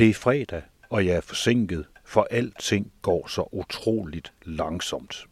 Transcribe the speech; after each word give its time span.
Det 0.00 0.10
er 0.10 0.14
fredag, 0.14 0.62
og 0.90 1.06
jeg 1.06 1.16
er 1.16 1.20
forsinket, 1.20 1.86
for 2.04 2.26
alting 2.30 2.92
går 3.02 3.26
så 3.28 3.48
utroligt 3.52 4.32
langsomt. 4.44 5.26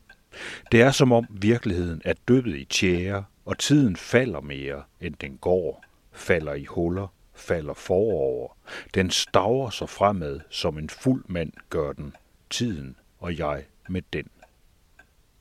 Det 0.73 0.83
er 0.83 0.91
som 0.91 1.13
om 1.13 1.27
virkeligheden 1.31 2.03
er 2.05 2.13
dyppet 2.29 2.57
i 2.57 2.65
tjære, 2.65 3.25
og 3.45 3.59
tiden 3.59 3.97
falder 3.97 4.41
mere, 4.41 4.83
end 5.01 5.15
den 5.21 5.37
går, 5.37 5.85
falder 6.13 6.55
i 6.55 6.65
huller, 6.65 7.15
falder 7.35 7.75
forover. 7.75 8.57
Den 8.95 9.11
staver 9.11 9.71
sig 9.71 9.89
fremad, 9.89 10.41
som 10.51 10.79
en 10.79 10.89
fuld 10.89 11.25
mand 11.29 11.53
gør 11.71 11.93
den, 11.93 12.17
tiden 12.51 12.97
og 13.19 13.39
jeg 13.39 13.65
med 13.89 14.03
den. 14.13 14.31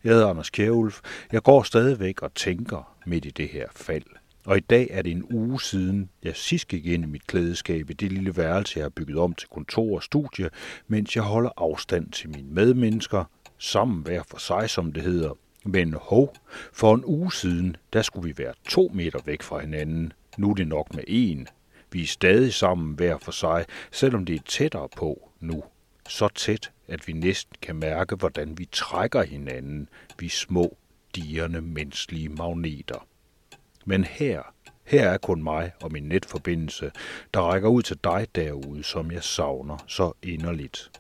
Jeg 0.04 0.14
hedder 0.14 0.30
Anders 0.30 0.50
Kjærulf. 0.50 1.02
Jeg 1.32 1.44
går 1.44 1.64
stadigvæk 1.64 2.22
og 2.22 2.34
tænker 2.34 2.98
midt 3.06 3.26
i 3.26 3.32
det 3.32 3.50
her 3.50 3.68
fald. 3.72 4.17
Og 4.48 4.58
i 4.58 4.60
dag 4.60 4.88
er 4.92 5.02
det 5.02 5.12
en 5.12 5.34
uge 5.34 5.62
siden, 5.62 6.10
jeg 6.24 6.36
sidst 6.36 6.68
gik 6.68 6.86
ind 6.86 7.04
i 7.04 7.08
mit 7.08 7.28
klædeskab 7.28 7.90
i 7.90 7.94
det 7.94 8.12
lille 8.12 8.38
værelse, 8.38 8.80
jeg 8.80 8.84
har 8.84 8.90
bygget 8.90 9.18
om 9.18 9.34
til 9.34 9.50
kontor 9.50 9.96
og 9.96 10.04
studie, 10.04 10.50
mens 10.88 11.16
jeg 11.16 11.24
holder 11.24 11.50
afstand 11.58 12.12
til 12.12 12.30
mine 12.30 12.54
medmennesker, 12.54 13.24
sammen 13.58 14.02
hver 14.02 14.24
for 14.24 14.38
sig, 14.38 14.70
som 14.70 14.92
det 14.92 15.04
hedder. 15.04 15.38
Men 15.66 15.94
hov, 16.02 16.36
for 16.74 16.96
en 16.96 17.06
uge 17.06 17.34
siden, 17.34 17.76
der 17.94 18.02
skulle 18.02 18.28
vi 18.28 18.38
være 18.38 18.54
to 18.70 18.92
meter 18.94 19.20
væk 19.26 19.42
fra 19.42 19.60
hinanden. 19.60 20.14
Nu 20.38 20.50
er 20.50 20.56
det 20.56 20.68
nok 20.68 20.96
med 20.96 21.04
en. 21.08 21.48
Vi 21.92 22.02
er 22.02 22.08
stadig 22.08 22.54
sammen 22.54 22.96
hver 22.96 23.18
for 23.18 23.32
sig, 23.32 23.66
selvom 23.92 24.26
det 24.26 24.36
er 24.36 24.44
tættere 24.46 24.90
på 24.98 25.32
nu. 25.40 25.64
Så 26.10 26.28
tæt, 26.36 26.72
at 26.88 27.08
vi 27.08 27.14
næsten 27.14 27.56
kan 27.62 27.76
mærke, 27.76 28.16
hvordan 28.16 28.58
vi 28.58 28.68
trækker 28.72 29.24
hinanden, 29.24 29.90
vi 30.20 30.30
små, 30.30 30.78
dirrende 31.16 31.62
menneskelige 31.62 32.30
magneter. 32.30 33.08
Men 33.90 34.04
her, 34.04 34.44
her 34.84 35.10
er 35.10 35.18
kun 35.18 35.44
mig 35.44 35.72
og 35.82 35.92
min 35.92 36.04
netforbindelse, 36.04 36.92
der 37.34 37.40
rækker 37.40 37.70
ud 37.70 37.82
til 37.82 37.98
dig 38.04 38.28
derude, 38.36 38.84
som 38.84 39.12
jeg 39.12 39.24
savner 39.24 39.78
så 39.88 40.12
inderligt. 40.24 40.92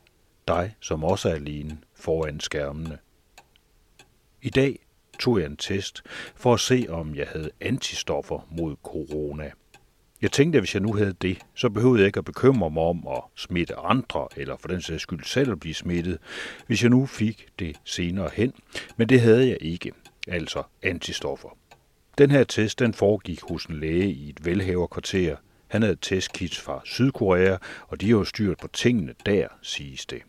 Dig, 0.48 0.75
som 0.80 1.03
også 1.03 1.30
er 1.30 1.34
alene 1.34 1.78
foran 1.95 2.39
skærmene. 2.39 2.98
I 4.42 4.50
dag 4.50 4.80
tog 5.20 5.39
jeg 5.39 5.45
en 5.45 5.58
test 5.58 6.03
for 6.36 6.53
at 6.53 6.59
se, 6.59 6.86
om 6.89 7.16
jeg 7.16 7.28
havde 7.28 7.50
antistoffer 7.61 8.48
mod 8.52 8.76
corona. 8.84 9.52
Jeg 10.22 10.31
tænkte, 10.31 10.58
at 10.58 10.61
hvis 10.61 10.73
jeg 10.73 10.81
nu 10.81 10.94
havde 10.94 11.14
det, 11.22 11.38
så 11.56 11.70
behøvede 11.70 12.00
jeg 12.00 12.08
ikke 12.08 12.20
at 12.20 12.26
bekymre 12.26 12.70
mig 12.70 12.83
om 12.83 13.08
at 13.08 13.22
smitte 13.36 13.76
andre, 13.76 14.28
eller 14.36 14.58
for 14.58 14.67
den 14.67 14.81
sags 14.81 15.04
skyld 15.04 15.23
selv 15.23 15.52
at 15.52 15.59
blive 15.59 15.73
smittet, 15.73 16.17
hvis 16.67 16.81
jeg 16.83 16.89
nu 16.89 17.06
fik 17.06 17.48
det 17.59 17.78
senere 17.83 18.30
hen. 18.33 18.54
Men 18.98 19.09
det 19.09 19.22
havde 19.22 19.48
jeg 19.48 19.58
ikke, 19.61 19.92
altså 20.28 20.64
antistoffer. 20.83 21.50
Den 22.18 22.32
her 22.32 22.44
test 22.44 22.80
den 22.80 22.94
foregik 22.94 23.42
hos 23.42 23.66
en 23.66 23.80
læge 23.80 24.12
i 24.12 24.30
et 24.30 24.46
velhaverkvarter. 24.46 25.36
Han 25.68 25.82
havde 25.82 25.98
testkits 26.02 26.60
fra 26.60 26.82
Sydkorea, 26.86 27.58
og 27.88 28.02
de 28.02 28.06
har 28.06 28.18
jo 28.18 28.23
styrt 28.23 28.58
på 28.58 28.68
tingene 28.68 29.14
der, 29.26 29.48
siges 29.62 30.06
det. 30.06 30.22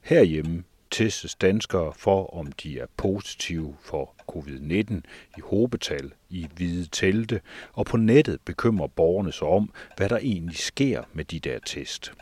Herhjemme 0.00 0.64
testes 0.90 1.34
danskere 1.34 1.92
for, 1.96 2.34
om 2.34 2.52
de 2.52 2.78
er 2.78 2.86
positive 2.96 3.76
for 3.82 4.14
covid-19 4.32 4.94
i 5.36 5.40
hobetal 5.44 6.12
i 6.30 6.46
hvide 6.56 6.88
telte, 6.92 7.40
og 7.72 7.86
på 7.86 7.96
nettet 7.96 8.40
bekymrer 8.44 8.86
borgerne 8.86 9.32
sig 9.32 9.48
om, 9.48 9.72
hvad 9.96 10.08
der 10.08 10.18
egentlig 10.18 10.56
sker 10.56 11.02
med 11.12 11.24
de 11.24 11.38
der 11.38 11.58
test. 11.66 12.12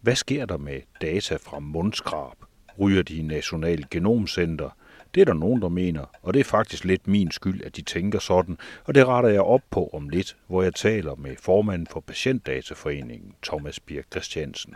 Hvad 0.00 0.16
sker 0.16 0.46
der 0.46 0.56
med 0.56 0.80
data 1.00 1.36
fra 1.36 1.58
mundskrab? 1.58 2.36
Ryger 2.80 3.02
de 3.02 3.16
i 3.16 3.22
National 3.22 3.84
Genomcenter? 3.90 4.70
Det 5.14 5.20
er 5.20 5.24
der 5.24 5.34
nogen, 5.34 5.62
der 5.62 5.68
mener, 5.68 6.04
og 6.22 6.34
det 6.34 6.40
er 6.40 6.44
faktisk 6.44 6.84
lidt 6.84 7.08
min 7.08 7.30
skyld, 7.30 7.64
at 7.64 7.76
de 7.76 7.82
tænker 7.82 8.18
sådan, 8.18 8.58
og 8.84 8.94
det 8.94 9.06
retter 9.06 9.30
jeg 9.30 9.42
op 9.42 9.62
på 9.70 9.90
om 9.92 10.08
lidt, 10.08 10.36
hvor 10.46 10.62
jeg 10.62 10.74
taler 10.74 11.14
med 11.14 11.36
formanden 11.40 11.86
for 11.86 12.00
Patientdataforeningen, 12.00 13.34
Thomas 13.42 13.80
Birk 13.80 14.06
Christiansen. 14.10 14.74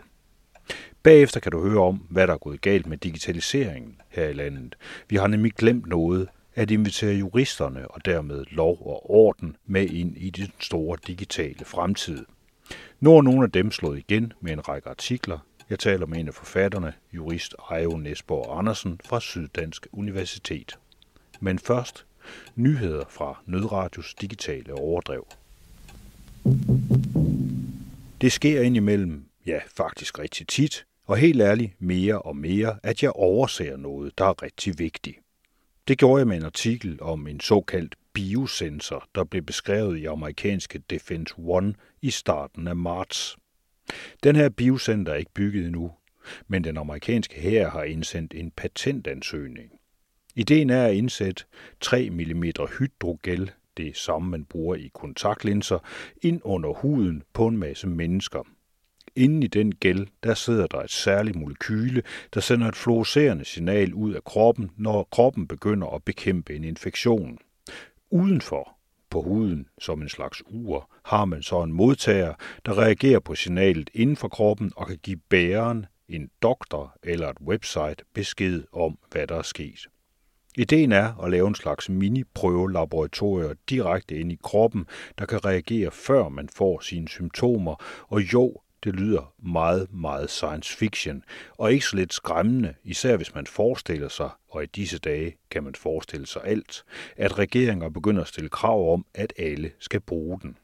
Bagefter 1.03 1.39
kan 1.39 1.51
du 1.51 1.69
høre 1.69 1.83
om, 1.83 1.95
hvad 2.09 2.27
der 2.27 2.33
er 2.33 2.37
gået 2.37 2.61
galt 2.61 2.87
med 2.87 2.97
digitaliseringen 2.97 4.01
her 4.09 4.27
i 4.27 4.33
landet. 4.33 4.75
Vi 5.09 5.15
har 5.15 5.27
nemlig 5.27 5.53
glemt 5.53 5.87
noget, 5.87 6.27
at 6.55 6.71
invitere 6.71 7.13
juristerne 7.13 7.87
og 7.87 8.05
dermed 8.05 8.45
lov 8.51 8.77
og 8.85 9.11
orden 9.11 9.55
med 9.65 9.89
ind 9.89 10.17
i 10.17 10.29
den 10.29 10.51
store 10.59 10.97
digitale 11.07 11.65
fremtid. 11.65 12.25
Nu 12.99 13.17
er 13.17 13.21
nogle 13.21 13.43
af 13.43 13.51
dem 13.51 13.71
slået 13.71 13.99
igen 13.99 14.33
med 14.41 14.53
en 14.53 14.67
række 14.67 14.89
artikler. 14.89 15.39
Jeg 15.69 15.79
taler 15.79 16.05
med 16.05 16.17
en 16.17 16.27
af 16.27 16.33
forfatterne, 16.33 16.93
jurist 17.13 17.55
Ejo 17.71 17.97
Nesborg 17.97 18.59
Andersen 18.59 18.99
fra 19.05 19.19
Syddansk 19.19 19.87
Universitet. 19.91 20.79
Men 21.39 21.59
først 21.59 22.05
nyheder 22.55 23.05
fra 23.09 23.41
Nødradios 23.45 24.15
digitale 24.15 24.73
overdrev. 24.73 25.27
Det 28.21 28.31
sker 28.31 28.61
indimellem, 28.61 29.25
ja 29.45 29.59
faktisk 29.77 30.19
rigtig 30.19 30.47
tit, 30.47 30.85
og 31.05 31.17
helt 31.17 31.41
ærligt 31.41 31.81
mere 31.81 32.21
og 32.21 32.35
mere, 32.35 32.79
at 32.83 33.03
jeg 33.03 33.11
overser 33.11 33.77
noget, 33.77 34.17
der 34.17 34.25
er 34.25 34.43
rigtig 34.43 34.79
vigtigt. 34.79 35.17
Det 35.87 35.97
gjorde 35.97 36.19
jeg 36.19 36.27
med 36.27 36.37
en 36.37 36.43
artikel 36.43 37.01
om 37.01 37.27
en 37.27 37.39
såkaldt 37.39 37.95
biosensor, 38.13 39.07
der 39.15 39.23
blev 39.23 39.41
beskrevet 39.41 39.97
i 39.97 40.05
amerikanske 40.05 40.79
Defense 40.89 41.33
One 41.37 41.73
i 42.01 42.11
starten 42.11 42.67
af 42.67 42.75
marts. 42.75 43.37
Den 44.23 44.35
her 44.35 44.49
biocenter 44.49 45.11
er 45.13 45.17
ikke 45.17 45.33
bygget 45.33 45.65
endnu, 45.65 45.91
men 46.47 46.63
den 46.63 46.77
amerikanske 46.77 47.41
hær 47.41 47.69
har 47.69 47.83
indsendt 47.83 48.33
en 48.33 48.51
patentansøgning. 48.51 49.71
Ideen 50.35 50.69
er 50.69 50.85
at 50.85 50.93
indsætte 50.93 51.43
3 51.81 52.09
mm 52.09 52.43
hydrogel, 52.79 53.51
det 53.77 53.97
samme 53.97 54.29
man 54.29 54.45
bruger 54.45 54.75
i 54.75 54.91
kontaktlinser, 54.93 55.79
ind 56.21 56.41
under 56.43 56.73
huden 56.73 57.23
på 57.33 57.47
en 57.47 57.57
masse 57.57 57.87
mennesker– 57.87 58.43
Inden 59.17 59.43
i 59.43 59.47
den 59.47 59.75
gel, 59.81 60.09
der 60.23 60.33
sidder 60.33 60.67
der 60.67 60.77
et 60.77 60.91
særligt 60.91 61.35
molekyle, 61.35 62.03
der 62.33 62.39
sender 62.39 62.67
et 62.67 62.75
fluorescerende 62.75 63.45
signal 63.45 63.93
ud 63.93 64.13
af 64.13 64.23
kroppen, 64.23 64.71
når 64.77 65.07
kroppen 65.11 65.47
begynder 65.47 65.87
at 65.87 66.03
bekæmpe 66.03 66.55
en 66.55 66.63
infektion. 66.63 67.37
Udenfor, 68.09 68.76
på 69.17 69.21
huden, 69.21 69.67
som 69.79 70.01
en 70.01 70.09
slags 70.09 70.43
ur, 70.47 70.89
har 71.03 71.25
man 71.25 71.43
så 71.43 71.63
en 71.63 71.73
modtager, 71.73 72.33
der 72.65 72.77
reagerer 72.77 73.19
på 73.19 73.35
signalet 73.35 73.89
inden 73.93 74.15
for 74.15 74.27
kroppen 74.27 74.71
og 74.75 74.87
kan 74.87 74.97
give 75.03 75.19
bæreren, 75.29 75.85
en 76.09 76.29
doktor 76.41 76.95
eller 77.03 77.29
et 77.29 77.37
website 77.41 77.95
besked 78.13 78.63
om, 78.71 78.97
hvad 79.11 79.27
der 79.27 79.35
er 79.35 79.41
sket. 79.41 79.87
Ideen 80.57 80.91
er 80.91 81.23
at 81.23 81.31
lave 81.31 81.47
en 81.47 81.55
slags 81.55 81.89
mini-prøvelaboratorier 81.89 83.53
direkte 83.69 84.15
ind 84.19 84.31
i 84.31 84.39
kroppen, 84.43 84.85
der 85.17 85.25
kan 85.25 85.45
reagere 85.45 85.91
før 85.91 86.29
man 86.29 86.49
får 86.49 86.79
sine 86.79 87.07
symptomer, 87.07 87.75
og 88.07 88.33
jo, 88.33 88.61
det 88.83 88.95
lyder 88.95 89.33
meget, 89.39 89.93
meget 89.93 90.29
science 90.29 90.77
fiction, 90.77 91.23
og 91.57 91.73
ikke 91.73 91.85
så 91.85 91.95
lidt 91.95 92.13
skræmmende, 92.13 92.73
især 92.83 93.17
hvis 93.17 93.35
man 93.35 93.47
forestiller 93.47 94.09
sig, 94.09 94.29
og 94.49 94.63
i 94.63 94.65
disse 94.65 94.99
dage 94.99 95.35
kan 95.49 95.63
man 95.63 95.75
forestille 95.75 96.27
sig 96.27 96.41
alt, 96.45 96.83
at 97.17 97.39
regeringer 97.39 97.89
begynder 97.89 98.21
at 98.21 98.27
stille 98.27 98.49
krav 98.49 98.93
om, 98.93 99.05
at 99.13 99.33
alle 99.37 99.71
skal 99.79 99.99
bruge 99.99 100.39
den. 100.41 100.57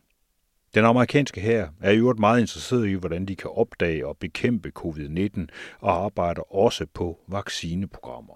Den 0.75 0.85
amerikanske 0.85 1.41
her 1.41 1.67
er 1.81 1.91
i 1.91 1.97
øvrigt 1.97 2.19
meget 2.19 2.41
interesseret 2.41 2.87
i, 2.87 2.93
hvordan 2.93 3.25
de 3.25 3.35
kan 3.35 3.49
opdage 3.51 4.07
og 4.07 4.17
bekæmpe 4.17 4.71
covid-19 4.79 5.45
og 5.79 6.05
arbejder 6.05 6.55
også 6.55 6.85
på 6.93 7.19
vaccineprogrammer. 7.27 8.33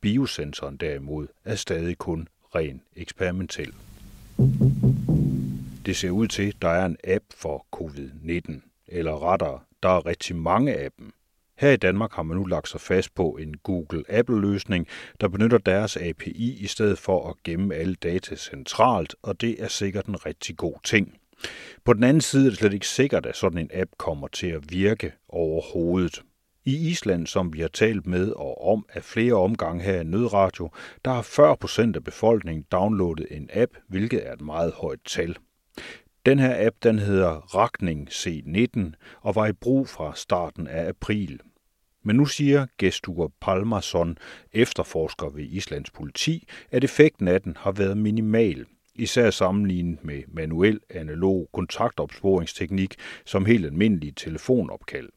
Biosensoren 0.00 0.76
derimod 0.76 1.26
er 1.44 1.54
stadig 1.54 1.98
kun 1.98 2.28
ren 2.54 2.82
eksperimentel. 2.96 3.74
Det 5.86 5.96
ser 5.96 6.10
ud 6.10 6.28
til, 6.28 6.48
at 6.48 6.62
der 6.62 6.68
er 6.68 6.86
en 6.86 6.96
app 7.04 7.24
for 7.34 7.66
covid-19 7.76 8.67
eller 8.88 9.32
rettere, 9.32 9.60
der 9.82 9.88
er 9.88 10.06
rigtig 10.06 10.36
mange 10.36 10.74
af 10.74 10.90
dem. 10.98 11.12
Her 11.58 11.70
i 11.70 11.76
Danmark 11.76 12.12
har 12.12 12.22
man 12.22 12.36
nu 12.36 12.44
lagt 12.44 12.68
sig 12.68 12.80
fast 12.80 13.14
på 13.14 13.38
en 13.40 13.54
Google-Apple-løsning, 13.62 14.86
der 15.20 15.28
benytter 15.28 15.58
deres 15.58 15.96
API 15.96 16.58
i 16.60 16.66
stedet 16.66 16.98
for 16.98 17.30
at 17.30 17.34
gemme 17.44 17.74
alle 17.74 17.94
data 17.94 18.36
centralt, 18.36 19.14
og 19.22 19.40
det 19.40 19.62
er 19.62 19.68
sikkert 19.68 20.06
en 20.06 20.26
rigtig 20.26 20.56
god 20.56 20.74
ting. 20.84 21.18
På 21.84 21.92
den 21.92 22.02
anden 22.02 22.20
side 22.20 22.46
er 22.46 22.50
det 22.50 22.58
slet 22.58 22.72
ikke 22.72 22.88
sikkert, 22.88 23.26
at 23.26 23.36
sådan 23.36 23.58
en 23.58 23.70
app 23.74 23.90
kommer 23.98 24.28
til 24.28 24.46
at 24.46 24.72
virke 24.72 25.12
overhovedet. 25.28 26.22
I 26.64 26.88
Island, 26.90 27.26
som 27.26 27.52
vi 27.52 27.60
har 27.60 27.68
talt 27.68 28.06
med 28.06 28.30
og 28.30 28.68
om 28.72 28.86
af 28.88 29.04
flere 29.04 29.34
omgange 29.34 29.82
her 29.84 30.00
i 30.00 30.04
Nødradio, 30.04 30.70
der 31.04 31.10
har 31.10 31.22
40 31.22 31.56
procent 31.56 31.96
af 31.96 32.04
befolkningen 32.04 32.66
downloadet 32.72 33.26
en 33.30 33.50
app, 33.52 33.72
hvilket 33.88 34.26
er 34.26 34.32
et 34.32 34.40
meget 34.40 34.72
højt 34.72 35.00
tal. 35.04 35.36
Den 36.28 36.38
her 36.38 36.66
app 36.66 36.76
den 36.82 36.98
hedder 36.98 37.30
Rakning 37.30 38.08
C19 38.08 38.92
og 39.20 39.34
var 39.34 39.46
i 39.46 39.52
brug 39.52 39.88
fra 39.88 40.12
starten 40.14 40.66
af 40.66 40.88
april. 40.88 41.40
Men 42.04 42.16
nu 42.16 42.26
siger 42.26 42.66
Gestur 42.78 43.32
Palmason, 43.40 44.18
efterforsker 44.52 45.28
ved 45.28 45.44
Islands 45.44 45.90
politi, 45.90 46.48
at 46.70 46.84
effekten 46.84 47.28
af 47.28 47.42
den 47.42 47.56
har 47.56 47.72
været 47.72 47.96
minimal, 47.96 48.66
især 48.94 49.30
sammenlignet 49.30 50.04
med 50.04 50.22
manuel 50.28 50.80
analog 50.90 51.48
kontaktopsporingsteknik 51.52 52.94
som 53.24 53.46
helt 53.46 53.66
almindelige 53.66 54.12
telefonopkald. 54.16 55.08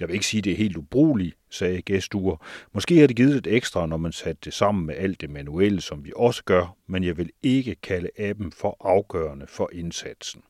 Jeg 0.00 0.08
vil 0.08 0.14
ikke 0.14 0.26
sige, 0.26 0.38
at 0.38 0.44
det 0.44 0.52
er 0.52 0.56
helt 0.56 0.76
ubrugeligt, 0.76 1.36
sagde 1.50 1.82
Gestur. 1.82 2.44
Måske 2.72 2.98
har 2.98 3.06
det 3.06 3.16
givet 3.16 3.34
lidt 3.34 3.46
ekstra, 3.46 3.86
når 3.86 3.96
man 3.96 4.12
satte 4.12 4.40
det 4.44 4.54
sammen 4.54 4.86
med 4.86 4.94
alt 4.94 5.20
det 5.20 5.30
manuelle, 5.30 5.80
som 5.80 6.04
vi 6.04 6.12
også 6.16 6.44
gør, 6.44 6.76
men 6.86 7.04
jeg 7.04 7.16
vil 7.16 7.30
ikke 7.42 7.74
kalde 7.74 8.10
appen 8.18 8.52
for 8.52 8.76
afgørende 8.80 9.46
for 9.46 9.70
indsatsen. 9.72 10.42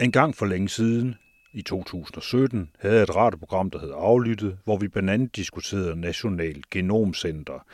En 0.00 0.12
gang 0.12 0.36
for 0.36 0.46
længe 0.46 0.68
siden, 0.68 1.14
i 1.52 1.62
2017, 1.62 2.70
havde 2.78 2.94
jeg 2.94 3.02
et 3.02 3.16
radioprogram, 3.16 3.70
der 3.70 3.78
hed 3.78 3.92
Aflyttet, 3.94 4.58
hvor 4.64 4.76
vi 4.76 4.88
blandt 4.88 5.10
andet 5.10 5.36
diskuterede 5.36 6.00
National 6.00 6.62
Genomcenter. 6.70 7.66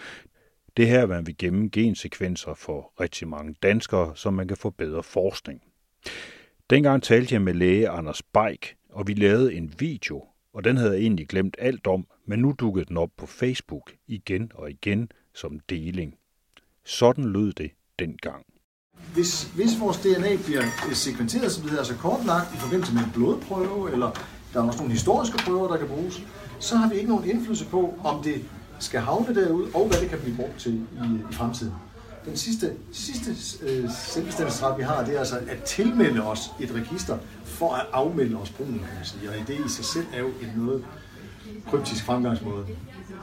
Det 0.77 0.87
her, 0.87 1.07
man 1.07 1.27
vil 1.27 1.37
gemme 1.39 1.69
gensekvenser 1.73 2.55
for 2.55 2.93
rigtig 3.01 3.29
mange 3.29 3.55
danskere, 3.63 4.17
så 4.17 4.31
man 4.31 4.49
kan 4.49 4.57
få 4.57 4.71
bedre 4.71 5.03
forskning. 5.03 5.63
Dengang 6.70 7.03
talte 7.03 7.35
jeg 7.35 7.43
med 7.43 7.55
læge 7.55 7.88
Anders 7.88 8.23
Beik, 8.23 8.76
og 8.91 9.06
vi 9.06 9.14
lavede 9.14 9.55
en 9.55 9.75
video, 9.79 10.25
og 10.55 10.64
den 10.64 10.76
havde 10.76 10.93
jeg 10.93 11.00
egentlig 11.00 11.29
glemt 11.29 11.56
alt 11.59 11.87
om, 11.87 12.06
men 12.26 12.38
nu 12.38 12.55
dukkede 12.59 12.85
den 12.85 12.97
op 12.97 13.11
på 13.17 13.26
Facebook 13.26 13.93
igen 14.06 14.53
og 14.55 14.70
igen 14.70 15.09
som 15.35 15.61
deling. 15.70 16.14
Sådan 16.85 17.25
lød 17.25 17.53
det 17.53 17.70
dengang. 17.99 18.44
Hvis, 19.14 19.44
hvis 19.44 19.81
vores 19.81 19.97
DNA 19.97 20.37
bliver 20.44 20.62
øh, 20.88 20.94
sekventeret, 20.94 21.53
som 21.53 21.62
det 21.62 21.70
hedder, 21.70 21.85
altså 21.85 21.97
kortlagt 21.97 22.55
i 22.55 22.56
forbindelse 22.56 22.94
med 22.94 23.03
en 23.03 23.11
blodprøve, 23.15 23.93
eller 23.93 24.11
der 24.53 24.61
er 24.61 24.67
også 24.67 24.79
nogle 24.79 24.93
historiske 24.93 25.38
prøver, 25.47 25.69
der 25.69 25.76
kan 25.76 25.88
bruges, 25.88 26.23
så 26.58 26.76
har 26.76 26.88
vi 26.88 26.94
ikke 26.94 27.08
nogen 27.08 27.31
indflydelse 27.31 27.67
på, 27.67 27.94
om 28.05 28.23
det 28.23 28.44
skal 28.79 29.00
havne 29.00 29.35
derud, 29.35 29.70
og 29.75 29.87
hvad 29.88 30.00
det 30.00 30.08
kan 30.08 30.19
blive 30.19 30.37
brugt 30.37 30.61
til 30.61 30.75
i, 30.75 30.85
øh, 30.99 31.31
i 31.31 31.32
fremtiden. 31.32 31.75
Den 32.25 32.37
sidste, 32.37 32.73
sidste 32.93 33.31
øh, 33.63 33.91
selvbestemmelsesret, 33.91 34.79
vi 34.79 34.83
har, 34.83 35.05
det 35.05 35.15
er 35.15 35.19
altså 35.19 35.39
at 35.49 35.63
tilmelde 35.63 36.23
os 36.23 36.51
et 36.61 36.75
register 36.75 37.19
for 37.45 37.75
at 37.75 37.87
afmelde 37.93 38.37
os 38.37 38.51
brugen, 38.51 38.75
kan 38.79 38.95
man 38.97 39.05
sige. 39.05 39.31
Og 39.31 39.49
det 39.49 39.67
i 39.67 39.69
sig 39.69 39.85
selv 39.85 40.07
er 40.15 40.21
jo 40.21 40.27
en 40.27 40.53
noget 40.57 40.85
kryptisk 41.71 42.05
fremgangsmåde. 42.05 42.67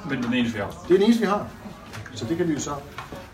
Men 0.10 0.24
den 0.24 0.34
eneste, 0.34 0.54
vi 0.54 0.62
har. 0.62 0.86
Det 0.88 0.94
er 0.94 0.98
den 0.98 1.04
eneste, 1.04 1.22
vi 1.22 1.28
har. 1.28 1.48
Så 2.14 2.26
det 2.26 2.38
kan 2.38 2.48
vi 2.48 2.54
jo 2.54 2.60
så 2.60 2.76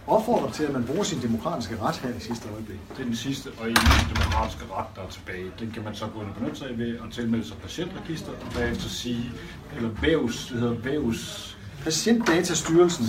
opfordre 0.07 0.51
til, 0.51 0.63
at 0.63 0.73
man 0.73 0.83
bruger 0.83 1.03
sin 1.03 1.21
demokratiske 1.21 1.77
ret 1.81 1.95
her 1.95 2.09
i 2.09 2.19
sidste 2.19 2.49
øjeblik. 2.53 2.79
Det 2.89 2.99
er 2.99 3.03
den 3.03 3.15
sidste 3.15 3.49
og 3.59 3.69
eneste 3.69 4.15
demokratiske 4.15 4.63
ret, 4.71 4.85
der 4.95 5.01
er 5.01 5.09
tilbage. 5.09 5.51
Den 5.59 5.71
kan 5.71 5.83
man 5.83 5.95
så 5.95 6.05
gå 6.07 6.21
ind 6.21 6.29
og 6.29 6.35
benytte 6.35 6.57
sig 6.57 6.69
af 6.69 6.77
ved 6.77 6.95
at 6.95 7.11
tilmelde 7.11 7.47
sig 7.47 7.57
patientregister, 7.57 8.29
og 8.29 8.53
bagefter 8.53 8.89
sige, 8.89 9.31
eller 9.75 9.89
vævs, 10.01 10.47
det 10.47 10.59
hedder 10.59 10.73
vævs, 10.73 11.54
Patientdatastyrelsen. 11.85 13.05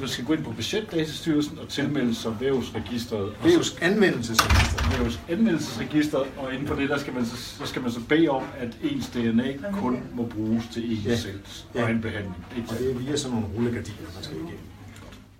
Man 0.00 0.08
skal 0.08 0.24
gå 0.24 0.32
ind 0.32 0.44
på 0.44 0.52
Patientdatastyrelsen 0.52 1.58
og 1.58 1.68
tilmelde 1.68 2.14
sig 2.14 2.40
vævsregisteret. 2.40 3.32
Vævs 3.44 3.78
anvendelsesregisteret. 3.80 5.00
Vævs 5.00 5.20
anvendelsesregisteret, 5.28 6.26
og 6.36 6.52
inden 6.54 6.68
for 6.68 6.74
det, 6.74 6.88
der 6.88 6.98
skal 6.98 7.14
man, 7.14 7.26
så, 7.26 7.36
så 7.36 7.66
skal 7.66 7.82
man 7.82 7.90
så 7.90 8.00
bede 8.08 8.28
om, 8.28 8.42
at 8.58 8.68
ens 8.82 9.06
DNA 9.06 9.52
kun 9.72 10.02
må 10.14 10.26
bruges 10.26 10.64
til 10.72 10.92
ens 10.92 11.06
ja. 11.06 11.16
selv 11.16 11.40
ja. 11.74 11.82
egen 11.82 12.00
behandling. 12.00 12.36
Og 12.68 12.78
det 12.78 12.90
er 12.90 12.94
via 12.94 13.16
sådan 13.16 13.36
nogle 13.36 13.54
rullegardiner, 13.56 14.08
man 14.14 14.22
skal 14.22 14.36
igennem. 14.36 14.75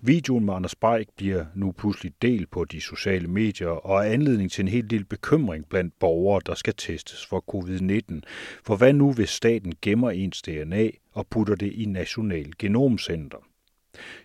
Videoen 0.02 0.44
med 0.44 0.54
Anders 0.54 0.75
Beik 0.75 1.08
bliver 1.16 1.44
nu 1.54 1.72
pludselig 1.72 2.12
delt 2.22 2.50
på 2.50 2.64
de 2.64 2.81
sociale 2.81 3.28
medier 3.28 3.69
og 3.69 3.98
er 3.98 4.12
anledning 4.12 4.52
til 4.52 4.62
en 4.62 4.69
hel 4.69 4.90
del 4.90 5.04
bekymring 5.04 5.69
blandt 5.69 5.98
borgere, 5.98 6.40
der 6.46 6.54
skal 6.54 6.75
testes 6.75 7.26
for 7.26 7.44
covid-19. 7.54 8.20
For 8.64 8.76
hvad 8.76 8.93
nu, 8.93 9.12
hvis 9.12 9.31
staten 9.31 9.75
gemmer 9.82 10.10
ens 10.10 10.43
DNA 10.43 10.90
og 11.12 11.26
putter 11.26 11.54
det 11.54 11.72
i 11.72 11.84
National 11.84 12.52
Genomcenter? 12.58 13.38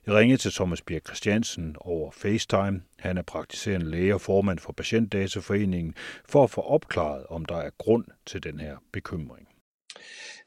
Jeg 0.06 0.16
ringede 0.16 0.42
til 0.42 0.52
Thomas 0.52 0.82
Birk 0.82 1.06
Christiansen 1.06 1.76
over 1.80 2.12
FaceTime. 2.12 2.82
Han 3.00 3.18
er 3.18 3.22
praktiserende 3.22 3.92
læge 3.92 4.14
og 4.14 4.22
formand 4.22 4.60
for 4.60 4.74
Patientdataforeningen 4.74 5.96
for 6.26 6.44
at 6.44 6.50
få 6.50 6.62
opklaret, 6.62 7.26
om 7.30 7.46
der 7.46 7.58
er 7.58 7.70
grund 7.78 8.06
til 8.26 8.44
den 8.44 8.60
her 8.60 8.78
bekymring. 8.92 9.48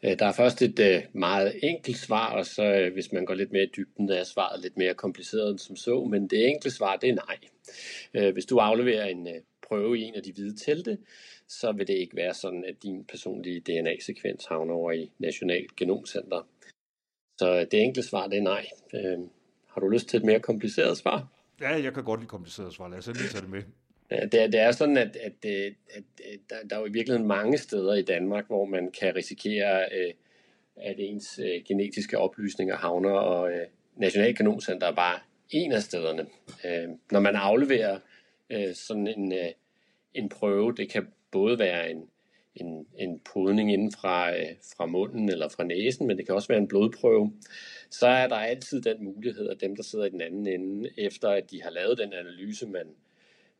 Øh, 0.04 0.18
der 0.18 0.26
er 0.26 0.32
først 0.32 0.62
et 0.62 0.78
øh, 0.78 1.02
meget 1.12 1.54
enkelt 1.62 1.96
svar, 1.96 2.36
og 2.36 2.46
så 2.46 2.64
øh, 2.64 2.92
hvis 2.92 3.12
man 3.12 3.26
går 3.26 3.34
lidt 3.34 3.52
mere 3.52 3.62
i 3.62 3.70
dybden, 3.76 4.10
er 4.10 4.24
svaret 4.24 4.62
lidt 4.62 4.76
mere 4.76 4.94
kompliceret 4.94 5.50
end 5.50 5.58
som 5.58 5.76
så, 5.76 6.04
men 6.04 6.28
det 6.28 6.48
enkle 6.48 6.70
svar, 6.70 6.96
det 6.96 7.08
er 7.10 7.14
nej. 7.14 7.38
Hvis 8.32 8.46
du 8.46 8.58
afleverer 8.58 9.04
en 9.04 9.28
prøve 9.68 9.98
i 9.98 10.02
en 10.02 10.14
af 10.14 10.22
de 10.22 10.32
hvide 10.32 10.56
telte, 10.56 10.98
så 11.48 11.72
vil 11.72 11.86
det 11.88 11.94
ikke 11.94 12.16
være 12.16 12.34
sådan, 12.34 12.64
at 12.64 12.82
din 12.82 13.04
personlige 13.04 13.60
DNA-sekvens 13.60 14.46
havner 14.46 14.74
over 14.74 14.92
i 14.92 15.10
National 15.18 15.66
Genomcenter. 15.76 16.48
Så 17.38 17.66
det 17.70 17.82
enkle 17.82 18.02
svar, 18.02 18.26
det 18.26 18.38
er 18.38 18.42
nej. 18.42 18.66
Har 19.68 19.80
du 19.80 19.88
lyst 19.88 20.08
til 20.08 20.16
et 20.16 20.24
mere 20.24 20.40
kompliceret 20.40 20.96
svar? 20.96 21.28
Ja, 21.60 21.68
jeg 21.68 21.94
kan 21.94 22.04
godt 22.04 22.20
lide 22.20 22.28
kompliceret 22.28 22.74
svar. 22.74 22.88
Lad 22.88 22.98
os 22.98 23.06
lige 23.06 23.28
tage 23.28 23.42
det 23.42 23.50
med. 23.50 23.62
Øh, 24.10 24.22
det 24.22 24.42
er, 24.42 24.46
det 24.46 24.60
er 24.60 24.72
sådan, 24.72 24.96
at, 24.96 25.16
at, 25.16 25.32
øh, 25.46 25.72
at, 25.90 26.02
at 26.24 26.40
der, 26.50 26.56
der 26.70 26.76
er 26.76 26.80
jo 26.80 26.86
i 26.86 26.92
virkeligheden 26.92 27.26
mange 27.26 27.58
steder 27.58 27.94
i 27.94 28.02
Danmark, 28.02 28.46
hvor 28.46 28.64
man 28.64 28.90
kan 29.00 29.16
risikere, 29.16 29.92
at 30.76 30.96
ens 30.98 31.40
genetiske 31.68 32.18
oplysninger 32.18 32.76
havner, 32.76 33.10
og 33.10 33.52
øh, 33.52 33.66
Nationalkanomcenter 33.96 34.86
er 34.86 34.94
bare 34.94 35.18
en 35.50 35.72
af 35.72 35.82
stederne. 35.82 36.26
Når 37.10 37.20
man 37.20 37.36
afleverer 37.36 37.98
sådan 38.72 39.06
en, 39.06 39.32
en 40.14 40.28
prøve, 40.28 40.74
det 40.74 40.90
kan 40.90 41.06
både 41.30 41.58
være 41.58 41.90
en, 41.90 42.08
en, 42.54 42.86
en 42.98 43.20
podning 43.32 43.72
inden 43.72 43.92
fra, 43.92 44.30
fra 44.76 44.86
munden 44.86 45.28
eller 45.28 45.48
fra 45.48 45.64
næsen, 45.64 46.06
men 46.06 46.18
det 46.18 46.26
kan 46.26 46.34
også 46.34 46.48
være 46.48 46.58
en 46.58 46.68
blodprøve, 46.68 47.32
så 47.90 48.06
er 48.06 48.28
der 48.28 48.36
altid 48.36 48.82
den 48.82 49.04
mulighed, 49.04 49.48
at 49.48 49.60
dem, 49.60 49.76
der 49.76 49.82
sidder 49.82 50.04
i 50.04 50.10
den 50.10 50.20
anden 50.20 50.46
ende, 50.46 50.90
efter 50.98 51.28
at 51.28 51.50
de 51.50 51.62
har 51.62 51.70
lavet 51.70 51.98
den 51.98 52.12
analyse, 52.12 52.66
man, 52.66 52.86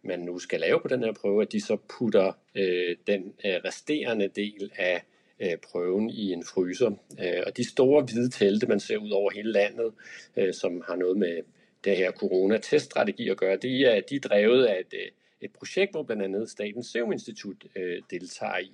man 0.04 0.20
nu 0.20 0.38
skal 0.38 0.60
lave 0.60 0.80
på 0.80 0.88
den 0.88 1.02
her 1.04 1.12
prøve, 1.12 1.42
at 1.42 1.52
de 1.52 1.60
så 1.60 1.76
putter 1.76 2.32
øh, 2.54 2.96
den 3.06 3.34
øh, 3.44 3.54
resterende 3.64 4.28
del 4.28 4.72
af 4.76 5.02
øh, 5.40 5.56
prøven 5.56 6.10
i 6.10 6.32
en 6.32 6.44
fryser. 6.44 6.90
Øh, 7.20 7.42
og 7.46 7.56
de 7.56 7.68
store 7.68 8.02
hvide 8.02 8.30
telte, 8.30 8.66
man 8.66 8.80
ser 8.80 8.96
ud 8.96 9.10
over 9.10 9.30
hele 9.30 9.52
landet, 9.52 9.92
øh, 10.36 10.54
som 10.54 10.82
har 10.86 10.96
noget 10.96 11.16
med 11.16 11.42
det 11.84 11.96
her 11.96 12.12
corona-teststrategi 12.12 13.28
at 13.28 13.36
gøre, 13.36 13.56
de 13.56 13.84
er, 13.84 14.00
de 14.00 14.16
er 14.16 14.20
drevet 14.20 14.64
af 14.64 14.80
et, 14.80 14.94
øh, 14.94 15.10
et 15.40 15.52
projekt, 15.52 15.92
hvor 15.92 16.02
blandt 16.02 16.22
andet 16.22 16.50
Statens 16.50 16.86
Serum 16.86 17.12
Institut 17.12 17.56
øh, 17.76 18.02
deltager 18.10 18.58
i. 18.58 18.72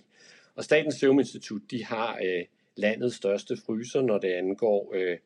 Og 0.55 0.65
Statens 0.65 0.95
Serum 0.95 1.19
Institut, 1.19 1.61
de 1.71 1.85
har 1.85 2.19
øh, 2.25 2.45
landets 2.77 3.17
største 3.17 3.57
fryser, 3.67 4.01
når 4.01 4.19
det 4.19 4.29
angår 4.29 4.93
øh, 4.95 5.19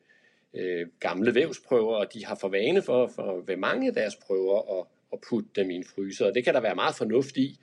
øh, 0.53 0.87
gamle 0.99 1.35
vævsprøver, 1.35 1.95
og 1.95 2.13
de 2.13 2.25
har 2.25 2.35
for 2.35 2.47
vane 2.49 2.81
for, 2.81 3.07
for 3.07 3.43
ved 3.47 3.57
mange 3.57 3.87
af 3.87 3.93
deres 3.93 4.15
prøver 4.15 4.79
at 4.79 4.87
at 5.15 5.21
putte 5.29 5.49
dem 5.55 5.69
i 5.69 5.75
en 5.75 5.85
fryser, 5.95 6.25
og 6.25 6.35
det 6.35 6.43
kan 6.43 6.53
der 6.53 6.61
være 6.61 6.75
meget 6.75 6.95
fornuft 6.95 7.37
i. 7.37 7.59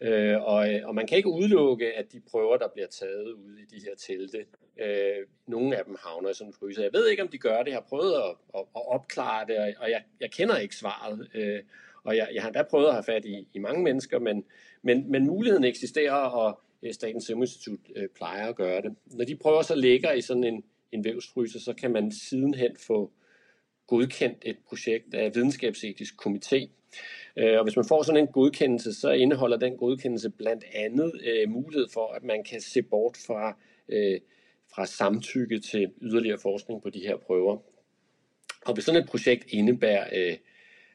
Øh, 0.00 0.42
og, 0.42 0.68
og 0.84 0.94
man 0.94 1.06
kan 1.06 1.16
ikke 1.16 1.28
udelukke, 1.28 1.92
at 1.92 2.12
de 2.12 2.20
prøver, 2.30 2.56
der 2.56 2.68
bliver 2.68 2.88
taget 2.88 3.32
ude 3.32 3.60
i 3.60 3.64
de 3.64 3.80
her 3.84 3.94
telte, 3.94 4.38
øh, 4.80 5.26
nogle 5.46 5.76
af 5.78 5.84
dem 5.84 5.96
havner 6.04 6.30
i 6.30 6.34
sådan 6.34 6.48
en 6.48 6.54
fryser. 6.58 6.82
Jeg 6.82 6.92
ved 6.92 7.08
ikke, 7.08 7.22
om 7.22 7.28
de 7.28 7.38
gør 7.38 7.58
det. 7.62 7.70
Jeg 7.70 7.76
har 7.76 7.86
prøvet 7.88 8.14
at, 8.14 8.34
at, 8.54 8.60
at 8.76 8.88
opklare 8.88 9.46
det, 9.46 9.56
og 9.78 9.90
jeg, 9.90 10.02
jeg 10.20 10.30
kender 10.30 10.58
ikke 10.58 10.76
svaret. 10.76 11.28
Øh, 11.34 11.60
og 12.04 12.16
jeg, 12.16 12.28
jeg 12.34 12.42
har 12.42 12.50
da 12.50 12.62
prøvet 12.62 12.86
at 12.86 12.92
have 12.92 13.04
fat 13.04 13.24
i, 13.24 13.48
i 13.54 13.58
mange 13.58 13.84
mennesker, 13.84 14.18
men, 14.18 14.44
men, 14.82 15.10
men 15.10 15.26
muligheden 15.26 15.64
eksisterer, 15.64 16.14
og 16.14 16.60
øh, 16.82 16.92
Statens 16.92 17.24
Serum 17.24 17.42
Institut 17.42 17.80
øh, 17.96 18.08
plejer 18.08 18.46
at 18.48 18.56
gøre 18.56 18.82
det. 18.82 18.94
Når 19.06 19.24
de 19.24 19.36
prøver 19.36 19.62
så 19.62 19.74
ligger 19.74 20.12
i 20.12 20.20
sådan 20.20 20.44
en, 20.44 20.64
en 20.92 21.04
vævsfryser, 21.04 21.60
så 21.60 21.72
kan 21.72 21.90
man 21.90 22.12
sidenhen 22.12 22.76
få 22.86 23.12
godkendt 23.86 24.38
et 24.42 24.56
projekt 24.68 25.14
af 25.14 25.34
videnskabsetisk 25.34 26.14
komité, 26.26 26.68
Øh, 27.36 27.58
og 27.58 27.64
hvis 27.64 27.76
man 27.76 27.84
får 27.88 28.02
sådan 28.02 28.20
en 28.20 28.32
godkendelse, 28.32 28.94
så 28.94 29.10
indeholder 29.10 29.56
den 29.56 29.76
godkendelse 29.76 30.30
blandt 30.30 30.64
andet 30.74 31.12
øh, 31.24 31.48
mulighed 31.48 31.86
for, 31.92 32.12
at 32.12 32.24
man 32.24 32.44
kan 32.44 32.60
se 32.60 32.82
bort 32.82 33.16
fra, 33.26 33.56
øh, 33.88 34.20
fra 34.74 34.86
samtykke 34.86 35.60
til 35.60 35.92
yderligere 36.02 36.38
forskning 36.38 36.82
på 36.82 36.90
de 36.90 37.00
her 37.00 37.16
prøver. 37.16 37.58
Og 38.66 38.74
hvis 38.74 38.84
sådan 38.84 39.02
et 39.02 39.08
projekt 39.08 39.44
indebærer 39.48 40.08
øh, 40.12 40.36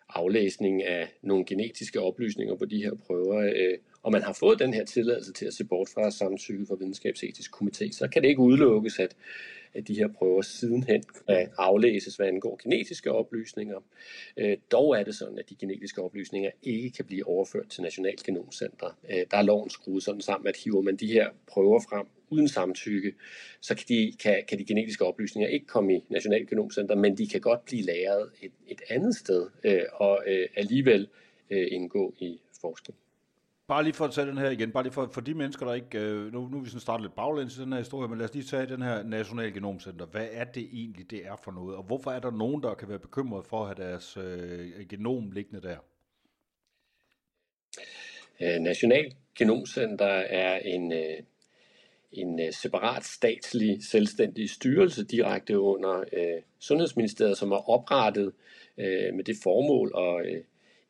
aflæsning 0.10 0.84
af 0.84 1.08
nogle 1.22 1.46
genetiske 1.46 2.02
oplysninger 2.02 2.56
på 2.56 2.66
de 2.66 2.84
her 2.84 2.96
prøver, 2.96 3.38
øh, 3.38 3.78
og 4.04 4.12
man 4.12 4.22
har 4.22 4.34
fået 4.34 4.60
den 4.60 4.74
her 4.74 4.86
tilladelse 4.86 5.34
til 5.34 5.46
at 5.46 5.54
se 5.54 5.64
bort 5.64 5.90
fra 5.94 6.12
samtykke 6.12 6.66
fra 6.66 6.75
videnskabsetisk 6.75 7.56
komité, 7.56 7.92
så 7.92 8.08
kan 8.08 8.22
det 8.22 8.30
ikke 8.30 8.42
udelukkes, 8.42 9.00
at 9.00 9.16
de 9.88 9.96
her 9.96 10.08
prøver 10.08 10.41
sidenhen 10.41 11.03
kan 11.27 11.48
aflæses, 11.58 12.15
hvad 12.15 12.27
angår 12.27 12.60
genetiske 12.63 13.12
oplysninger. 13.12 13.79
Øh, 14.38 14.58
dog 14.72 15.00
er 15.00 15.03
det 15.03 15.15
sådan, 15.15 15.39
at 15.39 15.50
de 15.50 15.55
genetiske 15.55 16.01
oplysninger 16.01 16.51
ikke 16.63 16.91
kan 16.91 17.05
blive 17.05 17.27
overført 17.27 17.67
til 17.70 17.84
National 17.84 18.15
Genomcenter. 18.25 18.98
Øh, 19.10 19.25
der 19.32 19.38
er 19.38 19.41
loven 19.41 19.70
skruet 19.70 20.03
sådan 20.03 20.22
sammen, 20.22 20.48
at 20.48 20.58
hiver 20.58 20.82
man 20.82 20.96
de 20.96 21.08
her 21.08 21.29
prøver 21.48 21.79
frem 21.89 22.05
uden 22.29 22.48
samtykke, 22.48 23.13
så 23.62 23.75
kan 23.75 23.86
de, 23.88 24.13
kan, 24.20 24.44
kan 24.48 24.60
de 24.60 24.65
genetiske 24.65 25.05
oplysninger 25.05 25.50
ikke 25.50 25.65
komme 25.65 25.96
i 25.96 26.03
National 26.10 26.48
Genomcenter, 26.48 26.96
men 26.96 27.17
de 27.17 27.27
kan 27.27 27.41
godt 27.41 27.65
blive 27.65 27.82
lagret 27.84 28.29
et, 28.41 28.51
et 28.67 28.82
andet 28.89 29.15
sted 29.15 29.50
øh, 29.63 29.84
og 29.94 30.24
øh, 30.27 30.48
alligevel 30.55 31.08
øh, 31.50 31.67
indgå 31.72 32.13
i 32.20 32.39
forskning. 32.62 33.00
Bare 33.67 33.84
lige 33.84 33.93
for 33.93 34.05
at 34.05 34.12
tage 34.12 34.27
den 34.27 34.38
her 34.38 34.50
igen, 34.50 34.72
bare 34.72 34.84
lige 34.84 34.93
for, 34.93 35.10
for 35.13 35.22
de 35.22 35.34
mennesker, 35.34 35.65
der 35.65 35.74
ikke, 35.74 36.00
øh, 36.00 36.34
nu, 36.34 36.48
nu 36.48 36.57
er 36.57 36.62
vi 36.62 36.69
sådan 36.69 36.79
startet 36.79 37.03
lidt 37.03 37.15
baglæns 37.15 37.57
i 37.57 37.62
den 37.62 37.72
her 37.72 37.79
historie, 37.79 38.07
men 38.07 38.17
lad 38.17 38.25
os 38.25 38.34
lige 38.34 38.45
tage 38.45 38.65
den 38.65 38.81
her 38.81 39.03
National 39.03 39.53
Genomcenter. 39.53 40.05
Hvad 40.05 40.27
er 40.31 40.43
det 40.43 40.69
egentlig, 40.74 41.12
det 41.12 41.25
er 41.25 41.36
for 41.43 41.51
noget, 41.51 41.75
og 41.75 41.84
hvorfor 41.84 42.12
er 42.12 42.19
der 42.19 42.31
nogen, 42.31 42.63
der 42.63 42.74
kan 42.74 42.89
være 42.89 43.00
bekymret 43.00 43.45
for 43.45 43.65
at 43.65 43.77
have 43.77 43.89
deres 43.89 44.17
øh, 44.17 44.88
genom 44.89 45.31
liggende 45.31 45.62
der? 45.62 45.77
Øh, 48.41 48.60
National 48.62 49.15
Genomcenter 49.38 50.05
er 50.29 50.60
en, 50.60 50.93
øh, 50.93 51.17
en 52.12 52.39
øh, 52.39 52.53
separat 52.53 53.05
statslig 53.05 53.84
selvstændig 53.84 54.50
styrelse 54.50 55.05
direkte 55.05 55.60
under 55.60 56.00
øh, 56.13 56.41
Sundhedsministeriet, 56.60 57.38
som 57.38 57.51
er 57.51 57.69
oprettet 57.69 58.31
øh, 58.77 59.13
med 59.13 59.24
det 59.24 59.36
formål 59.43 59.91
at 59.98 60.34
øh, 60.34 60.43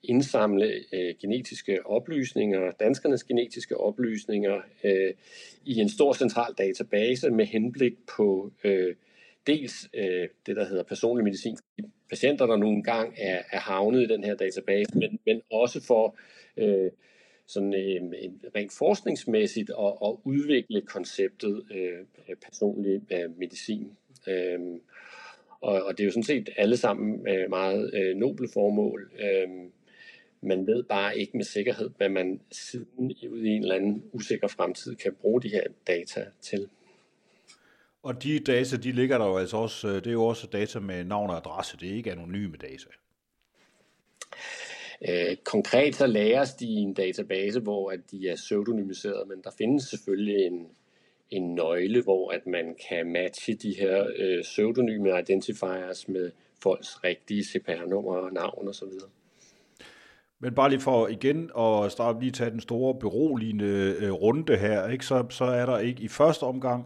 indsamle 0.07 0.73
øh, 0.93 1.15
genetiske 1.21 1.85
oplysninger, 1.85 2.71
danskernes 2.71 3.23
genetiske 3.23 3.77
oplysninger, 3.77 4.61
øh, 4.83 5.13
i 5.65 5.79
en 5.79 5.89
stor 5.89 6.13
central 6.13 6.53
database 6.57 7.29
med 7.29 7.45
henblik 7.45 7.93
på 8.17 8.51
øh, 8.63 8.95
dels 9.47 9.89
øh, 9.93 10.27
det, 10.45 10.55
der 10.55 10.65
hedder 10.65 10.83
personlig 10.83 11.23
medicin, 11.23 11.57
de 11.77 11.83
patienter, 12.09 12.45
der 12.45 12.55
nogle 12.55 12.83
gang 12.83 13.13
er, 13.17 13.41
er 13.51 13.59
havnet 13.59 14.01
i 14.01 14.13
den 14.13 14.23
her 14.23 14.35
database, 14.35 14.97
men, 14.97 15.19
men 15.25 15.41
også 15.51 15.83
for 15.87 16.17
øh, 16.57 16.91
sådan 17.47 17.73
øh, 17.73 18.01
rent 18.55 18.73
forskningsmæssigt 18.77 19.69
at, 19.69 19.93
at 20.05 20.15
udvikle 20.23 20.81
konceptet 20.81 21.63
øh, 21.71 22.35
personlig 22.45 23.01
øh, 23.11 23.37
medicin. 23.39 23.91
Øh, 24.27 24.59
og, 25.61 25.83
og 25.83 25.97
det 25.97 26.03
er 26.03 26.05
jo 26.05 26.11
sådan 26.11 26.23
set 26.23 26.49
alle 26.57 26.77
sammen 26.77 27.27
øh, 27.27 27.49
meget 27.49 27.91
øh, 27.93 28.15
noble 28.15 28.47
formål. 28.53 29.11
Øh, 29.19 29.47
man 30.45 30.67
ved 30.67 30.83
bare 30.83 31.17
ikke 31.17 31.37
med 31.37 31.45
sikkerhed, 31.45 31.89
hvad 31.97 32.09
man 32.09 32.41
siden 32.51 33.05
ud 33.31 33.41
i 33.43 33.49
en 33.49 33.61
eller 33.61 33.75
anden 33.75 34.03
usikker 34.13 34.47
fremtid 34.47 34.95
kan 34.95 35.13
bruge 35.21 35.41
de 35.41 35.49
her 35.49 35.63
data 35.87 36.25
til. 36.41 36.69
Og 38.03 38.23
de 38.23 38.39
data, 38.39 38.77
de 38.77 38.91
ligger 38.91 39.17
der 39.17 39.25
jo 39.25 39.37
altså 39.37 39.57
også, 39.57 39.87
øh, 39.87 39.95
det 39.95 40.07
er 40.07 40.11
jo 40.11 40.25
også 40.25 40.47
data 40.47 40.79
med 40.79 41.03
navn 41.03 41.29
og 41.29 41.37
adresse, 41.37 41.77
det 41.77 41.89
er 41.89 41.93
ikke 41.93 42.11
anonyme 42.11 42.57
data. 42.57 42.89
Øh, 45.09 45.35
konkret 45.43 45.95
så 45.95 46.07
lagres 46.07 46.53
de 46.53 46.65
i 46.65 46.75
en 46.75 46.93
database, 46.93 47.59
hvor 47.59 47.91
at 47.91 47.99
de 48.11 48.29
er 48.29 48.35
pseudonymiseret, 48.35 49.27
men 49.27 49.41
der 49.43 49.51
findes 49.57 49.83
selvfølgelig 49.83 50.45
en, 50.45 50.67
en 51.29 51.55
nøgle, 51.55 52.01
hvor 52.01 52.31
at 52.31 52.47
man 52.47 52.75
kan 52.89 53.11
matche 53.11 53.53
de 53.53 53.75
her 53.79 54.07
øh, 54.15 54.43
pseudonyme 54.43 55.19
identifiers 55.19 56.07
med 56.07 56.31
folks 56.63 57.03
rigtige 57.03 57.43
CPR-nummer, 57.43 58.29
navn 58.29 58.67
osv. 58.67 58.87
Men 60.41 60.53
bare 60.53 60.69
lige 60.69 60.79
for 60.79 61.07
igen 61.07 61.51
at 61.59 61.91
starte 61.91 62.19
lige 62.19 62.31
tage 62.31 62.51
den 62.51 62.59
store 62.59 62.99
beroligende 62.99 63.95
øh, 63.99 64.11
runde 64.11 64.57
her, 64.57 64.87
ikke? 64.87 65.05
Så, 65.05 65.25
så 65.29 65.45
er 65.45 65.65
der 65.65 65.77
ikke 65.77 66.03
i 66.03 66.07
første 66.07 66.43
omgang 66.43 66.85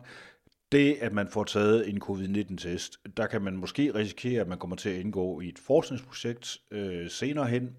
det, 0.72 0.98
at 1.02 1.14
man 1.14 1.28
får 1.28 1.44
taget 1.44 1.90
en 1.90 2.02
covid-19-test. 2.02 2.98
Der 3.18 3.28
kan 3.28 3.42
man 3.42 3.58
måske 3.58 3.96
risikere, 3.96 4.42
at 4.42 4.48
man 4.48 4.58
kommer 4.58 4.76
til 4.76 4.90
at 4.90 5.00
indgå 5.00 5.42
i 5.42 5.50
et 5.50 5.60
forskningsprojekt 5.60 6.58
øh, 6.72 7.10
senere 7.10 7.48
hen, 7.48 7.70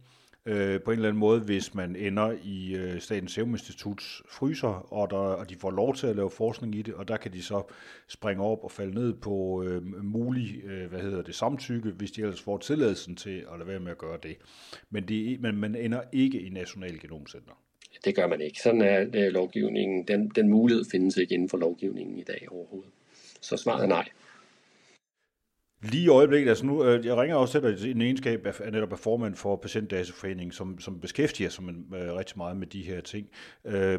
øh, 0.46 0.80
på 0.80 0.90
en 0.90 0.96
eller 0.96 1.08
anden 1.08 1.20
måde, 1.20 1.40
hvis 1.40 1.74
man 1.74 1.96
ender 1.96 2.36
i 2.44 2.74
øh, 2.74 3.00
Statens 3.00 3.32
Serum 3.32 3.50
Instituts 3.50 4.22
fryser, 4.28 4.92
og, 4.92 5.10
der, 5.10 5.16
og 5.16 5.50
de 5.50 5.56
får 5.56 5.70
lov 5.70 5.94
til 5.94 6.06
at 6.06 6.16
lave 6.16 6.30
forskning 6.30 6.74
i 6.74 6.82
det, 6.82 6.94
og 6.94 7.08
der 7.08 7.16
kan 7.16 7.32
de 7.32 7.42
så 7.42 7.62
springe 8.08 8.44
op 8.44 8.64
og 8.64 8.70
falde 8.70 8.94
ned 8.94 9.14
på 9.14 9.64
øh, 9.66 10.04
mulig, 10.04 10.64
øh, 10.64 10.90
hvad 10.90 11.00
hedder 11.00 11.22
det, 11.22 11.34
samtykke, 11.34 11.90
hvis 11.90 12.10
de 12.10 12.20
ellers 12.20 12.42
får 12.42 12.58
tilladelsen 12.58 13.16
til 13.16 13.44
at 13.52 13.58
lade 13.58 13.68
være 13.68 13.80
med 13.80 13.90
at 13.90 13.98
gøre 13.98 14.18
det. 14.22 14.36
Men, 14.90 15.08
det, 15.08 15.40
men 15.40 15.56
man 15.56 15.74
ender 15.74 16.00
ikke 16.12 16.40
i 16.40 16.48
National 16.48 17.00
Genomcenter. 17.00 17.52
Det 18.04 18.16
gør 18.16 18.26
man 18.26 18.40
ikke. 18.40 18.60
Sådan 18.62 18.80
er 18.80 19.00
øh, 19.00 19.32
lovgivningen. 19.32 20.08
Den, 20.08 20.28
den 20.28 20.48
mulighed 20.48 20.84
findes 20.90 21.16
ikke 21.16 21.34
inden 21.34 21.48
for 21.48 21.58
lovgivningen 21.58 22.18
i 22.18 22.22
dag 22.22 22.46
overhovedet. 22.50 22.90
Så 23.40 23.56
svaret 23.56 23.82
er 23.82 23.88
nej. 23.88 24.08
Lige 25.82 26.04
i 26.04 26.08
øjeblikket, 26.08 26.48
altså 26.48 26.66
nu, 26.66 26.84
øh, 26.84 27.06
jeg 27.06 27.16
ringer 27.16 27.36
også 27.36 27.60
til 27.60 27.78
dig 27.78 27.88
i 27.88 27.90
en 27.90 28.02
egenskab 28.02 28.46
af, 28.46 28.72
netop 28.72 28.92
af 28.92 28.98
formand 28.98 29.34
for 29.34 29.56
Patientdataforeningen, 29.56 30.52
som, 30.52 30.78
som 30.78 31.00
beskæftiger 31.00 31.50
sig 31.50 31.64
med, 31.64 32.02
øh, 32.02 32.14
rigtig 32.14 32.38
meget 32.38 32.56
med 32.56 32.66
de 32.66 32.82
her 32.82 33.00
ting. 33.00 33.28
Øh, 33.64 33.98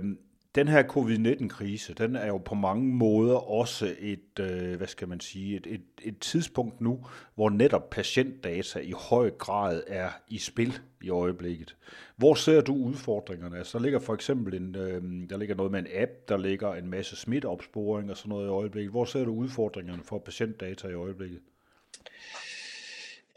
den 0.55 0.67
her 0.67 0.83
covid-19-krise, 0.83 1.93
den 1.93 2.15
er 2.15 2.27
jo 2.27 2.37
på 2.37 2.55
mange 2.55 2.95
måder 2.95 3.35
også 3.35 3.95
et, 3.99 4.39
øh, 4.39 4.77
hvad 4.77 4.87
skal 4.87 5.07
man 5.07 5.19
sige, 5.19 5.55
et, 5.55 5.67
et, 5.67 5.81
et 6.01 6.19
tidspunkt 6.19 6.81
nu, 6.81 7.05
hvor 7.35 7.49
netop 7.49 7.89
patientdata 7.89 8.79
i 8.79 8.93
høj 8.95 9.29
grad 9.29 9.83
er 9.87 10.09
i 10.27 10.37
spil 10.37 10.79
i 11.01 11.09
øjeblikket. 11.09 11.75
Hvor 12.17 12.33
ser 12.33 12.61
du 12.61 12.75
udfordringerne? 12.75 13.57
Altså, 13.57 13.77
der 13.77 13.83
ligger 13.83 13.99
for 13.99 14.13
eksempel 14.13 14.53
en, 14.53 14.75
øh, 14.75 15.29
der 15.29 15.37
ligger 15.37 15.55
noget 15.55 15.71
med 15.71 15.79
en 15.79 15.87
app, 15.95 16.11
der 16.29 16.37
ligger 16.37 16.73
en 16.73 16.89
masse 16.89 17.15
smitteopsporing 17.15 18.11
og 18.11 18.17
sådan 18.17 18.29
noget 18.29 18.45
i 18.45 18.49
øjeblikket. 18.49 18.91
Hvor 18.91 19.05
ser 19.05 19.25
du 19.25 19.33
udfordringerne 19.33 20.03
for 20.03 20.19
patientdata 20.19 20.87
i 20.87 20.93
øjeblikket? 20.93 21.39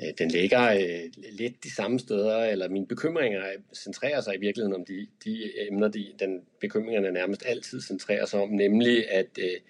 Øh, 0.02 0.08
den 0.18 0.28
ligger 0.28 0.72
øh, 0.72 1.24
lidt 1.32 1.64
de 1.64 1.74
samme 1.74 1.98
steder, 1.98 2.38
eller 2.38 2.68
mine 2.68 2.86
bekymringer 2.86 3.42
centrerer 3.74 4.20
sig 4.20 4.34
i 4.34 4.40
virkeligheden 4.40 4.74
om 4.74 4.84
de, 4.84 5.06
de 5.24 5.44
øh, 5.44 5.66
emner, 5.70 5.88
de, 5.88 6.12
den 6.18 6.40
bekymringerne 6.60 7.10
nærmest 7.10 7.42
altid 7.46 7.80
centrerer 7.80 8.26
sig 8.26 8.40
om, 8.40 8.48
nemlig 8.48 9.10
at 9.10 9.38
øh, 9.38 9.60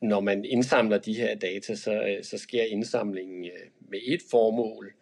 når 0.00 0.20
man 0.20 0.44
indsamler 0.44 0.98
de 0.98 1.14
her 1.14 1.34
data, 1.34 1.74
så, 1.74 1.92
øh, 1.92 2.24
så 2.24 2.38
sker 2.38 2.62
indsamlingen 2.62 3.44
øh, 3.44 3.68
med 3.90 3.98
et 4.04 4.20
formål, 4.30 4.92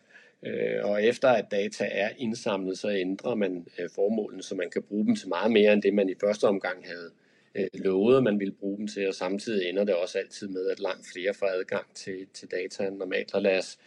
øh, 0.42 0.84
og 0.84 1.04
efter 1.04 1.28
at 1.28 1.50
data 1.50 1.88
er 1.90 2.10
indsamlet, 2.18 2.78
så 2.78 2.90
ændrer 2.90 3.34
man 3.34 3.66
øh, 3.78 3.88
formålene, 3.94 4.42
så 4.42 4.54
man 4.54 4.70
kan 4.70 4.82
bruge 4.82 5.06
dem 5.06 5.16
til 5.16 5.28
meget 5.28 5.52
mere 5.52 5.72
end 5.72 5.82
det, 5.82 5.94
man 5.94 6.08
i 6.08 6.14
første 6.20 6.44
omgang 6.44 6.86
havde 6.86 7.10
øh, 7.54 7.68
lovet, 7.74 8.16
at 8.16 8.22
man 8.22 8.40
ville 8.40 8.54
bruge 8.54 8.78
dem 8.78 8.86
til, 8.88 9.08
og 9.08 9.14
samtidig 9.14 9.68
ender 9.68 9.84
det 9.84 9.94
også 9.94 10.18
altid 10.18 10.48
med, 10.48 10.66
at 10.66 10.80
langt 10.80 11.06
flere 11.12 11.34
får 11.34 11.46
adgang 11.46 11.94
til, 11.94 12.26
til 12.34 12.48
data 12.50 12.86
end 12.86 12.96
normalt. 12.96 13.34
Og 13.34 13.42
lad 13.42 13.58
os 13.58 13.78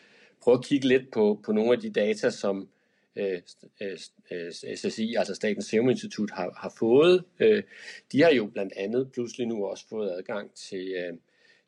prøve 0.44 0.58
at 0.58 0.66
kigge 0.66 0.88
lidt 0.88 1.12
på, 1.12 1.40
på 1.46 1.52
nogle 1.52 1.74
af 1.74 1.80
de 1.80 1.90
data, 1.90 2.30
som 2.30 2.70
øh, 3.16 3.42
øh, 3.82 4.52
SSI, 4.76 5.14
øh, 5.14 5.20
altså 5.20 5.36
Statens 5.36 5.66
Serum 5.66 5.90
Institut, 5.90 6.32
har, 6.32 6.54
har 6.58 6.74
fået. 6.80 7.24
Øh, 7.40 7.64
de 8.12 8.22
har 8.22 8.32
jo 8.32 8.46
blandt 8.46 8.74
andet 8.76 9.12
pludselig 9.12 9.48
nu 9.48 9.66
også 9.66 9.86
fået 9.90 10.12
adgang 10.12 10.54
til, 10.54 10.94
øh, 10.98 11.18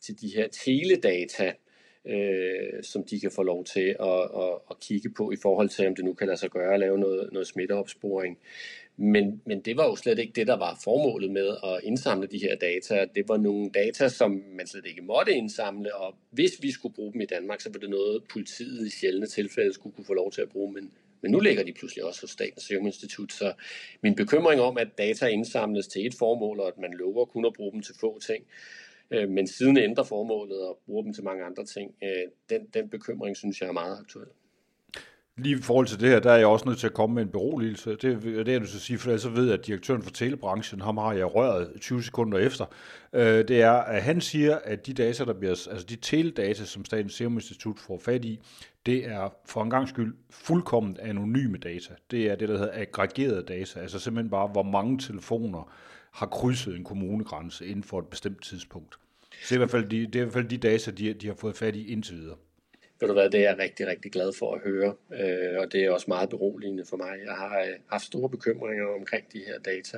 til 0.02 0.22
de 0.22 0.28
her 0.36 0.48
teledata, 0.48 1.54
øh, 2.06 2.84
som 2.84 3.04
de 3.04 3.20
kan 3.20 3.32
få 3.32 3.44
lov 3.44 3.66
til 3.66 3.96
at, 4.00 4.22
at, 4.44 4.54
at 4.70 4.80
kigge 4.82 5.10
på 5.10 5.32
i 5.32 5.36
forhold 5.42 5.70
til, 5.70 5.88
om 5.88 5.96
det 5.96 6.06
nu 6.06 6.14
kan 6.14 6.28
lade 6.28 6.38
sig 6.38 6.50
gøre 6.50 6.74
at 6.74 6.80
lave 6.80 6.98
noget, 6.98 7.30
noget 7.32 7.48
smitteopsporing. 7.48 8.38
Men, 8.98 9.42
men 9.46 9.62
det 9.62 9.78
var 9.78 9.86
jo 9.86 9.96
slet 9.96 10.20
ikke 10.20 10.34
det, 10.36 10.48
der 10.48 10.58
var 10.58 10.80
formålet 10.84 11.32
med 11.32 11.58
at 11.64 11.80
indsamle 11.84 12.28
de 12.28 12.38
her 12.38 12.56
data. 12.56 13.06
Det 13.16 13.30
var 13.30 13.38
nogle 13.38 13.70
data, 13.70 14.10
som 14.10 14.44
man 14.58 14.68
slet 14.68 14.86
ikke 14.86 15.02
måtte 15.02 15.34
indsamle, 15.34 15.96
og 15.96 16.16
hvis 16.32 16.52
vi 16.62 16.72
skulle 16.72 16.96
bruge 16.96 17.14
dem 17.14 17.22
i 17.22 17.26
Danmark, 17.26 17.62
så 17.62 17.70
var 17.72 17.80
det 17.80 17.90
noget, 17.90 18.24
politiet 18.24 18.88
i 18.88 18.90
sjældne 18.90 19.28
tilfælde 19.28 19.74
skulle 19.74 19.96
kunne 19.96 20.06
få 20.06 20.14
lov 20.14 20.32
til 20.32 20.42
at 20.42 20.50
bruge. 20.50 20.74
Men, 20.74 20.92
men 21.22 21.32
nu 21.32 21.40
ligger 21.40 21.64
de 21.64 21.74
pludselig 21.74 22.06
også 22.06 22.22
hos 22.22 22.30
Statens 22.30 22.64
Serum 22.64 22.86
Institut, 22.86 23.34
så 23.34 23.54
min 24.02 24.16
bekymring 24.16 24.62
om, 24.62 24.78
at 24.78 24.98
data 24.98 25.26
indsamles 25.28 25.88
til 25.88 26.06
et 26.06 26.14
formål, 26.20 26.60
og 26.60 26.68
at 26.68 26.78
man 26.78 26.94
lover 26.94 27.26
kun 27.26 27.46
at 27.46 27.54
bruge 27.54 27.72
dem 27.72 27.82
til 27.82 27.96
få 28.00 28.20
ting, 28.20 28.44
øh, 29.12 29.30
men 29.30 29.48
siden 29.48 29.78
ændrer 29.78 30.04
formålet 30.04 30.62
og 30.62 30.80
bruger 30.86 31.04
dem 31.04 31.14
til 31.14 31.24
mange 31.24 31.44
andre 31.44 31.66
ting, 31.66 31.96
øh, 32.04 32.30
den, 32.50 32.66
den 32.74 32.90
bekymring 32.90 33.38
synes 33.38 33.62
jeg 33.62 33.68
er 33.68 33.74
meget 33.74 34.00
aktuel. 34.00 34.28
Lige 35.38 35.58
i 35.58 35.62
forhold 35.62 35.88
til 35.88 36.00
det 36.00 36.10
her, 36.10 36.20
der 36.20 36.32
er 36.32 36.38
jeg 36.38 36.48
også 36.48 36.66
nødt 36.66 36.80
til 36.80 36.88
at 36.88 36.94
komme 36.94 37.14
med 37.14 37.24
en 37.24 37.30
beroligelse. 37.30 37.90
Det, 37.90 38.02
det 38.02 38.48
er 38.48 38.52
jeg 38.52 38.60
nødt 38.60 38.70
sige, 38.70 38.98
for 38.98 39.18
så 39.18 39.30
ved 39.30 39.46
jeg, 39.46 39.54
at 39.54 39.66
direktøren 39.66 40.02
for 40.02 40.12
telebranchen, 40.12 40.82
ham 40.82 40.98
har 40.98 41.14
jeg 41.14 41.36
røret 41.36 41.72
20 41.82 42.04
sekunder 42.04 42.38
efter, 42.38 42.66
øh, 43.14 43.48
det 43.48 43.62
er, 43.62 43.72
at 43.72 44.04
han 44.04 44.22
siger, 44.22 44.60
at 44.64 44.88
de 44.88 44.94
data, 44.94 45.26
der 45.26 45.34
bliver, 45.34 45.52
altså 45.52 45.86
de 45.90 45.96
teledata, 45.96 46.66
som 46.66 46.86
Statens 46.86 47.14
Serum 47.14 47.34
Institut 47.34 47.80
får 47.80 48.00
fat 48.00 48.26
i, 48.26 48.40
det 48.86 49.08
er 49.08 49.34
for 49.46 49.64
en 49.64 49.70
gang 49.70 49.90
skyld 49.90 50.16
fuldkommen 50.30 50.98
anonyme 51.02 51.58
data. 51.58 51.94
Det 52.12 52.26
er 52.26 52.36
det, 52.36 52.50
der 52.50 52.58
hedder 52.58 52.74
aggregerede 52.74 53.44
data, 53.44 53.80
altså 53.80 54.00
simpelthen 54.00 54.30
bare, 54.30 54.48
hvor 54.48 54.64
mange 54.64 55.00
telefoner 55.00 55.72
har 56.12 56.26
krydset 56.26 56.76
en 56.76 56.84
kommunegrænse 56.84 57.66
inden 57.66 57.84
for 57.84 58.00
et 58.00 58.08
bestemt 58.08 58.44
tidspunkt. 58.44 58.96
Så 59.32 59.38
det 59.50 59.52
er 59.52 59.56
i 59.56 59.58
hvert 59.58 59.72
fald 59.72 59.90
de, 59.90 60.06
det 60.06 60.16
er 60.16 60.20
i 60.20 60.24
hvert 60.24 60.34
fald 60.34 60.50
de 60.50 60.58
data, 60.58 60.92
de, 60.92 61.14
de 61.14 61.28
har 61.28 61.36
fået 61.36 61.56
fat 61.56 61.76
i 61.76 61.92
indtil 61.92 62.16
videre 62.16 62.36
ved 63.06 63.16
du 63.16 63.20
hvad, 63.22 63.30
det 63.30 63.40
er 63.40 63.50
jeg 63.50 63.58
rigtig, 63.60 63.88
rigtig 63.88 64.12
glad 64.12 64.34
for 64.40 64.56
at 64.56 64.62
høre, 64.62 64.94
øh, 65.14 65.60
og 65.60 65.72
det 65.72 65.86
er 65.86 65.92
også 65.92 66.06
meget 66.08 66.30
beroligende 66.30 66.86
for 66.86 66.98
mig. 66.98 67.14
Jeg 67.26 67.34
har 67.34 67.60
øh, 67.60 67.74
haft 67.90 68.04
store 68.04 68.30
bekymringer 68.30 68.86
omkring 69.00 69.34
de 69.34 69.40
her 69.48 69.60
data, 69.60 69.98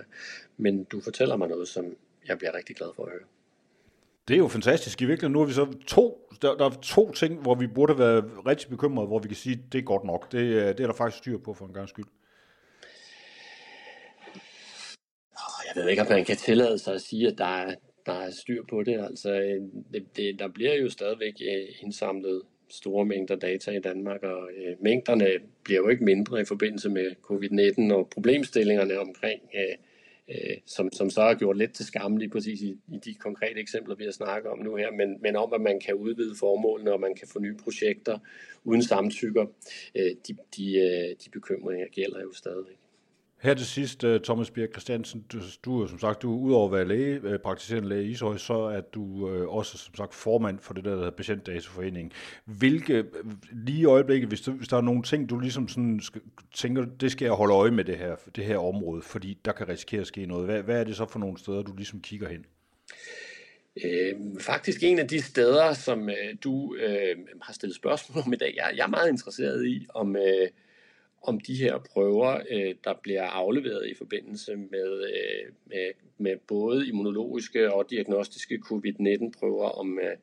men 0.57 0.83
du 0.83 1.01
fortæller 1.01 1.35
mig 1.35 1.47
noget, 1.47 1.67
som 1.67 1.85
jeg 2.27 2.37
bliver 2.37 2.55
rigtig 2.55 2.75
glad 2.75 2.87
for 2.95 3.05
at 3.05 3.11
høre. 3.11 3.27
Det 4.27 4.33
er 4.33 4.37
jo 4.37 4.47
fantastisk. 4.47 5.01
I 5.01 5.05
virkeligheden 5.05 5.33
nu 5.33 5.41
er 5.41 5.45
vi 5.45 5.53
så 5.53 5.67
to, 5.87 6.29
der, 6.41 6.55
der 6.55 6.65
er 6.65 6.69
to 6.81 7.11
ting, 7.11 7.41
hvor 7.41 7.55
vi 7.55 7.67
burde 7.67 7.99
være 7.99 8.23
rigtig 8.47 8.69
bekymrede, 8.69 9.07
hvor 9.07 9.19
vi 9.19 9.27
kan 9.27 9.37
sige, 9.37 9.53
at 9.53 9.73
det 9.73 9.79
er 9.79 9.83
godt 9.83 10.03
nok. 10.03 10.31
Det, 10.31 10.77
det 10.77 10.83
er 10.83 10.87
der 10.87 10.93
faktisk 10.93 11.17
styr 11.17 11.37
på 11.37 11.53
for 11.53 11.65
en 11.65 11.73
gang 11.73 11.89
skyld. 11.89 12.05
Jeg 15.67 15.83
ved 15.83 15.89
ikke, 15.89 16.01
om 16.01 16.07
man 16.09 16.25
kan 16.25 16.37
tillade 16.37 16.79
sig 16.79 16.93
at 16.93 17.01
sige, 17.01 17.27
at 17.27 17.37
der 17.37 17.45
er, 17.45 17.75
der 18.05 18.13
er 18.13 18.31
styr 18.31 18.63
på 18.69 18.83
det. 18.83 18.99
Altså, 18.99 19.31
øh, 19.31 19.61
det, 19.93 20.15
det, 20.15 20.39
der 20.39 20.47
bliver 20.47 20.75
jo 20.75 20.89
stadigvæk 20.89 21.33
indsamlet 21.81 22.41
store 22.69 23.05
mængder 23.05 23.35
data 23.35 23.71
i 23.71 23.79
Danmark, 23.79 24.23
og 24.23 24.49
øh, 24.57 24.75
mængderne 24.81 25.27
bliver 25.63 25.77
jo 25.77 25.89
ikke 25.89 26.03
mindre 26.03 26.41
i 26.41 26.45
forbindelse 26.45 26.89
med 26.89 27.11
covid-19, 27.31 27.93
og 27.93 28.09
problemstillingerne 28.09 28.99
omkring, 28.99 29.41
øh, 29.55 29.75
øh, 30.29 30.57
som, 30.65 30.91
som 30.91 31.09
så 31.09 31.21
har 31.21 31.33
gjort 31.33 31.57
lidt 31.57 31.73
til 31.73 31.85
skam 31.85 32.17
lige 32.17 32.29
præcis 32.29 32.61
i, 32.61 32.77
i 32.93 32.97
de 33.05 33.13
konkrete 33.13 33.59
eksempler, 33.59 33.95
vi 33.95 34.03
har 34.03 34.11
snakket 34.11 34.51
om 34.51 34.59
nu 34.59 34.75
her, 34.75 34.91
men, 34.91 35.17
men 35.21 35.35
om, 35.35 35.53
at 35.53 35.61
man 35.61 35.79
kan 35.79 35.95
udvide 35.95 36.35
formålene, 36.39 36.93
og 36.93 36.99
man 36.99 37.15
kan 37.15 37.27
få 37.27 37.39
nye 37.39 37.55
projekter 37.63 38.19
uden 38.63 38.83
samtykker, 38.83 39.45
øh, 39.95 40.11
de, 40.27 40.37
de, 40.57 40.77
øh, 40.77 41.15
de 41.25 41.29
bekymringer 41.31 41.87
gælder 41.87 42.21
jo 42.21 42.33
stadigvæk. 42.33 42.77
Her 43.39 43.53
til 43.53 43.65
sidst, 43.65 44.03
øh, 44.03 44.21
Thomas 44.21 44.51
Birk 44.51 44.69
Christiansen, 44.71 45.25
du, 45.31 45.39
du 45.65 45.81
er 45.81 45.87
som 45.87 45.99
sagt, 45.99 46.21
du 46.21 46.33
er 46.33 46.39
udover 46.39 46.65
at 46.65 46.73
være 46.73 46.87
læge, 46.87 47.19
øh, 47.23 47.39
praktiserende 47.39 47.89
læge 47.89 48.03
i 48.03 48.09
Ishøj, 48.09 48.37
så 48.37 48.53
er 48.53 48.81
du 48.81 49.29
øh, 49.29 49.47
også 49.47 49.77
som 49.77 49.95
sagt 49.95 50.13
formand 50.13 50.59
for 50.59 50.73
det 50.73 50.83
der, 50.83 50.89
der 50.89 50.97
hedder 50.97 51.11
Patientdataforeningen. 51.11 52.11
Hvilke, 52.45 53.05
lige 53.51 53.79
i 53.79 53.85
øjeblikket, 53.85 54.29
hvis, 54.29 54.41
du, 54.41 54.51
hvis 54.51 54.67
der 54.67 54.77
er 54.77 54.81
nogle 54.81 55.03
ting, 55.03 55.29
du 55.29 55.39
ligesom 55.39 55.67
sådan 55.67 55.99
skal, 55.99 56.21
tænker, 56.53 56.85
det 56.85 57.11
skal 57.11 57.25
jeg 57.25 57.33
holde 57.33 57.53
øje 57.53 57.71
med 57.71 57.83
det 57.83 57.97
her, 57.97 58.15
det 58.35 58.45
her 58.45 58.57
område, 58.57 59.01
fordi 59.01 59.37
der 59.45 59.51
kan 59.51 59.69
risikere 59.69 60.01
at 60.01 60.07
ske 60.07 60.25
noget. 60.25 60.45
Hvad, 60.45 60.63
hvad 60.63 60.79
er 60.79 60.83
det 60.83 60.95
så 60.95 61.05
for 61.05 61.19
nogle 61.19 61.37
steder, 61.37 61.61
du 61.61 61.75
ligesom 61.75 62.01
kigger 62.01 62.29
hen? 62.29 62.45
Øh, 63.85 64.15
faktisk 64.41 64.83
en 64.83 64.99
af 64.99 65.07
de 65.07 65.21
steder, 65.21 65.73
som 65.73 66.09
øh, 66.09 66.35
du 66.43 66.75
øh, 66.75 67.15
har 67.41 67.53
stillet 67.53 67.75
spørgsmål 67.75 68.23
om 68.25 68.33
i 68.33 68.35
dag, 68.37 68.53
jeg, 68.55 68.73
jeg 68.75 68.83
er 68.83 68.89
meget 68.89 69.09
interesseret 69.09 69.65
i, 69.65 69.87
om, 69.93 70.15
øh, 70.15 70.47
om 71.27 71.39
de 71.39 71.55
her 71.55 71.77
prøver, 71.77 72.41
øh, 72.49 72.75
der 72.83 72.93
bliver 73.03 73.23
afleveret 73.23 73.89
i 73.89 73.93
forbindelse 73.93 74.55
med, 74.55 75.03
øh, 75.03 75.51
med, 75.65 75.91
med 76.17 76.37
både 76.47 76.87
immunologiske 76.87 77.73
og 77.73 77.89
diagnostiske 77.89 78.59
covid-19-prøver, 78.69 79.69
om, 79.69 79.99
øh, 79.99 80.15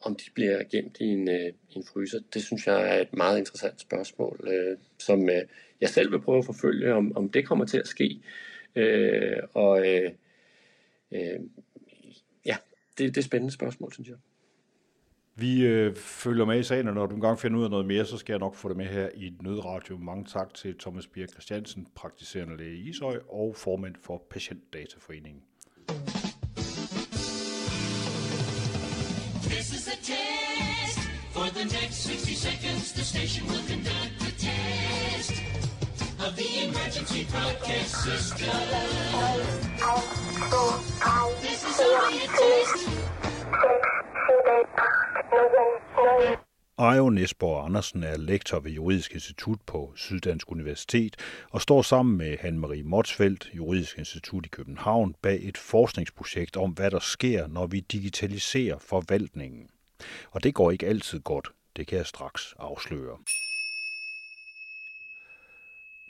om 0.00 0.16
de 0.16 0.24
bliver 0.34 0.62
gemt 0.70 0.96
i 1.00 1.04
en, 1.04 1.28
øh, 1.28 1.52
en 1.76 1.84
fryser. 1.84 2.20
Det 2.34 2.42
synes 2.42 2.66
jeg 2.66 2.96
er 2.96 3.00
et 3.00 3.12
meget 3.12 3.38
interessant 3.38 3.80
spørgsmål, 3.80 4.48
øh, 4.48 4.76
som 4.98 5.28
øh, 5.28 5.42
jeg 5.80 5.88
selv 5.88 6.12
vil 6.12 6.20
prøve 6.20 6.38
at 6.38 6.44
forfølge, 6.44 6.94
om, 6.94 7.16
om 7.16 7.28
det 7.28 7.46
kommer 7.46 7.64
til 7.64 7.78
at 7.78 7.88
ske. 7.88 8.20
Øh, 8.76 9.36
og 9.54 9.88
øh, 9.88 10.10
øh, 11.12 11.40
ja, 12.46 12.56
det, 12.98 12.98
det 12.98 13.16
er 13.16 13.20
et 13.20 13.24
spændende 13.24 13.54
spørgsmål, 13.54 13.92
synes 13.92 14.08
jeg. 14.08 14.16
Vi 15.34 15.66
øh, 15.66 15.96
følger 15.96 16.44
med 16.44 16.58
i 16.58 16.62
sagen, 16.62 16.88
og 16.88 16.94
når 16.94 17.06
du 17.06 17.14
engang 17.14 17.38
finder 17.38 17.58
ud 17.58 17.64
af 17.64 17.70
noget 17.70 17.86
mere, 17.86 18.04
så 18.04 18.18
skal 18.18 18.32
jeg 18.32 18.40
nok 18.40 18.54
få 18.54 18.68
det 18.68 18.76
med 18.76 18.86
her 18.86 19.08
i 19.14 19.32
Nødradio. 19.40 19.96
Mange 19.98 20.24
tak 20.24 20.54
til 20.54 20.78
Thomas 20.78 21.06
Birk 21.06 21.30
Christiansen, 21.30 21.86
praktiserende 21.94 22.56
læge 22.56 22.76
i 22.76 22.88
Ishøj 22.88 23.18
og 23.28 23.54
formand 23.56 23.94
for 24.02 24.22
Patientdataforeningen. 24.30 25.42
This 29.42 29.66
is 29.76 29.88
a 29.88 29.96
test. 30.10 30.98
For 31.36 31.48
the 31.58 31.64
next 31.64 31.96
60 32.04 32.38
seconds, 32.48 32.92
the 32.92 33.04
station 33.04 33.42
will 33.50 33.64
conduct 33.72 34.14
a 34.30 34.32
test 34.46 35.32
of 36.24 36.30
the 36.40 36.50
emergency 36.66 37.22
broadcast 37.32 37.92
system. 38.06 38.52
This 41.46 41.60
is 41.70 41.76
only 41.88 42.18
a 42.26 42.28
test. 42.40 42.92
Ejo 46.78 47.10
Nesborg 47.10 47.64
Andersen 47.64 48.02
er 48.02 48.16
lektor 48.16 48.60
ved 48.60 48.70
Juridisk 48.70 49.14
Institut 49.14 49.58
på 49.66 49.92
Syddansk 49.96 50.50
Universitet 50.50 51.16
og 51.50 51.60
står 51.60 51.82
sammen 51.82 52.16
med 52.16 52.38
Anne-Marie 52.38 52.82
Motsfeldt, 52.84 53.50
Juridisk 53.54 53.98
Institut 53.98 54.46
i 54.46 54.48
København, 54.48 55.14
bag 55.22 55.40
et 55.42 55.58
forskningsprojekt 55.58 56.56
om, 56.56 56.70
hvad 56.70 56.90
der 56.90 56.98
sker, 56.98 57.46
når 57.46 57.66
vi 57.66 57.80
digitaliserer 57.80 58.78
forvaltningen. 58.78 59.68
Og 60.30 60.42
det 60.42 60.54
går 60.54 60.70
ikke 60.70 60.86
altid 60.86 61.20
godt, 61.20 61.48
det 61.76 61.86
kan 61.86 61.98
jeg 61.98 62.06
straks 62.06 62.54
afsløre. 62.58 63.18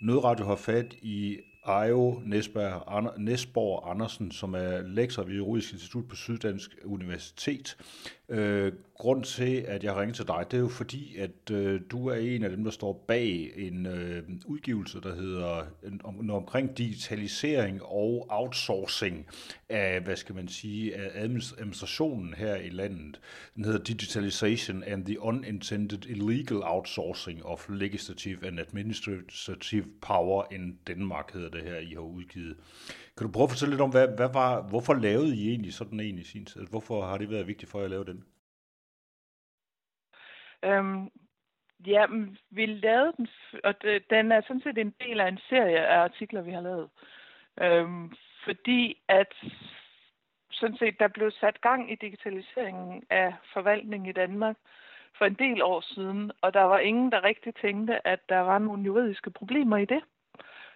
Nødradio 0.03 0.45
har 0.45 0.57
fat 0.57 0.95
i 1.03 1.39
Ejo 1.67 2.23
Nesborg 3.19 3.91
Andersen, 3.91 4.31
som 4.31 4.55
er 4.55 4.83
lektor 4.83 5.23
ved 5.23 5.35
Juridisk 5.35 5.73
Institut 5.73 6.09
på 6.09 6.17
Syddansk 6.17 6.71
Universitet. 6.85 7.77
Øh, 8.33 8.73
grund 8.95 9.25
til, 9.25 9.65
at 9.69 9.85
jeg 9.85 9.97
ringer 9.97 10.15
til 10.15 10.27
dig, 10.27 10.47
det 10.51 10.57
er 10.57 10.61
jo 10.61 10.69
fordi, 10.69 11.17
at 11.17 11.51
øh, 11.51 11.81
du 11.91 12.07
er 12.07 12.15
en 12.15 12.45
af 12.45 12.51
dem, 12.51 12.65
der 12.65 12.71
står 12.71 13.05
bag 13.09 13.53
en 13.57 13.87
øh, 13.87 14.23
udgivelse, 14.47 15.01
der 15.01 15.15
hedder 15.15 15.67
en, 15.87 16.01
om, 16.05 16.31
omkring 16.31 16.79
digitalisering 16.79 17.83
og 17.83 18.27
outsourcing 18.31 19.27
af, 19.69 20.01
hvad 20.01 20.17
skal 20.17 20.35
man 20.35 20.49
sige, 20.49 20.97
af 20.97 21.23
administrationen 21.57 22.35
her 22.35 22.57
i 22.57 22.69
landet. 22.69 23.21
Den 23.57 23.65
hedder 23.65 23.85
Digitalization 23.85 24.83
and 24.83 25.05
the 25.05 25.21
Unintended 25.21 26.07
Illegal 26.07 26.63
Outsourcing 26.63 27.45
of 27.45 27.69
Legislative 27.69 28.47
and 28.47 28.61
Administrative 28.61 29.85
Power 30.01 30.45
in 30.53 30.79
Denmark, 30.87 31.33
hedder 31.33 31.51
det 31.51 31.63
her, 31.63 31.79
I 31.79 31.93
har 31.93 32.01
udgivet. 32.01 32.57
Kan 33.17 33.27
du 33.27 33.33
prøve 33.33 33.45
at 33.45 33.51
fortælle 33.51 33.73
lidt 33.73 33.81
om, 33.81 33.91
hvad, 33.91 34.09
hvad 34.17 34.29
var, 34.33 34.63
hvorfor 34.63 34.95
lavede 34.95 35.37
I 35.37 35.49
egentlig 35.49 35.75
sådan 35.75 36.01
en 36.01 36.19
i 36.19 36.25
sin 36.25 36.45
tid? 36.45 36.61
Hvorfor 36.71 37.07
har 37.07 37.19
det 37.19 37.31
været 37.31 37.47
vigtigt 37.47 37.71
for 37.71 37.79
jer 37.79 37.85
at 37.85 37.91
lave 37.91 38.05
den? 38.05 38.22
Øhm, 40.65 41.11
ja, 41.87 42.07
vi 42.51 42.67
lavede 42.67 43.13
den, 43.17 43.29
og 43.65 43.83
det, 43.83 44.11
den 44.11 44.33
er 44.33 44.41
sådan 44.41 44.63
set 44.63 44.79
en 44.79 44.95
del 45.01 45.21
af 45.21 45.29
en 45.29 45.39
serie 45.49 45.87
af 45.87 45.99
artikler, 45.99 46.43
vi 46.43 46.51
har 46.51 46.61
lavet. 46.61 46.91
Øhm, 47.61 48.13
fordi 48.45 49.03
at 49.09 49.35
sådan 50.51 50.77
set, 50.77 51.01
der 51.01 51.09
blev 51.09 51.31
sat 51.31 51.61
gang 51.61 51.93
i 51.93 51.95
digitaliseringen 51.95 53.03
af 53.11 53.35
forvaltningen 53.53 54.09
i 54.09 54.13
Danmark 54.13 54.57
for 55.19 55.25
en 55.25 55.35
del 55.35 55.63
år 55.63 55.81
siden, 55.81 56.33
og 56.41 56.55
der 56.55 56.63
var 56.63 56.79
ingen, 56.79 57.13
der 57.13 57.25
rigtig 57.25 57.55
tænkte, 57.55 58.07
at 58.07 58.21
der 58.29 58.39
var 58.39 58.59
nogle 58.59 58.83
juridiske 58.83 59.31
problemer 59.31 59.77
i 59.77 59.85
det. 59.85 60.03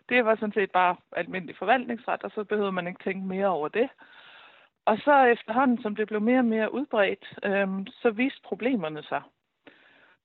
Det 0.08 0.24
var 0.24 0.34
sådan 0.34 0.52
set 0.52 0.70
bare 0.70 0.96
almindelig 1.12 1.56
forvaltningsret, 1.56 2.22
og 2.22 2.30
så 2.30 2.44
behøvede 2.44 2.72
man 2.72 2.86
ikke 2.86 3.04
tænke 3.04 3.26
mere 3.26 3.46
over 3.46 3.68
det. 3.68 3.88
Og 4.84 4.98
så 4.98 5.24
efterhånden, 5.24 5.82
som 5.82 5.96
det 5.96 6.06
blev 6.06 6.20
mere 6.20 6.38
og 6.38 6.44
mere 6.44 6.74
udbredt, 6.74 7.38
øhm, 7.44 7.86
så 7.86 8.10
viste 8.10 8.40
problemerne 8.44 9.02
sig. 9.02 9.22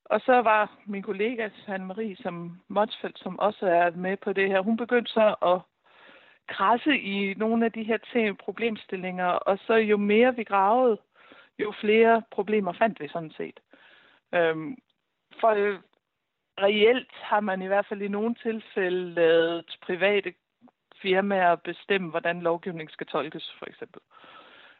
Og 0.05 0.21
så 0.21 0.41
var 0.41 0.77
min 0.85 1.03
kollega, 1.03 1.49
Anne 1.67 1.85
Marie, 1.85 2.15
som 2.15 2.61
Motsfeldt, 2.67 3.19
som 3.19 3.39
også 3.39 3.65
er 3.65 3.91
med 3.91 4.17
på 4.17 4.33
det 4.33 4.47
her, 4.47 4.61
hun 4.61 4.77
begyndte 4.77 5.11
så 5.11 5.35
at 5.41 5.59
krasse 6.47 6.99
i 6.99 7.33
nogle 7.33 7.65
af 7.65 7.71
de 7.71 7.83
her 7.83 7.97
ting, 7.97 8.37
problemstillinger, 8.37 9.25
og 9.25 9.59
så 9.67 9.73
jo 9.73 9.97
mere 9.97 10.35
vi 10.35 10.43
gravede, 10.43 10.97
jo 11.59 11.73
flere 11.81 12.21
problemer 12.31 12.73
fandt 12.73 12.99
vi 12.99 13.07
sådan 13.07 13.31
set. 13.31 13.59
Øhm, 14.33 14.77
for 15.39 15.51
reelt 16.61 17.11
har 17.11 17.39
man 17.39 17.61
i 17.61 17.67
hvert 17.67 17.85
fald 17.85 18.01
i 18.01 18.07
nogle 18.07 18.35
tilfælde 18.35 19.13
lavet 19.13 19.77
private 19.81 20.33
firmaer 21.01 21.55
bestemme, 21.55 22.09
hvordan 22.09 22.41
lovgivning 22.41 22.91
skal 22.91 23.07
tolkes, 23.07 23.55
for 23.59 23.65
eksempel. 23.65 24.01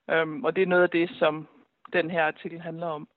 Øhm, 0.10 0.44
og 0.44 0.56
det 0.56 0.62
er 0.62 0.68
noget 0.68 0.84
af 0.84 0.90
det, 0.90 1.10
som 1.10 1.48
den 1.94 2.12
her 2.12 2.24
artikel 2.24 2.62
handler 2.62 2.88
om. 2.88 3.08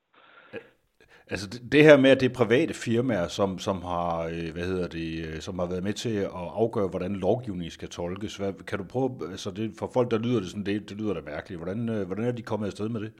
Altså 1.31 1.46
det, 1.50 1.72
det 1.72 1.85
her 1.85 1.96
med, 1.96 2.11
at 2.11 2.20
det 2.20 2.31
er 2.31 2.35
private 2.44 2.74
firmaer, 2.74 3.29
som, 3.29 3.59
som 3.59 3.83
har, 3.83 4.24
øh, 4.24 4.53
hvad 4.53 4.66
hedder 4.66 4.88
det, 4.88 5.27
øh, 5.27 5.40
som 5.40 5.59
har 5.59 5.66
været 5.66 5.83
med 5.83 5.92
til 5.92 6.16
at 6.16 6.31
afgøre, 6.33 6.88
hvordan 6.88 7.16
lovgivningen 7.16 7.70
skal 7.70 7.88
tolkes. 7.88 8.37
Hvad, 8.37 8.53
kan 8.53 8.79
du 8.79 8.85
prøve, 8.85 9.31
altså 9.31 9.50
det, 9.50 9.74
for 9.79 9.90
folk, 9.94 10.11
der 10.11 10.18
lyder 10.18 10.40
det 10.40 10.50
sådan, 10.50 10.66
det, 10.66 10.88
det 10.88 10.96
lyder 10.96 11.14
da 11.14 11.20
mærkeligt. 11.20 11.61
Hvordan, 11.61 11.88
øh, 11.88 12.07
hvordan 12.07 12.24
er 12.24 12.33
de 12.33 12.42
kommet 12.42 12.66
afsted 12.66 12.88
med 12.88 13.00
det? 13.00 13.12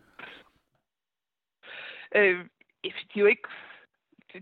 Øh, 2.17 2.45
de 2.85 2.89
er 3.17 3.21
jo 3.21 3.27
ikke 3.27 3.49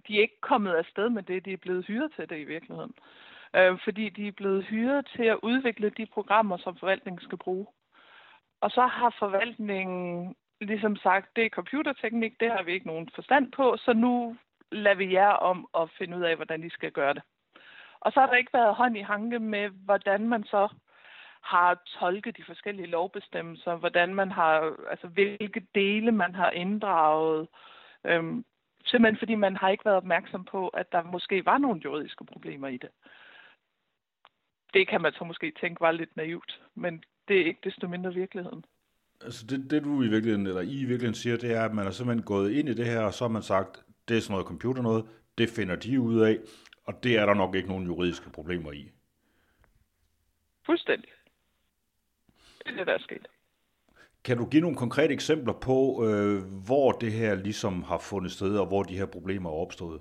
de 0.07 0.17
er 0.17 0.21
ikke 0.21 0.41
kommet 0.41 0.75
afsted 0.75 1.09
med 1.09 1.23
det, 1.23 1.45
de 1.45 1.53
er 1.53 1.57
blevet 1.57 1.87
hyret 1.87 2.13
til 2.17 2.29
det 2.29 2.39
i 2.39 2.45
virkeligheden. 2.45 2.95
Øh, 3.57 3.79
fordi 3.85 4.09
de 4.09 4.29
er 4.29 4.33
blevet 4.33 4.65
hyret 4.65 5.07
til 5.17 5.25
at 5.25 5.39
udvikle 5.43 5.91
de 5.91 6.07
programmer, 6.07 6.57
som 6.57 6.77
forvaltningen 6.77 7.23
skal 7.23 7.39
bruge. 7.39 7.67
Og 8.61 8.71
så 8.71 8.87
har 8.87 9.17
forvaltningen 9.19 10.35
ligesom 10.65 10.97
sagt, 10.97 11.37
det 11.37 11.45
er 11.45 11.49
computerteknik, 11.49 12.41
det 12.41 12.51
har 12.51 12.63
vi 12.63 12.73
ikke 12.73 12.87
nogen 12.87 13.11
forstand 13.15 13.53
på, 13.53 13.77
så 13.77 13.93
nu 13.93 14.37
lader 14.73 14.97
vi 14.97 15.13
jer 15.13 15.29
om 15.29 15.69
at 15.79 15.91
finde 15.99 16.17
ud 16.17 16.23
af, 16.23 16.37
hvordan 16.37 16.65
I 16.65 16.71
skal 16.71 16.93
gøre 16.93 17.15
det. 17.15 17.23
Og 18.01 18.13
så 18.13 18.21
har 18.21 18.27
der 18.27 18.35
ikke 18.35 18.53
været 18.53 18.75
hånd 18.75 18.97
i 18.97 19.01
hanke 19.01 19.39
med, 19.39 19.69
hvordan 19.69 20.29
man 20.29 20.45
så 20.45 20.69
har 21.43 21.83
tolket 21.99 22.37
de 22.37 22.45
forskellige 22.45 22.87
lovbestemmelser, 22.87 23.77
hvordan 23.77 24.15
man 24.15 24.33
har, 24.33 24.77
altså 24.91 25.07
hvilke 25.07 25.67
dele 25.75 26.13
man 26.13 26.35
har 26.35 26.51
inddraget. 26.51 27.49
Øhm, 28.05 28.45
Simpelthen 28.85 29.19
fordi 29.19 29.35
man 29.35 29.57
har 29.57 29.69
ikke 29.69 29.85
været 29.85 29.97
opmærksom 29.97 30.45
på, 30.45 30.69
at 30.69 30.93
der 30.93 31.03
måske 31.03 31.47
var 31.47 31.59
nogle 31.59 31.81
juridiske 31.85 32.25
problemer 32.25 32.69
i 32.69 32.77
det. 32.77 32.91
Det 34.75 34.89
kan 34.89 35.01
man 35.01 35.13
så 35.13 35.25
måske 35.25 35.53
tænke 35.61 35.81
var 35.81 35.93
lidt 35.93 36.17
naivt, 36.17 36.61
men 36.75 37.05
det 37.29 37.41
er 37.41 37.45
ikke 37.45 37.61
desto 37.65 37.89
mindre 37.89 38.15
virkeligheden. 38.15 38.65
Altså 39.25 39.47
det, 39.47 39.71
det 39.71 39.85
du 39.85 40.03
i 40.03 40.09
virkeligheden, 40.09 40.47
eller 40.47 40.61
I 40.61 40.81
i 40.81 40.85
virkeligheden 40.85 41.15
siger, 41.15 41.37
det 41.37 41.53
er, 41.55 41.65
at 41.65 41.75
man 41.75 41.87
er 41.87 41.91
simpelthen 41.91 42.25
gået 42.25 42.53
ind 42.53 42.69
i 42.69 42.75
det 42.75 42.87
her, 42.87 43.01
og 43.01 43.15
så 43.15 43.25
har 43.25 43.29
man 43.33 43.43
sagt, 43.43 43.85
det 44.09 44.17
er 44.17 44.21
sådan 44.21 44.33
noget 44.33 44.47
computer 44.47 44.83
noget, 44.83 45.07
det 45.39 45.49
finder 45.49 45.77
de 45.77 46.01
ud 46.01 46.21
af, 46.21 46.39
og 46.85 47.03
det 47.03 47.19
er 47.19 47.27
der 47.27 47.35
nok 47.35 47.55
ikke 47.55 47.69
nogen 47.69 47.85
juridiske 47.85 48.31
problemer 48.31 48.73
i. 48.73 48.91
Fuldstændig. 50.67 51.11
Det 52.59 52.73
er 52.73 52.77
det, 52.77 52.87
der 52.87 52.95
er 52.95 52.99
sket. 52.99 53.27
Kan 54.25 54.37
du 54.37 54.47
give 54.47 54.63
nogle 54.63 54.77
konkrete 54.77 55.15
eksempler 55.15 55.53
på, 55.53 56.07
øh, 56.07 56.43
hvor 56.67 56.93
det 56.93 57.13
her 57.13 57.35
ligesom 57.35 57.83
har 57.83 57.99
fundet 57.99 58.33
sted, 58.33 58.59
og 58.59 58.67
hvor 58.67 58.83
de 58.83 58.99
her 58.99 59.07
problemer 59.07 59.51
er 59.51 59.55
opstået? 59.55 60.01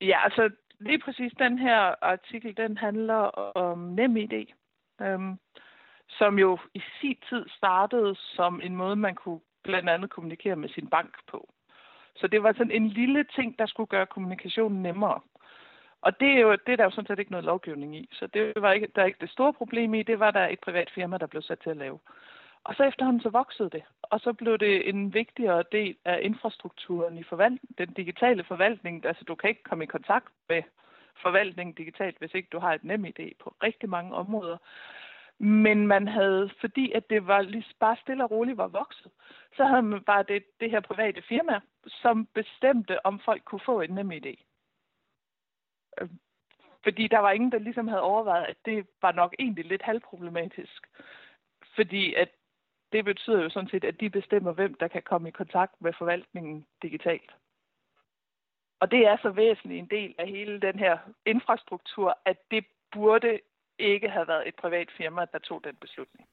Ja, 0.00 0.24
altså 0.24 0.50
lige 0.80 0.98
præcis 0.98 1.32
den 1.38 1.58
her 1.58 1.94
artikel, 2.02 2.56
den 2.56 2.76
handler 2.76 3.22
om 3.56 3.78
NemID, 3.78 4.46
øhm, 5.02 5.38
som 6.18 6.38
jo 6.38 6.58
i 6.74 6.82
sin 7.00 7.18
tid 7.28 7.44
startede 7.48 8.14
som 8.14 8.60
en 8.64 8.76
måde, 8.76 8.96
man 8.96 9.14
kunne 9.14 9.40
blandt 9.62 9.88
andet 9.88 10.10
kommunikere 10.10 10.56
med 10.56 10.68
sin 10.68 10.86
bank 10.86 11.14
på. 11.26 11.48
Så 12.16 12.26
det 12.26 12.42
var 12.42 12.52
sådan 12.52 12.70
en 12.70 12.88
lille 12.88 13.24
ting, 13.24 13.58
der 13.58 13.66
skulle 13.66 13.88
gøre 13.88 14.06
kommunikationen 14.06 14.82
nemmere. 14.82 15.20
Og 16.02 16.20
det 16.20 16.28
er, 16.28 16.40
jo, 16.40 16.52
det 16.52 16.72
er 16.72 16.76
der 16.76 16.84
jo 16.84 16.90
sådan 16.90 17.06
set 17.06 17.18
ikke 17.18 17.30
noget 17.30 17.44
lovgivning 17.44 17.96
i. 17.96 18.08
Så 18.12 18.26
det 18.26 18.52
var 18.56 18.72
ikke, 18.72 18.88
der 18.94 19.02
er 19.02 19.06
ikke 19.06 19.20
det 19.20 19.30
store 19.30 19.52
problem 19.52 19.94
i. 19.94 20.02
Det 20.02 20.18
var 20.18 20.30
der 20.30 20.46
et 20.46 20.60
privat 20.60 20.90
firma, 20.94 21.18
der 21.18 21.26
blev 21.26 21.42
sat 21.42 21.58
til 21.58 21.70
at 21.70 21.76
lave. 21.76 21.98
Og 22.64 22.74
så 22.74 22.82
efterhånden 22.84 23.22
så 23.22 23.28
voksede 23.28 23.70
det. 23.70 23.82
Og 24.02 24.20
så 24.20 24.32
blev 24.32 24.58
det 24.58 24.88
en 24.88 25.14
vigtigere 25.14 25.64
del 25.72 25.96
af 26.04 26.18
infrastrukturen 26.22 27.18
i 27.18 27.22
forvalt- 27.22 27.78
den 27.78 27.92
digitale 27.92 28.44
forvaltning. 28.44 29.06
Altså 29.06 29.24
du 29.24 29.34
kan 29.34 29.50
ikke 29.50 29.62
komme 29.62 29.84
i 29.84 29.86
kontakt 29.86 30.28
med 30.48 30.62
forvaltningen 31.22 31.74
digitalt, 31.74 32.18
hvis 32.18 32.34
ikke 32.34 32.48
du 32.52 32.58
har 32.58 32.74
et 32.74 32.84
nem 32.84 33.04
idé 33.04 33.30
på 33.42 33.54
rigtig 33.62 33.88
mange 33.88 34.14
områder. 34.14 34.56
Men 35.42 35.86
man 35.86 36.08
havde, 36.08 36.50
fordi 36.60 36.92
at 36.92 37.10
det 37.10 37.26
var 37.26 37.42
lige 37.42 37.64
bare 37.80 37.96
stille 37.96 38.24
og 38.24 38.30
roligt 38.30 38.56
var 38.56 38.68
vokset, 38.68 39.12
så 39.56 39.64
havde 39.64 39.82
man 39.82 40.04
bare 40.04 40.22
det, 40.22 40.44
det 40.60 40.70
her 40.70 40.80
private 40.80 41.22
firma, 41.22 41.60
som 41.86 42.26
bestemte, 42.26 43.06
om 43.06 43.20
folk 43.20 43.44
kunne 43.44 43.60
få 43.64 43.80
en 43.80 43.90
nem 43.90 44.12
idé. 44.12 44.44
Øh, 46.00 46.08
fordi 46.82 47.08
der 47.08 47.18
var 47.18 47.30
ingen, 47.30 47.52
der 47.52 47.58
ligesom 47.58 47.88
havde 47.88 48.02
overvejet, 48.02 48.44
at 48.44 48.56
det 48.64 48.86
var 49.02 49.12
nok 49.12 49.34
egentlig 49.38 49.64
lidt 49.64 49.82
halvproblematisk. 49.82 50.86
Fordi 51.74 52.14
at 52.14 52.28
det 52.92 53.04
betyder 53.04 53.42
jo 53.42 53.50
sådan 53.50 53.68
set, 53.68 53.84
at 53.84 54.00
de 54.00 54.10
bestemmer, 54.10 54.52
hvem 54.52 54.74
der 54.74 54.88
kan 54.88 55.02
komme 55.02 55.28
i 55.28 55.32
kontakt 55.32 55.80
med 55.80 55.92
forvaltningen 55.98 56.66
digitalt. 56.82 57.32
Og 58.80 58.90
det 58.90 59.06
er 59.06 59.16
så 59.22 59.30
væsentlig 59.30 59.78
en 59.78 59.90
del 59.90 60.14
af 60.18 60.28
hele 60.28 60.60
den 60.60 60.78
her 60.78 60.98
infrastruktur, 61.26 62.18
at 62.24 62.36
det 62.50 62.66
burde 62.92 63.40
ikke 63.78 64.08
have 64.08 64.28
været 64.28 64.48
et 64.48 64.54
privat 64.54 64.88
firma, 64.96 65.24
der 65.32 65.38
tog 65.38 65.60
den 65.64 65.76
beslutning. 65.80 66.28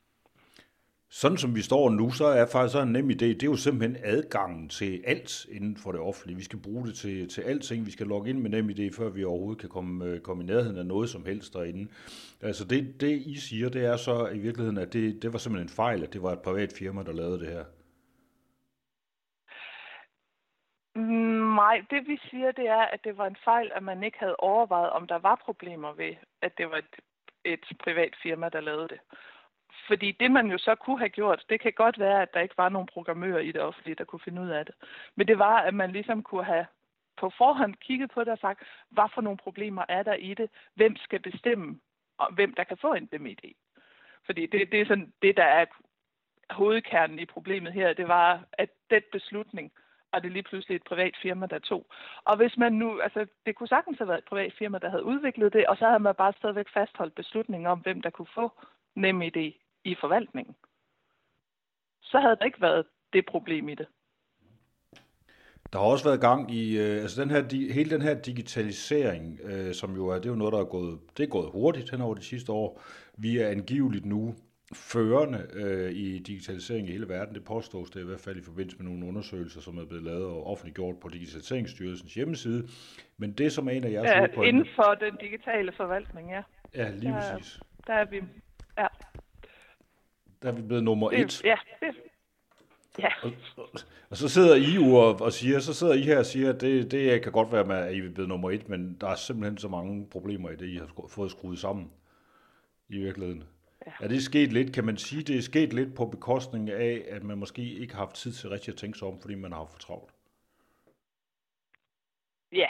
Sådan 1.12 1.38
som 1.38 1.56
vi 1.56 1.62
står 1.62 1.90
nu, 1.90 2.12
så 2.12 2.26
er 2.26 2.46
faktisk 2.46 2.78
en 2.78 2.92
nem 2.92 3.10
idé, 3.10 3.26
det 3.26 3.44
er 3.44 3.54
jo 3.54 3.56
simpelthen 3.56 3.98
adgangen 4.04 4.70
til 4.70 5.04
alt 5.08 5.46
inden 5.46 5.78
for 5.78 5.92
det 5.92 6.02
offentlige. 6.02 6.38
Vi 6.38 6.44
skal 6.44 6.62
bruge 6.62 6.88
det 6.88 6.96
til, 6.96 7.30
til 7.30 7.42
alting. 7.42 7.86
Vi 7.86 7.92
skal 7.92 8.08
logge 8.08 8.30
ind 8.30 8.40
med 8.40 8.50
nem 8.50 8.70
idé, 8.70 8.98
før 8.98 9.10
vi 9.10 9.24
overhovedet 9.24 9.62
kan 9.62 9.70
komme, 9.70 10.06
øh, 10.06 10.20
komme 10.20 10.44
i 10.44 10.46
nærheden 10.46 10.78
af 10.78 10.86
noget 10.86 11.10
som 11.10 11.26
helst 11.26 11.54
derinde. 11.54 11.92
Altså 12.42 12.66
det, 12.66 13.02
det 13.02 13.12
I 13.12 13.36
siger, 13.36 13.70
det 13.70 13.86
er 13.86 13.98
så 13.98 14.28
i 14.28 14.40
virkeligheden, 14.40 14.78
at 14.78 14.94
det, 14.94 15.22
det 15.22 15.34
var 15.34 15.40
simpelthen 15.40 15.66
en 15.66 15.76
fejl, 15.76 16.04
at 16.04 16.14
det 16.14 16.24
var 16.24 16.32
et 16.32 16.42
privat 16.42 16.74
firma, 16.80 17.04
der 17.04 17.14
lavede 17.14 17.40
det 17.40 17.48
her. 17.48 17.66
Nej, 21.62 21.86
det 21.90 22.08
vi 22.08 22.20
siger, 22.30 22.52
det 22.52 22.68
er, 22.68 22.82
at 22.94 23.00
det 23.04 23.18
var 23.18 23.28
en 23.28 23.38
fejl, 23.44 23.72
at 23.76 23.84
man 23.84 24.04
ikke 24.04 24.20
havde 24.20 24.36
overvejet, 24.36 24.90
om 24.90 25.08
der 25.08 25.20
var 25.20 25.42
problemer 25.46 25.94
ved, 25.94 26.14
at 26.42 26.52
det 26.58 26.70
var 26.70 26.78
et, 26.78 26.96
et 27.54 27.66
privat 27.80 28.16
firma, 28.24 28.50
der 28.50 28.62
lavede 28.62 28.88
det. 28.88 29.00
Fordi 29.88 30.12
det, 30.12 30.32
man 30.32 30.48
jo 30.48 30.58
så 30.58 30.76
kunne 30.76 31.00
have 31.00 31.10
gjort, 31.10 31.46
det 31.50 31.62
kan 31.62 31.74
godt 31.74 32.00
være, 32.00 32.22
at 32.22 32.34
der 32.34 32.40
ikke 32.40 32.58
var 32.58 32.70
nogen 32.70 32.88
programmører 32.94 33.40
i 33.40 33.52
det 33.52 33.62
offentlige, 33.62 33.96
der 33.96 34.04
kunne 34.04 34.20
finde 34.20 34.42
ud 34.42 34.50
af 34.50 34.66
det. 34.66 34.76
Men 35.16 35.28
det 35.28 35.40
var, 35.40 35.58
at 35.58 35.74
man 35.74 35.92
ligesom 35.92 36.24
kunne 36.24 36.44
have 36.46 36.66
på 37.18 37.32
forhånd 37.38 37.76
kigget 37.76 38.12
på 38.12 38.24
det 38.24 38.30
og 38.30 38.38
sagt, 38.38 38.64
hvad 38.90 39.10
for 39.14 39.22
nogle 39.22 39.38
problemer 39.38 39.86
er 39.90 40.04
der 40.04 40.14
i 40.14 40.34
det? 40.34 40.50
Hvem 40.74 40.96
skal 40.96 41.20
bestemme, 41.20 41.80
og 42.18 42.34
hvem 42.34 42.54
der 42.54 42.64
kan 42.64 42.78
få 42.78 42.94
en 42.94 43.06
dem 43.06 43.26
idé? 43.26 43.54
Fordi 44.26 44.46
det, 44.46 44.72
det 44.72 44.82
er 44.82 44.86
sådan 44.86 45.14
det, 45.22 45.38
der 45.38 45.44
er 45.44 45.66
hovedkernen 46.50 47.20
i 47.20 47.26
problemet 47.26 47.74
her. 47.74 47.94
Det 47.94 48.08
var, 48.08 48.44
at 48.54 48.70
den 48.90 49.02
beslutning 49.12 49.72
var 50.14 50.20
det 50.20 50.32
lige 50.32 50.44
pludselig 50.44 50.76
et 50.76 50.84
privat 50.84 51.16
firma, 51.22 51.46
der 51.46 51.60
tog. 51.60 51.86
Og 52.24 52.38
hvis 52.38 52.58
man 52.58 52.74
nu, 52.74 53.00
altså 53.00 53.28
det 53.46 53.56
kunne 53.56 53.68
sagtens 53.68 53.98
have 53.98 54.08
været 54.08 54.18
et 54.18 54.30
privat 54.30 54.54
firma, 54.60 54.78
der 54.78 54.90
havde 54.90 55.04
udviklet 55.04 55.54
det, 55.54 55.68
og 55.68 55.78
så 55.78 55.86
havde 55.86 56.00
man 56.00 56.16
bare 56.16 56.34
stadigvæk 56.38 56.70
fastholdt 56.74 57.16
beslutningen 57.16 57.68
om, 57.68 57.80
hvem 57.80 58.02
der 58.02 58.10
kunne 58.10 58.34
få 58.36 58.52
nem 58.96 59.22
idé 59.22 59.46
i 59.84 59.96
forvaltningen. 60.02 60.56
Så 62.02 62.20
havde 62.20 62.36
der 62.36 62.46
ikke 62.46 62.62
været 62.62 62.86
det 63.14 63.26
problem 63.26 63.70
i 63.70 63.76
det. 63.76 63.88
Der 65.74 65.80
har 65.80 65.86
også 65.86 66.06
været 66.06 66.22
gang 66.22 66.52
i, 66.52 66.78
øh, 66.78 67.02
altså 67.02 67.22
den 67.22 67.30
her, 67.30 67.74
hele 67.74 67.90
den 67.90 68.02
her 68.02 68.22
digitalisering, 68.22 69.40
øh, 69.44 69.74
som 69.74 69.96
jo 69.96 70.08
er, 70.08 70.16
det 70.16 70.26
er 70.26 70.30
jo 70.30 70.36
noget, 70.36 70.54
der 70.54 70.60
er 70.60 70.66
gået, 70.66 71.00
det 71.18 71.24
er 71.24 71.28
gået 71.28 71.52
hurtigt 71.52 71.92
hen 71.92 72.02
over 72.02 72.16
de 72.16 72.24
sidste 72.24 72.52
år. 72.52 72.82
Vi 73.18 73.38
er 73.38 73.48
angiveligt 73.48 74.06
nu 74.06 74.36
førende 74.74 75.48
øh, 75.54 75.92
i 75.92 76.20
digitalisering 76.20 76.90
i 76.90 76.92
hele 76.92 77.10
verden. 77.10 77.36
Det 77.36 77.44
påstås 77.44 77.90
det 77.90 78.02
i 78.02 78.04
hvert 78.04 78.20
fald 78.20 78.38
i 78.38 78.42
forbindelse 78.42 78.78
med 78.78 78.86
nogle 78.86 79.06
undersøgelser, 79.08 79.62
som 79.62 79.78
er 79.78 79.86
blevet 79.86 80.04
lavet 80.04 80.26
og 80.26 80.48
offentliggjort 80.48 81.00
på 81.00 81.10
Digitaliseringsstyrelsens 81.10 82.14
hjemmeside. 82.14 82.68
Men 83.18 83.32
det, 83.32 83.52
som 83.52 83.68
er 83.68 83.72
en 83.72 83.84
af 83.84 83.92
jeres 83.92 84.10
ja, 84.10 84.36
på 84.36 84.44
inden 84.44 84.68
for 84.76 84.98
den 85.00 85.16
digitale 85.16 85.72
forvaltning, 85.72 86.30
ja. 86.30 86.42
Ja, 86.76 86.92
lige 86.92 87.12
der, 87.12 87.38
præcis. 87.38 87.60
Der 87.88 87.94
er 87.94 88.06
vi, 88.06 88.22
ja. 88.78 88.88
Der 90.42 90.50
er 90.50 90.52
vi 90.52 90.62
blevet 90.62 90.84
nummer 90.84 91.10
det, 91.10 91.20
et. 91.20 91.44
Ja, 91.44 91.56
det, 91.82 91.96
Ja. 93.00 93.10
Og, 93.24 93.32
og, 93.58 93.70
og 94.10 94.18
så 94.18 94.30
sidder 94.30 94.56
I 94.56 94.76
jo 94.76 94.96
og, 94.96 95.22
og 95.22 95.34
siger, 95.34 95.60
så 95.60 95.74
sidder 95.74 95.94
I 95.94 96.02
her 96.02 96.20
og 96.20 96.26
siger, 96.26 96.54
at 96.54 96.62
det, 96.62 96.92
det 96.92 97.24
kan 97.24 97.32
godt 97.32 97.52
være 97.52 97.66
med, 97.66 97.76
at 97.76 97.94
I 97.94 98.00
er 98.00 98.12
blevet 98.14 98.30
nummer 98.30 98.52
et, 98.52 98.70
men 98.70 98.98
der 99.02 99.08
er 99.08 99.16
simpelthen 99.16 99.58
så 99.58 99.68
mange 99.68 100.08
problemer 100.12 100.50
i 100.50 100.56
det, 100.56 100.68
I 100.68 100.76
har 100.76 100.90
fået 101.10 101.32
skruet 101.32 101.60
sammen 101.60 101.92
i 102.90 102.98
virkeligheden. 102.98 103.44
Ja. 103.86 103.92
Er 104.00 104.08
det 104.08 104.24
sket 104.24 104.54
lidt, 104.54 104.74
kan 104.74 104.86
man 104.86 104.98
sige, 104.98 105.24
det 105.24 105.38
er 105.38 105.42
sket 105.42 105.74
lidt 105.74 105.96
på 105.96 106.06
bekostning 106.06 106.70
af, 106.70 107.06
at 107.08 107.24
man 107.24 107.38
måske 107.38 107.62
ikke 107.62 107.94
har 107.94 108.06
haft 108.06 108.16
tid 108.16 108.32
til 108.32 108.50
rigtig 108.50 108.72
at 108.72 108.78
tænke 108.78 109.00
sig 109.00 109.08
om, 109.08 109.22
fordi 109.22 109.36
man 109.36 109.52
har 109.52 109.60
haft 109.60 109.72
for 109.72 109.80
travlt? 109.80 110.12
Ja. 112.52 112.70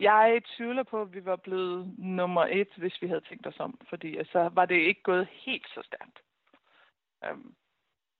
Jeg 0.00 0.42
tvivler 0.56 0.82
på, 0.82 1.02
at 1.02 1.14
vi 1.14 1.24
var 1.24 1.36
blevet 1.36 1.94
nummer 1.98 2.46
et, 2.46 2.68
hvis 2.76 3.02
vi 3.02 3.06
havde 3.08 3.20
tænkt 3.20 3.46
os 3.46 3.60
om, 3.60 3.80
fordi 3.88 4.12
så 4.12 4.18
altså, 4.18 4.50
var 4.52 4.64
det 4.64 4.74
ikke 4.74 5.02
gået 5.02 5.28
helt 5.30 5.66
så 5.74 5.82
stærkt. 5.82 6.18
Um, 7.30 7.54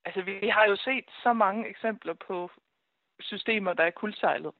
altså, 0.04 0.22
vi 0.22 0.48
har 0.48 0.64
jo 0.64 0.76
set 0.76 1.04
så 1.22 1.32
mange 1.32 1.68
eksempler 1.68 2.14
på 2.14 2.50
systemer, 3.20 3.72
der 3.72 3.84
er 3.84 3.90
kuldsejlet. 3.90 4.52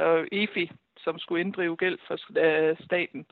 Uh, 0.00 0.26
EFI, 0.32 0.70
som 0.96 1.18
skulle 1.18 1.40
inddrive 1.40 1.76
gæld 1.76 1.98
for 2.06 2.14
uh, 2.14 2.84
staten, 2.84 3.26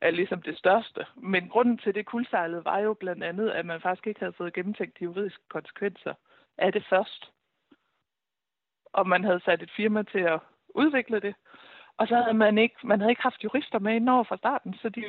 er 0.00 0.10
ligesom 0.10 0.42
det 0.42 0.58
største. 0.58 1.06
Men 1.16 1.48
grunden 1.48 1.78
til 1.78 1.94
det 1.94 2.06
kuldsejlede 2.06 2.64
var 2.64 2.78
jo 2.78 2.94
blandt 2.94 3.24
andet, 3.24 3.50
at 3.50 3.66
man 3.66 3.80
faktisk 3.80 4.06
ikke 4.06 4.20
havde 4.20 4.32
fået 4.32 4.54
gennemtænkt 4.54 4.98
de 4.98 5.04
juridiske 5.04 5.42
konsekvenser 5.48 6.14
af 6.58 6.72
det 6.72 6.86
først. 6.90 7.30
Og 8.92 9.08
man 9.08 9.24
havde 9.24 9.40
sat 9.40 9.62
et 9.62 9.70
firma 9.76 10.02
til 10.02 10.18
at 10.18 10.40
udvikle 10.68 11.20
det. 11.20 11.34
Og 11.96 12.08
så 12.08 12.16
havde 12.16 12.36
man 12.36 12.58
ikke, 12.58 12.76
man 12.84 13.00
havde 13.00 13.12
ikke 13.12 13.22
haft 13.22 13.44
jurister 13.44 13.78
med 13.78 13.94
ind 13.94 14.08
over 14.08 14.24
fra 14.24 14.36
starten, 14.36 14.74
så 14.74 14.88
de, 14.88 15.04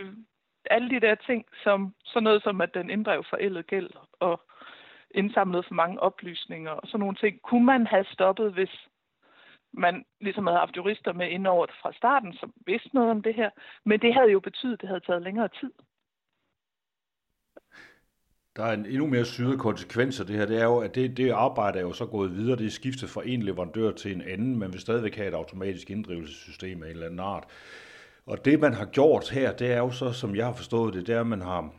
alle 0.69 0.89
de 0.89 1.00
der 1.00 1.15
ting, 1.15 1.45
som 1.63 1.95
sådan 2.06 2.23
noget 2.23 2.43
som, 2.43 2.62
at 2.62 2.73
den 2.73 2.89
inddrev 2.89 3.23
forældet 3.30 3.67
gæld 3.67 3.89
og 4.19 4.41
indsamlede 5.12 5.63
for 5.63 5.73
mange 5.73 6.00
oplysninger 6.00 6.71
og 6.71 6.88
sådan 6.88 7.00
nogle 7.00 7.15
ting, 7.15 7.41
kunne 7.41 7.65
man 7.65 7.88
have 7.88 8.06
stoppet, 8.06 8.54
hvis 8.54 8.88
man 9.73 10.06
ligesom 10.21 10.47
havde 10.47 10.60
haft 10.60 10.77
jurister 10.77 11.13
med 11.13 11.30
indover 11.30 11.65
fra 11.82 11.93
starten, 11.93 12.34
som 12.34 12.53
vidste 12.65 12.89
noget 12.93 13.12
om 13.12 13.21
det 13.21 13.36
her. 13.36 13.49
Men 13.86 13.99
det 13.99 14.13
havde 14.13 14.32
jo 14.32 14.39
betydet, 14.39 14.73
at 14.73 14.82
det 14.82 14.89
havde 14.89 15.06
taget 15.08 15.21
længere 15.21 15.47
tid. 15.47 15.71
Der 18.56 18.63
er 18.63 18.73
en 18.73 18.86
endnu 18.86 19.08
mere 19.08 19.25
syde 19.25 19.58
konsekvens 19.58 20.19
af 20.19 20.25
det 20.25 20.36
her, 20.36 20.45
det 20.45 20.62
er 20.62 20.63
jo, 20.63 20.77
at 20.77 20.95
det, 20.95 21.17
det 21.17 21.32
arbejde 21.32 21.80
er 21.80 21.84
jo 21.84 21.93
så 21.93 22.06
gået 22.06 22.36
videre, 22.36 22.58
det 22.58 22.65
er 22.65 22.69
skiftet 22.69 23.10
fra 23.10 23.21
en 23.25 23.43
leverandør 23.43 23.91
til 23.91 24.12
en 24.15 24.21
anden, 24.21 24.60
men 24.60 24.73
vil 24.73 24.82
stadigvæk 24.82 25.15
have 25.15 25.27
et 25.27 25.34
automatisk 25.34 25.89
inddrivelsessystem 25.89 26.84
af 26.84 26.88
en 26.88 26.93
eller 26.93 27.06
anden 27.06 27.19
art. 27.19 27.43
Og 28.25 28.45
det, 28.45 28.60
man 28.60 28.73
har 28.73 28.86
gjort 28.86 29.30
her, 29.30 29.53
det 29.53 29.71
er 29.71 29.77
jo 29.77 29.91
så, 29.91 30.12
som 30.12 30.36
jeg 30.36 30.45
har 30.45 30.53
forstået 30.53 30.93
det, 30.93 31.08
det 31.08 31.15
er, 31.15 31.19
at 31.19 31.27
man 31.27 31.41
har 31.41 31.73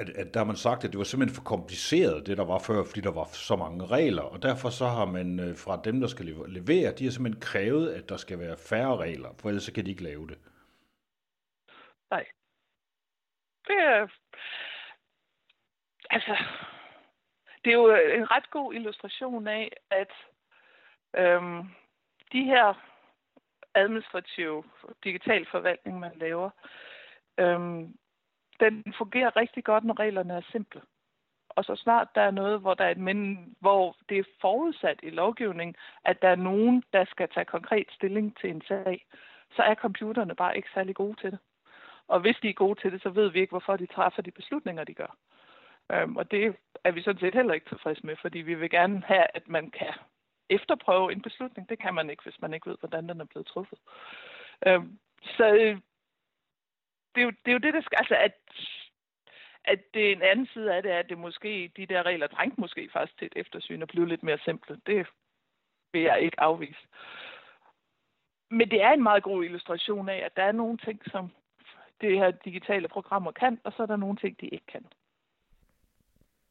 at, 0.00 0.08
at 0.08 0.34
der 0.34 0.40
har 0.40 0.44
man 0.44 0.56
sagt, 0.56 0.84
at 0.84 0.90
det 0.92 0.98
var 0.98 1.04
simpelthen 1.04 1.36
for 1.36 1.44
kompliceret, 1.54 2.26
det 2.26 2.36
der 2.36 2.44
var 2.44 2.58
før, 2.58 2.84
fordi 2.84 3.00
der 3.00 3.12
var 3.20 3.24
så 3.24 3.56
mange 3.56 3.86
regler, 3.86 4.22
og 4.22 4.42
derfor 4.42 4.68
så 4.70 4.86
har 4.86 5.04
man 5.04 5.40
øh, 5.40 5.56
fra 5.56 5.80
dem, 5.84 6.00
der 6.00 6.08
skal 6.08 6.26
levere, 6.48 6.94
de 6.98 7.04
har 7.04 7.10
simpelthen 7.10 7.40
krævet, 7.40 7.92
at 7.92 8.08
der 8.08 8.16
skal 8.16 8.38
være 8.38 8.56
færre 8.56 8.96
regler, 8.96 9.30
for 9.40 9.48
ellers 9.48 9.64
så 9.64 9.72
kan 9.72 9.84
de 9.84 9.90
ikke 9.90 10.02
lave 10.02 10.26
det. 10.26 10.38
Nej. 12.10 12.26
Det 13.66 13.76
er, 13.76 14.08
altså, 16.10 16.36
det 17.64 17.70
er 17.70 17.74
jo 17.74 17.90
øh, 17.90 18.18
en 18.18 18.30
ret 18.30 18.50
god 18.50 18.74
illustration 18.74 19.48
af, 19.48 19.72
at 19.90 20.12
øhm, 21.16 21.62
de 22.32 22.44
her 22.44 22.74
administrative 23.74 24.64
digital 25.04 25.46
forvaltning, 25.50 26.00
man 26.00 26.12
laver, 26.16 26.50
øhm, 27.38 27.94
den 28.60 28.94
fungerer 28.98 29.36
rigtig 29.36 29.64
godt, 29.64 29.84
når 29.84 29.98
reglerne 29.98 30.34
er 30.34 30.40
simple. 30.52 30.80
Og 31.48 31.64
så 31.64 31.76
snart 31.76 32.08
der 32.14 32.20
er 32.20 32.30
noget, 32.30 32.60
hvor, 32.60 32.74
der 32.74 32.84
er 32.84 32.90
et 32.90 32.98
men, 32.98 33.54
hvor 33.60 33.96
det 34.08 34.18
er 34.18 34.24
forudsat 34.40 35.00
i 35.02 35.10
lovgivningen, 35.10 35.74
at 36.04 36.22
der 36.22 36.28
er 36.28 36.36
nogen, 36.36 36.82
der 36.92 37.04
skal 37.04 37.28
tage 37.28 37.44
konkret 37.44 37.86
stilling 37.90 38.36
til 38.40 38.50
en 38.50 38.62
sag, 38.68 39.06
så 39.56 39.62
er 39.62 39.74
computerne 39.74 40.34
bare 40.34 40.56
ikke 40.56 40.68
særlig 40.74 40.94
gode 40.94 41.16
til 41.20 41.30
det. 41.30 41.38
Og 42.08 42.20
hvis 42.20 42.36
de 42.42 42.48
er 42.48 42.52
gode 42.52 42.80
til 42.80 42.92
det, 42.92 43.02
så 43.02 43.10
ved 43.10 43.28
vi 43.30 43.40
ikke, 43.40 43.50
hvorfor 43.50 43.76
de 43.76 43.86
træffer 43.86 44.22
de 44.22 44.30
beslutninger, 44.30 44.84
de 44.84 44.94
gør. 44.94 45.16
Øhm, 45.92 46.16
og 46.16 46.30
det 46.30 46.56
er 46.84 46.90
vi 46.90 47.02
sådan 47.02 47.20
set 47.20 47.34
heller 47.34 47.54
ikke 47.54 47.68
tilfredse 47.68 48.06
med, 48.06 48.16
fordi 48.16 48.38
vi 48.38 48.54
vil 48.54 48.70
gerne 48.70 49.02
have, 49.06 49.26
at 49.34 49.48
man 49.48 49.70
kan 49.70 49.94
efterprøve 50.50 51.12
en 51.12 51.22
beslutning. 51.22 51.68
Det 51.68 51.78
kan 51.78 51.94
man 51.94 52.10
ikke, 52.10 52.22
hvis 52.22 52.40
man 52.40 52.54
ikke 52.54 52.70
ved, 52.70 52.76
hvordan 52.80 53.08
den 53.08 53.20
er 53.20 53.24
blevet 53.24 53.46
truffet. 53.46 53.78
Øhm, 54.66 54.98
så 55.22 55.54
øh, 55.54 55.80
det, 57.14 57.20
er 57.20 57.24
jo, 57.24 57.30
det 57.30 57.48
er 57.48 57.52
jo 57.52 57.58
det, 57.58 57.74
der 57.74 57.80
skal... 57.80 57.96
Altså, 57.98 58.16
at, 58.16 58.34
at 59.64 59.94
det 59.94 60.12
en 60.12 60.22
anden 60.22 60.46
side 60.46 60.74
af 60.74 60.82
det 60.82 60.92
er, 60.92 60.98
at 60.98 61.08
det 61.08 61.18
måske, 61.18 61.72
de 61.76 61.86
der 61.86 62.02
regler 62.02 62.26
trængte 62.26 62.60
måske 62.60 62.90
faktisk 62.92 63.18
til 63.18 63.26
et 63.26 63.32
eftersyn 63.36 63.82
og 63.82 63.88
blive 63.88 64.08
lidt 64.08 64.22
mere 64.22 64.38
simple. 64.38 64.80
Det 64.86 65.06
vil 65.92 66.02
jeg 66.02 66.20
ikke 66.20 66.40
afvise. 66.40 66.86
men 68.50 68.70
det 68.70 68.82
er 68.82 68.92
en 68.92 69.02
meget 69.02 69.22
god 69.22 69.44
illustration 69.44 70.08
af, 70.08 70.16
at 70.16 70.36
der 70.36 70.42
er 70.42 70.52
nogle 70.52 70.78
ting, 70.78 71.00
som 71.10 71.30
det 72.00 72.18
her 72.18 72.30
digitale 72.30 72.88
programmer 72.88 73.32
kan, 73.32 73.60
og 73.64 73.72
så 73.72 73.82
er 73.82 73.86
der 73.86 73.96
nogle 73.96 74.16
ting, 74.16 74.40
de 74.40 74.46
ikke 74.46 74.66
kan. 74.66 74.86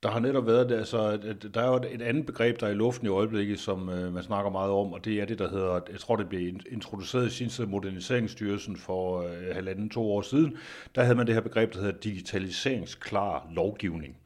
Der 0.04 0.10
har 0.10 0.20
netop 0.20 0.48
været 0.48 0.70
det, 0.70 0.76
altså, 0.76 1.20
øh, 1.24 1.36
der 1.54 1.62
er 1.62 1.68
jo 1.68 1.76
et 1.76 2.02
andet 2.02 2.26
begreb, 2.26 2.60
der 2.60 2.68
er 2.68 2.72
i 2.72 2.76
luften 2.76 3.08
i 3.08 3.10
øjeblikket, 3.10 3.60
som 3.60 3.90
øh, 3.90 4.14
man 4.14 4.24
snakker 4.24 4.52
meget 4.52 4.72
om, 4.72 4.94
og 4.94 5.06
det 5.06 5.22
er 5.22 5.26
det, 5.26 5.40
der 5.40 5.50
hedder, 5.50 5.80
jeg 5.92 6.00
tror, 6.00 6.16
det 6.16 6.30
blev 6.30 6.56
introduceret 6.72 7.28
i 7.28 7.30
sin 7.30 7.50
tid 7.50 7.66
Moderniseringsstyrelsen 7.66 8.78
for 8.78 9.22
øh, 9.22 9.56
halvanden, 9.56 9.90
to 9.90 10.12
år 10.12 10.22
siden. 10.22 10.58
Der 10.96 11.04
havde 11.04 11.16
man 11.16 11.28
det 11.28 11.34
her 11.36 11.42
begreb, 11.42 11.74
der 11.74 11.80
hedder 11.80 12.00
digitaliseringsklar 12.00 13.48
lovgivning. 13.52 14.18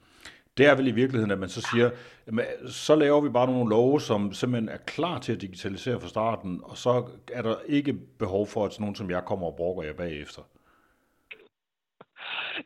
Det 0.57 0.65
er 0.65 0.75
vel 0.75 0.88
i 0.88 0.91
virkeligheden, 0.91 1.31
at 1.31 1.39
man 1.39 1.49
så 1.49 1.67
siger, 1.73 1.89
jamen, 2.27 2.45
så 2.67 2.95
laver 2.95 3.21
vi 3.21 3.29
bare 3.29 3.47
nogle 3.47 3.69
love, 3.69 4.01
som 4.01 4.34
simpelthen 4.34 4.69
er 4.69 4.77
klar 4.86 5.19
til 5.19 5.34
at 5.34 5.41
digitalisere 5.41 5.99
fra 5.99 6.07
starten, 6.07 6.62
og 6.63 6.77
så 6.77 7.05
er 7.34 7.41
der 7.41 7.55
ikke 7.67 7.93
behov 7.93 8.47
for, 8.47 8.65
at 8.65 8.73
sådan 8.73 8.84
nogen 8.84 8.95
som 8.95 9.10
jeg 9.10 9.25
kommer 9.25 9.47
og 9.47 9.55
brokker 9.55 9.84
jer 9.84 9.93
bagefter. 9.93 10.41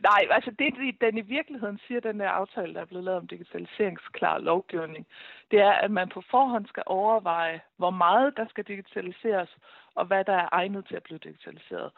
Nej, 0.01 0.27
altså 0.31 0.51
det, 0.51 1.01
den 1.01 1.17
i 1.17 1.21
virkeligheden 1.21 1.79
siger, 1.88 1.99
den 1.99 2.19
der 2.19 2.29
aftale, 2.29 2.73
der 2.73 2.81
er 2.81 2.86
blevet 2.86 3.03
lavet 3.03 3.19
om 3.19 3.27
digitaliseringsklar 3.27 4.38
lovgivning, 4.38 5.08
det 5.51 5.60
er, 5.60 5.71
at 5.71 5.91
man 5.91 6.10
på 6.10 6.21
forhånd 6.31 6.65
skal 6.67 6.84
overveje, 6.86 7.62
hvor 7.77 7.89
meget 7.89 8.38
der 8.38 8.47
skal 8.47 8.63
digitaliseres, 8.63 9.58
og 9.95 10.05
hvad 10.05 10.23
der 10.25 10.34
er 10.34 10.49
egnet 10.51 10.88
til 10.88 10.95
at 10.95 11.03
blive 11.03 11.19
digitaliseret. 11.19 11.91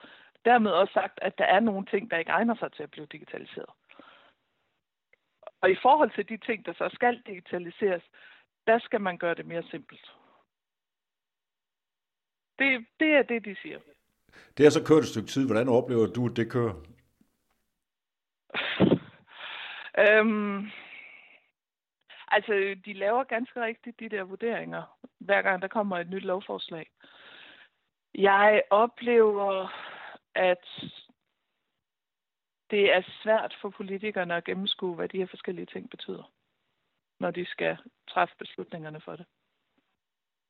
Dermed 0.45 0.71
også 0.71 0.93
sagt, 0.93 1.19
at 1.21 1.37
der 1.37 1.45
er 1.45 1.59
nogle 1.59 1.85
ting, 1.85 2.11
der 2.11 2.17
ikke 2.17 2.31
egner 2.31 2.55
sig 2.55 2.71
til 2.71 2.83
at 2.83 2.91
blive 2.91 3.07
digitaliseret. 3.11 3.69
Og 5.61 5.71
i 5.71 5.77
forhold 5.81 6.11
til 6.11 6.29
de 6.29 6.37
ting, 6.37 6.65
der 6.65 6.73
så 6.73 6.89
skal 6.93 7.21
digitaliseres, 7.27 8.03
der 8.67 8.79
skal 8.79 9.01
man 9.01 9.17
gøre 9.17 9.35
det 9.35 9.45
mere 9.45 9.63
simpelt. 9.71 10.13
Det, 12.59 12.85
det 12.99 13.11
er 13.15 13.21
det, 13.21 13.45
de 13.45 13.55
siger. 13.61 13.79
Det 14.57 14.65
har 14.65 14.69
så 14.69 14.83
kørt 14.83 15.03
et 15.03 15.07
stykke 15.07 15.27
tid. 15.27 15.45
Hvordan 15.45 15.69
oplever 15.69 16.07
du, 16.07 16.25
at 16.25 16.35
det 16.35 16.51
kører? 16.51 16.73
øhm, 20.03 20.71
altså, 22.27 22.75
de 22.85 22.93
laver 22.93 23.23
ganske 23.23 23.61
rigtigt 23.61 23.99
de 23.99 24.09
der 24.09 24.23
vurderinger, 24.23 24.97
hver 25.19 25.41
gang 25.41 25.61
der 25.61 25.67
kommer 25.67 25.97
et 25.97 26.09
nyt 26.09 26.23
lovforslag. 26.23 26.89
Jeg 28.15 28.63
oplever, 28.69 29.67
at 30.35 30.65
det 32.71 32.93
er 32.93 33.01
svært 33.23 33.57
for 33.61 33.69
politikerne 33.69 34.35
at 34.35 34.43
gennemskue, 34.43 34.95
hvad 34.95 35.09
de 35.09 35.17
her 35.17 35.27
forskellige 35.27 35.65
ting 35.65 35.89
betyder, 35.89 36.31
når 37.19 37.31
de 37.31 37.45
skal 37.45 37.77
træffe 38.09 38.35
beslutningerne 38.39 39.01
for 39.01 39.15
det. 39.15 39.25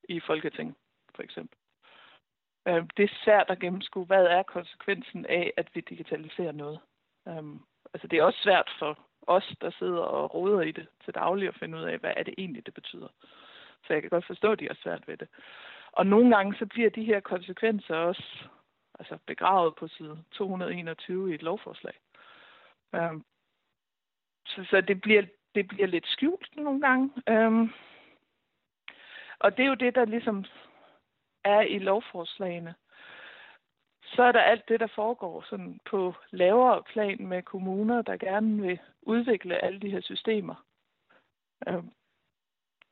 I 0.08 0.20
Folketinget, 0.20 0.74
for 1.14 1.22
eksempel. 1.22 1.58
Øhm, 2.68 2.88
det 2.88 3.04
er 3.04 3.16
svært 3.24 3.50
at 3.50 3.60
gennemskue, 3.60 4.04
hvad 4.04 4.26
er 4.26 4.42
konsekvensen 4.42 5.26
af, 5.26 5.52
at 5.56 5.68
vi 5.74 5.80
digitaliserer 5.80 6.52
noget. 6.52 6.80
Øhm, 7.28 7.60
altså 7.94 8.08
det 8.08 8.18
er 8.18 8.22
også 8.22 8.42
svært 8.42 8.70
for 8.78 8.98
os, 9.26 9.54
der 9.60 9.70
sidder 9.70 10.00
og 10.00 10.34
roder 10.34 10.60
i 10.60 10.72
det 10.72 10.86
til 11.04 11.14
daglig, 11.14 11.48
at 11.48 11.54
finde 11.54 11.78
ud 11.78 11.82
af, 11.82 11.98
hvad 11.98 12.12
er 12.16 12.22
det 12.22 12.34
egentlig, 12.38 12.66
det 12.66 12.74
betyder. 12.74 13.08
Så 13.86 13.92
jeg 13.92 14.02
kan 14.02 14.10
godt 14.10 14.26
forstå, 14.26 14.52
at 14.52 14.60
de 14.60 14.66
har 14.66 14.78
svært 14.82 15.08
ved 15.08 15.16
det. 15.16 15.28
Og 15.92 16.06
nogle 16.06 16.36
gange 16.36 16.56
så 16.58 16.66
bliver 16.66 16.90
de 16.90 17.04
her 17.04 17.20
konsekvenser 17.20 17.96
også 17.96 18.48
altså 18.98 19.18
begravet 19.26 19.74
på 19.74 19.88
side 19.88 20.24
221 20.32 21.30
i 21.30 21.34
et 21.34 21.42
lovforslag. 21.42 21.94
Um, 22.92 23.24
så, 24.46 24.64
så 24.70 24.80
det 24.80 25.00
bliver, 25.00 25.22
det 25.54 25.68
bliver 25.68 25.86
lidt 25.86 26.06
skjult 26.06 26.56
nogle 26.56 26.80
gange. 26.80 27.10
Um, 27.30 27.72
og 29.38 29.56
det 29.56 29.62
er 29.62 29.68
jo 29.68 29.74
det, 29.74 29.94
der 29.94 30.04
ligesom 30.04 30.44
er 31.44 31.60
i 31.60 31.78
lovforslagene. 31.78 32.74
Så 34.14 34.22
er 34.22 34.32
der 34.32 34.40
alt 34.40 34.68
det, 34.68 34.80
der 34.80 34.86
foregår 34.86 35.44
sådan 35.50 35.80
på 35.90 36.14
lavere 36.30 36.82
plan 36.82 37.26
med 37.28 37.42
kommuner, 37.42 38.02
der 38.02 38.16
gerne 38.16 38.62
vil 38.62 38.78
udvikle 39.02 39.64
alle 39.64 39.80
de 39.80 39.90
her 39.90 40.00
systemer. 40.00 40.64
Um, 41.66 41.92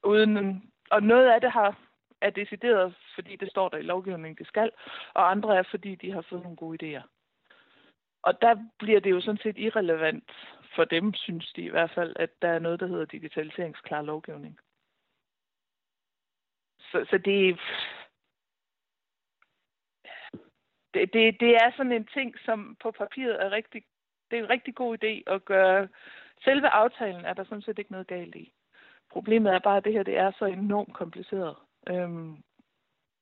uden, 0.04 0.62
og 0.90 1.02
noget 1.02 1.28
af 1.30 1.40
det 1.40 1.52
har 1.52 1.78
er 2.20 2.30
decideret, 2.30 2.94
fordi 3.14 3.36
det 3.36 3.50
står 3.50 3.68
der 3.68 3.76
i 3.76 3.82
lovgivningen, 3.82 4.36
det 4.36 4.46
skal, 4.46 4.70
og 5.14 5.30
andre 5.30 5.56
er, 5.56 5.62
fordi 5.62 5.94
de 5.94 6.12
har 6.12 6.20
fået 6.20 6.42
nogle 6.42 6.56
gode 6.56 6.78
idéer. 6.98 7.02
Og 8.22 8.42
der 8.42 8.56
bliver 8.78 9.00
det 9.00 9.10
jo 9.10 9.20
sådan 9.20 9.40
set 9.42 9.58
irrelevant 9.58 10.30
for 10.74 10.84
dem, 10.84 11.14
synes 11.14 11.52
de 11.52 11.62
i 11.62 11.68
hvert 11.68 11.90
fald, 11.90 12.16
at 12.16 12.30
der 12.42 12.48
er 12.48 12.58
noget, 12.58 12.80
der 12.80 12.86
hedder 12.86 13.04
digitaliseringsklar 13.04 14.02
lovgivning. 14.02 14.58
Så, 16.80 17.06
så 17.10 17.18
det, 17.18 17.60
det, 20.96 21.12
det, 21.12 21.40
det 21.40 21.52
er 21.56 21.70
sådan 21.76 21.92
en 21.92 22.08
ting, 22.14 22.34
som 22.44 22.76
på 22.82 22.90
papiret 22.90 23.42
er 23.44 23.50
rigtig, 23.50 23.82
det 24.30 24.38
er 24.38 24.42
en 24.42 24.50
rigtig 24.50 24.74
god 24.74 24.98
idé 25.04 25.32
at 25.34 25.44
gøre. 25.44 25.88
Selve 26.44 26.68
aftalen 26.68 27.24
er 27.24 27.34
der 27.34 27.44
sådan 27.44 27.62
set 27.62 27.78
ikke 27.78 27.92
noget 27.92 28.06
galt 28.06 28.34
i. 28.34 28.52
Problemet 29.10 29.54
er 29.54 29.58
bare, 29.58 29.76
at 29.76 29.84
det 29.84 29.92
her 29.92 30.02
det 30.02 30.16
er 30.16 30.32
så 30.38 30.44
enormt 30.44 30.94
kompliceret. 30.94 31.56
Øhm, 31.88 32.36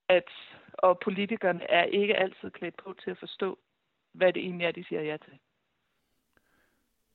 at, 0.08 0.30
og 0.72 0.98
politikerne 0.98 1.70
er 1.70 1.84
ikke 1.84 2.16
altid 2.16 2.50
klædt 2.50 2.76
på 2.76 2.94
til 3.04 3.10
at 3.10 3.18
forstå, 3.18 3.58
hvad 4.14 4.32
det 4.32 4.42
egentlig 4.42 4.66
er, 4.66 4.72
de 4.72 4.84
siger 4.84 5.02
ja 5.02 5.16
til. 5.16 5.38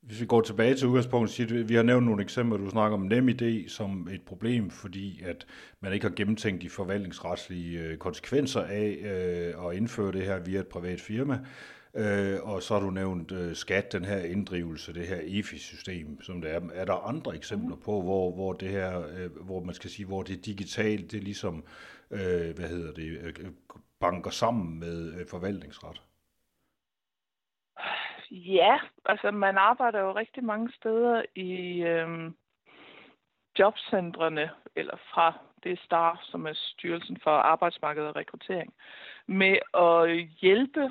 Hvis 0.02 0.20
vi 0.20 0.26
går 0.26 0.40
tilbage 0.40 0.74
til 0.74 0.88
udgangspunktet, 0.88 1.68
vi 1.68 1.74
har 1.74 1.82
nævnt 1.82 2.06
nogle 2.06 2.22
eksempler, 2.22 2.58
du 2.58 2.70
snakker 2.70 2.98
om 2.98 3.02
NemID 3.02 3.68
som 3.68 4.08
et 4.08 4.22
problem, 4.22 4.70
fordi 4.70 5.22
at 5.22 5.46
man 5.80 5.92
ikke 5.92 6.06
har 6.06 6.14
gennemtænkt 6.14 6.62
de 6.62 6.70
forvaltningsretslige 6.70 7.80
øh, 7.80 7.98
konsekvenser 7.98 8.60
af 8.60 8.98
øh, 9.00 9.66
at 9.66 9.76
indføre 9.76 10.12
det 10.12 10.24
her 10.24 10.38
via 10.38 10.60
et 10.60 10.66
privat 10.66 11.00
firma. 11.00 11.38
Øh, 11.94 12.38
og 12.42 12.62
så 12.62 12.74
har 12.74 12.80
du 12.80 12.90
nævnt 12.90 13.32
øh, 13.32 13.56
skat, 13.56 13.92
den 13.92 14.04
her 14.04 14.18
inddrivelse, 14.18 14.94
det 14.94 15.06
her 15.06 15.18
EFI-system, 15.22 16.22
som 16.22 16.40
det 16.40 16.54
er. 16.54 16.60
Er 16.74 16.84
der 16.84 17.08
andre 17.08 17.36
eksempler 17.36 17.76
på, 17.76 18.02
hvor, 18.02 18.34
hvor 18.34 18.52
det 18.52 18.68
her, 18.68 18.98
øh, 18.98 19.36
hvor 19.44 19.64
man 19.64 19.74
skal 19.74 19.90
sige, 19.90 20.06
hvor 20.06 20.22
det 20.22 20.46
digitalt, 20.46 21.12
det 21.12 21.24
ligesom, 21.24 21.64
øh, 22.10 22.54
hvad 22.56 22.68
hedder 22.68 22.92
det, 22.92 23.18
øh, 23.22 23.32
banker 24.00 24.30
sammen 24.30 24.80
med 24.80 25.14
øh, 25.14 25.26
forvaltningsret? 25.26 26.02
Ja, 28.30 28.78
altså 29.04 29.30
man 29.30 29.58
arbejder 29.58 30.00
jo 30.00 30.12
rigtig 30.12 30.44
mange 30.44 30.72
steder 30.72 31.22
i 31.34 31.82
øh, 31.82 32.32
jobcentrene, 33.58 34.50
eller 34.76 34.96
fra 34.96 35.38
det 35.62 35.78
STAR, 35.78 36.20
som 36.22 36.46
er 36.46 36.52
Styrelsen 36.54 37.18
for 37.22 37.30
Arbejdsmarked 37.30 38.02
og 38.02 38.16
Rekruttering, 38.16 38.74
med 39.26 39.58
at 39.74 40.28
hjælpe 40.40 40.90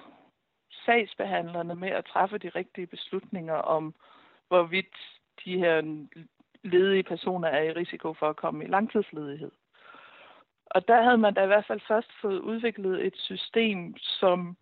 sagsbehandlerne 0.85 1.75
med 1.75 1.89
at 1.89 2.05
træffe 2.05 2.37
de 2.37 2.49
rigtige 2.49 2.87
beslutninger 2.87 3.53
om, 3.55 3.95
hvorvidt 4.47 4.95
de 5.45 5.57
her 5.57 6.05
ledige 6.63 7.03
personer 7.03 7.47
er 7.47 7.63
i 7.63 7.73
risiko 7.73 8.13
for 8.13 8.29
at 8.29 8.35
komme 8.35 8.63
i 8.63 8.67
langtidsledighed. 8.67 9.51
Og 10.65 10.87
der 10.87 11.03
havde 11.03 11.17
man 11.17 11.33
da 11.33 11.43
i 11.43 11.47
hvert 11.47 11.65
fald 11.67 11.81
først 11.87 12.11
fået 12.21 12.39
udviklet 12.39 13.05
et 13.05 13.17
system, 13.17 13.97
som 13.97 14.57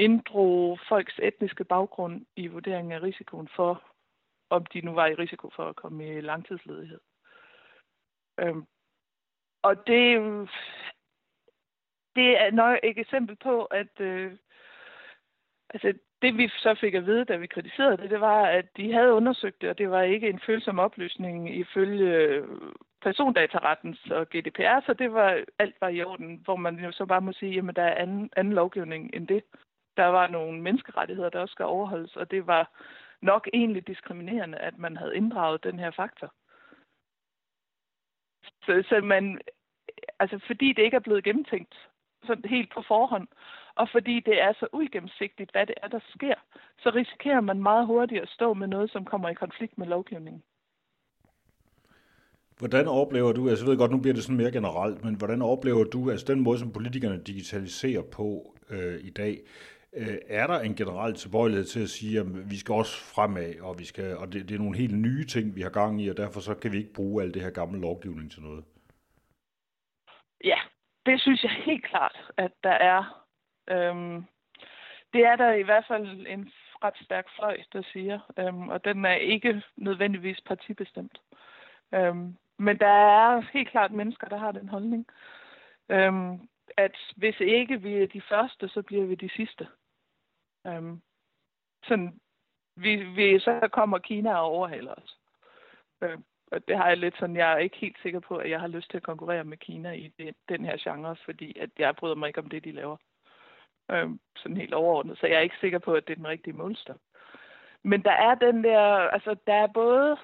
inddrog 0.00 0.78
folks 0.88 1.18
etniske 1.22 1.64
baggrund 1.64 2.26
i 2.36 2.46
vurderingen 2.46 2.92
af 2.92 3.02
risikoen 3.02 3.48
for, 3.56 3.82
om 4.50 4.66
de 4.66 4.80
nu 4.80 4.92
var 4.92 5.06
i 5.06 5.14
risiko 5.14 5.50
for 5.56 5.68
at 5.68 5.76
komme 5.76 6.16
i 6.16 6.20
langtidsledighed. 6.20 7.00
Øhm, 8.40 8.66
og 9.62 9.86
det, 9.86 10.20
det 12.16 12.40
er 12.40 12.50
nok 12.50 12.78
et 12.82 12.98
eksempel 12.98 13.36
på, 13.36 13.64
at 13.64 14.00
øh, 14.00 14.32
Altså, 15.74 15.94
det 16.22 16.36
vi 16.36 16.48
så 16.48 16.74
fik 16.80 16.94
at 16.94 17.06
vide, 17.06 17.24
da 17.24 17.36
vi 17.36 17.46
kritiserede 17.46 17.96
det, 17.96 18.10
det 18.10 18.20
var, 18.20 18.42
at 18.42 18.66
de 18.76 18.92
havde 18.92 19.12
undersøgt 19.12 19.60
det, 19.60 19.70
og 19.70 19.78
det 19.78 19.90
var 19.90 20.02
ikke 20.02 20.28
en 20.28 20.40
følsom 20.46 20.78
oplysning 20.78 21.56
ifølge 21.56 22.44
persondatarettens 23.02 24.10
og 24.10 24.26
GDPR, 24.28 24.80
så 24.86 24.94
det 24.98 25.12
var, 25.12 25.44
alt 25.58 25.74
var 25.80 25.88
i 25.88 26.02
orden, 26.02 26.40
hvor 26.44 26.56
man 26.56 26.78
jo 26.84 26.92
så 26.92 27.06
bare 27.06 27.20
må 27.20 27.32
sige, 27.32 27.58
at 27.58 27.76
der 27.76 27.82
er 27.82 28.02
anden, 28.02 28.30
anden 28.36 28.54
lovgivning 28.54 29.10
end 29.14 29.28
det. 29.28 29.42
Der 29.96 30.06
var 30.06 30.26
nogle 30.26 30.62
menneskerettigheder, 30.62 31.30
der 31.30 31.40
også 31.40 31.52
skal 31.52 31.64
overholdes, 31.64 32.16
og 32.16 32.30
det 32.30 32.46
var 32.46 32.70
nok 33.22 33.48
egentlig 33.54 33.86
diskriminerende, 33.86 34.58
at 34.58 34.78
man 34.78 34.96
havde 34.96 35.16
inddraget 35.16 35.64
den 35.64 35.78
her 35.78 35.90
faktor. 35.90 36.34
Så, 38.64 38.84
så 38.88 39.00
man, 39.04 39.40
altså 40.18 40.38
fordi 40.46 40.72
det 40.72 40.82
ikke 40.82 40.96
er 40.96 41.06
blevet 41.08 41.24
gennemtænkt 41.24 41.88
sådan 42.24 42.50
helt 42.50 42.72
på 42.74 42.82
forhånd, 42.88 43.28
og 43.74 43.88
fordi 43.92 44.20
det 44.20 44.42
er 44.42 44.52
så 44.52 44.66
uigennemsigtigt, 44.72 45.50
hvad 45.52 45.66
det 45.66 45.74
er, 45.82 45.88
der 45.88 46.00
sker, 46.14 46.34
så 46.78 46.90
risikerer 46.90 47.40
man 47.40 47.62
meget 47.62 47.86
hurtigt 47.86 48.22
at 48.22 48.28
stå 48.28 48.54
med 48.54 48.66
noget, 48.66 48.90
som 48.90 49.04
kommer 49.04 49.28
i 49.28 49.34
konflikt 49.34 49.78
med 49.78 49.86
lovgivningen. 49.86 50.42
Hvordan 52.58 52.88
oplever 52.88 53.32
du, 53.32 53.48
altså 53.48 53.64
jeg 53.64 53.70
ved 53.70 53.78
godt, 53.78 53.90
nu 53.90 54.00
bliver 54.00 54.14
det 54.14 54.22
sådan 54.22 54.36
mere 54.36 54.52
generelt, 54.52 55.04
men 55.04 55.14
hvordan 55.14 55.42
oplever 55.42 55.84
du, 55.84 56.10
altså 56.10 56.26
den 56.32 56.40
måde, 56.40 56.58
som 56.58 56.72
politikerne 56.72 57.22
digitaliserer 57.22 58.02
på 58.02 58.54
øh, 58.70 58.98
i 59.00 59.10
dag, 59.10 59.38
øh, 59.92 60.18
er 60.28 60.46
der 60.46 60.60
en 60.60 60.74
generel 60.74 61.14
tilbøjelighed 61.14 61.64
til 61.64 61.82
at 61.82 61.88
sige, 61.88 62.20
at 62.20 62.50
vi 62.50 62.56
skal 62.56 62.72
også 62.72 63.14
fremad, 63.14 63.60
og, 63.60 63.78
vi 63.78 63.84
skal, 63.84 64.16
og 64.16 64.32
det, 64.32 64.48
det 64.48 64.54
er 64.54 64.58
nogle 64.58 64.78
helt 64.78 64.98
nye 64.98 65.26
ting, 65.26 65.56
vi 65.56 65.60
har 65.60 65.70
gang 65.70 66.02
i, 66.02 66.08
og 66.08 66.16
derfor 66.16 66.40
så 66.40 66.54
kan 66.54 66.72
vi 66.72 66.78
ikke 66.78 66.92
bruge 66.92 67.22
al 67.22 67.34
det 67.34 67.42
her 67.42 67.50
gamle 67.50 67.80
lovgivning 67.80 68.30
til 68.30 68.42
noget? 68.42 68.64
Ja, 70.44 70.58
det 71.06 71.20
synes 71.20 71.42
jeg 71.42 71.50
helt 71.50 71.84
klart, 71.84 72.32
at 72.36 72.52
der 72.62 72.76
er. 72.92 73.26
Øhm, 73.70 74.24
det 75.12 75.24
er 75.24 75.36
der 75.36 75.52
i 75.52 75.62
hvert 75.62 75.84
fald 75.88 76.26
en 76.26 76.52
ret 76.84 76.96
stærk 77.04 77.26
fløj, 77.36 77.56
der 77.72 77.82
siger, 77.92 78.20
øhm, 78.38 78.68
og 78.68 78.84
den 78.84 79.04
er 79.04 79.14
ikke 79.14 79.62
nødvendigvis 79.76 80.40
partibestemt. 80.40 81.20
Øhm, 81.94 82.36
men 82.58 82.78
der 82.78 82.86
er 82.86 83.42
helt 83.52 83.70
klart 83.70 83.92
mennesker, 83.92 84.28
der 84.28 84.36
har 84.36 84.52
den 84.52 84.68
holdning, 84.68 85.06
øhm, 85.88 86.48
at 86.76 86.96
hvis 87.16 87.40
ikke 87.40 87.82
vi 87.82 87.94
er 87.94 88.06
de 88.06 88.22
første, 88.28 88.68
så 88.68 88.82
bliver 88.82 89.06
vi 89.06 89.14
de 89.14 89.30
sidste. 89.36 89.66
Øhm, 90.66 91.02
sådan, 91.84 92.20
vi, 92.76 92.96
vi, 92.96 93.38
så 93.38 93.68
kommer 93.72 93.98
Kina 93.98 94.34
og 94.34 94.44
overhaler 94.44 94.94
os. 94.94 95.18
Øhm, 96.02 96.24
og 96.52 96.68
det 96.68 96.76
har 96.76 96.88
jeg 96.88 96.96
lidt 96.96 97.18
sådan, 97.18 97.36
jeg 97.36 97.52
er 97.52 97.56
ikke 97.56 97.76
helt 97.76 97.98
sikker 98.02 98.20
på, 98.20 98.36
at 98.36 98.50
jeg 98.50 98.60
har 98.60 98.68
lyst 98.68 98.90
til 98.90 98.96
at 98.96 99.02
konkurrere 99.02 99.44
med 99.44 99.56
Kina 99.56 99.92
i 99.92 100.12
den, 100.18 100.34
den 100.48 100.64
her 100.64 100.76
genre, 100.80 101.16
fordi 101.24 101.58
at 101.58 101.70
jeg 101.78 101.96
bryder 101.96 102.14
mig 102.14 102.28
ikke 102.28 102.40
om 102.40 102.48
det, 102.48 102.64
de 102.64 102.72
laver. 102.72 102.96
Øhm, 103.90 104.20
sådan 104.36 104.56
helt 104.56 104.74
overordnet. 104.74 105.18
Så 105.18 105.26
jeg 105.26 105.36
er 105.36 105.40
ikke 105.40 105.60
sikker 105.60 105.78
på, 105.78 105.94
at 105.94 106.06
det 106.06 106.12
er 106.12 106.16
den 106.16 106.28
rigtige 106.28 106.54
målstok. 106.54 106.98
Men 107.82 108.02
der 108.02 108.12
er 108.12 108.34
den 108.34 108.64
der, 108.64 108.82
altså 108.86 109.36
der 109.46 109.54
er 109.54 109.66
både 109.66 110.16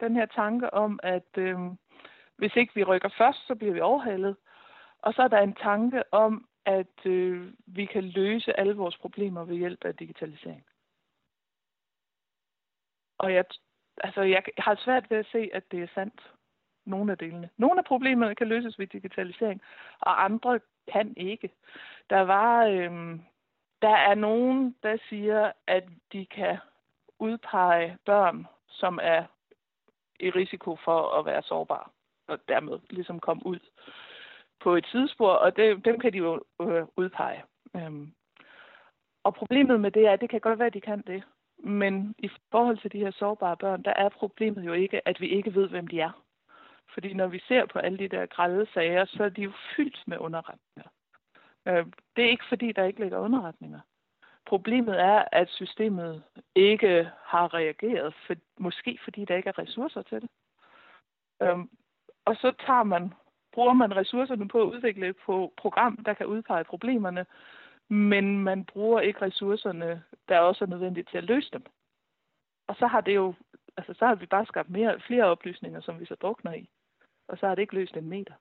den 0.00 0.16
her 0.16 0.26
tanke 0.26 0.74
om, 0.74 1.00
at 1.02 1.38
øhm, 1.38 1.78
hvis 2.36 2.56
ikke 2.56 2.74
vi 2.74 2.84
rykker 2.84 3.08
først, 3.18 3.46
så 3.46 3.54
bliver 3.54 3.74
vi 3.74 3.80
overhalet. 3.80 4.36
Og 5.02 5.14
så 5.14 5.22
er 5.22 5.28
der 5.28 5.38
en 5.38 5.54
tanke 5.54 6.02
om, 6.12 6.48
at 6.66 7.06
øh, 7.06 7.52
vi 7.66 7.86
kan 7.86 8.04
løse 8.04 8.60
alle 8.60 8.74
vores 8.76 8.96
problemer 8.96 9.44
ved 9.44 9.56
hjælp 9.56 9.84
af 9.84 9.94
digitalisering. 9.94 10.64
Og 13.18 13.34
jeg, 13.34 13.44
altså, 13.96 14.22
jeg 14.22 14.42
har 14.58 14.80
svært 14.84 15.10
ved 15.10 15.18
at 15.18 15.26
se, 15.32 15.50
at 15.52 15.70
det 15.70 15.82
er 15.82 15.88
sandt. 15.94 16.30
Nogle 16.86 17.12
af 17.12 17.18
delene. 17.18 17.50
Nogle 17.56 17.78
af 17.78 17.84
problemerne 17.84 18.34
kan 18.34 18.48
løses 18.48 18.78
ved 18.78 18.86
digitalisering, 18.86 19.62
og 20.00 20.24
andre 20.24 20.60
kan 20.92 21.14
ikke. 21.16 21.50
Der 22.10 22.20
var, 22.20 22.64
øh, 22.64 23.18
der 23.82 23.96
er 23.96 24.14
nogen, 24.14 24.76
der 24.82 24.96
siger, 25.08 25.52
at 25.66 25.84
de 26.12 26.26
kan 26.26 26.58
udpege 27.18 27.98
børn, 28.06 28.46
som 28.68 28.98
er 29.02 29.24
i 30.20 30.30
risiko 30.30 30.76
for 30.84 31.18
at 31.18 31.26
være 31.26 31.42
sårbare, 31.42 31.88
og 32.26 32.38
dermed 32.48 32.78
ligesom 32.90 33.20
komme 33.20 33.46
ud 33.46 33.58
på 34.64 34.74
et 34.76 34.86
sidespor, 34.86 35.32
og 35.32 35.56
det, 35.56 35.84
dem 35.84 35.98
kan 36.00 36.12
de 36.12 36.18
jo 36.18 36.42
øh, 36.60 36.84
udpege. 36.96 37.42
Øhm. 37.76 38.12
Og 39.24 39.34
problemet 39.34 39.80
med 39.80 39.90
det 39.90 40.06
er, 40.06 40.12
at 40.12 40.20
det 40.20 40.30
kan 40.30 40.40
godt 40.40 40.58
være, 40.58 40.66
at 40.66 40.74
de 40.74 40.80
kan 40.80 41.02
det, 41.06 41.22
men 41.58 42.14
i 42.18 42.30
forhold 42.50 42.78
til 42.78 42.92
de 42.92 42.98
her 42.98 43.10
sårbare 43.10 43.56
børn, 43.56 43.82
der 43.82 43.92
er 43.96 44.08
problemet 44.08 44.66
jo 44.66 44.72
ikke, 44.72 45.08
at 45.08 45.20
vi 45.20 45.28
ikke 45.28 45.54
ved, 45.54 45.68
hvem 45.68 45.86
de 45.86 46.00
er. 46.00 46.24
Fordi 46.94 47.14
når 47.14 47.26
vi 47.26 47.38
ser 47.48 47.66
på 47.66 47.78
alle 47.78 47.98
de 47.98 48.08
der 48.08 48.26
grælde 48.26 48.66
sager, 48.74 49.04
så 49.04 49.24
er 49.24 49.28
de 49.28 49.42
jo 49.42 49.52
fyldt 49.76 50.02
med 50.06 50.18
underretninger. 50.18 50.90
Øh, 51.66 51.86
det 52.16 52.24
er 52.24 52.30
ikke 52.30 52.48
fordi, 52.48 52.72
der 52.72 52.84
ikke 52.84 53.00
ligger 53.00 53.18
underretninger. 53.18 53.80
Problemet 54.46 55.00
er, 55.00 55.24
at 55.32 55.48
systemet 55.50 56.22
ikke 56.54 57.10
har 57.24 57.54
reageret, 57.54 58.14
for, 58.26 58.34
måske 58.58 58.98
fordi 59.04 59.24
der 59.24 59.36
ikke 59.36 59.48
er 59.48 59.58
ressourcer 59.58 60.02
til 60.02 60.20
det. 60.22 60.30
Øhm, 61.42 61.70
og 62.24 62.36
så 62.36 62.52
tager 62.66 62.82
man, 62.82 63.12
bruger 63.54 63.72
man 63.72 63.96
ressourcerne 63.96 64.48
på 64.48 64.62
at 64.62 64.74
udvikle 64.74 65.08
et 65.08 65.16
program, 65.56 65.96
der 66.06 66.14
kan 66.14 66.26
udpege 66.26 66.64
problemerne, 66.64 67.26
men 67.88 68.38
man 68.38 68.64
bruger 68.64 69.00
ikke 69.00 69.22
ressourcerne, 69.22 70.02
der 70.28 70.38
også 70.38 70.64
er 70.64 70.68
nødvendige 70.68 71.06
til 71.10 71.18
at 71.18 71.24
løse 71.24 71.50
dem. 71.52 71.64
Og 72.66 72.76
så 72.78 72.86
har 72.86 73.00
det 73.00 73.14
jo, 73.14 73.34
altså 73.76 73.94
så 73.98 74.06
har 74.06 74.14
vi 74.14 74.26
bare 74.26 74.46
skabt 74.46 74.70
mere, 74.70 75.00
flere 75.06 75.24
oplysninger, 75.24 75.80
som 75.80 76.00
vi 76.00 76.06
så 76.06 76.14
drukner 76.14 76.52
i. 76.52 76.68
Og 77.28 77.38
så 77.38 77.46
har 77.46 77.54
det 77.54 77.62
ikke 77.62 77.74
løst 77.74 77.96
en 77.96 78.08
meter. 78.08 78.34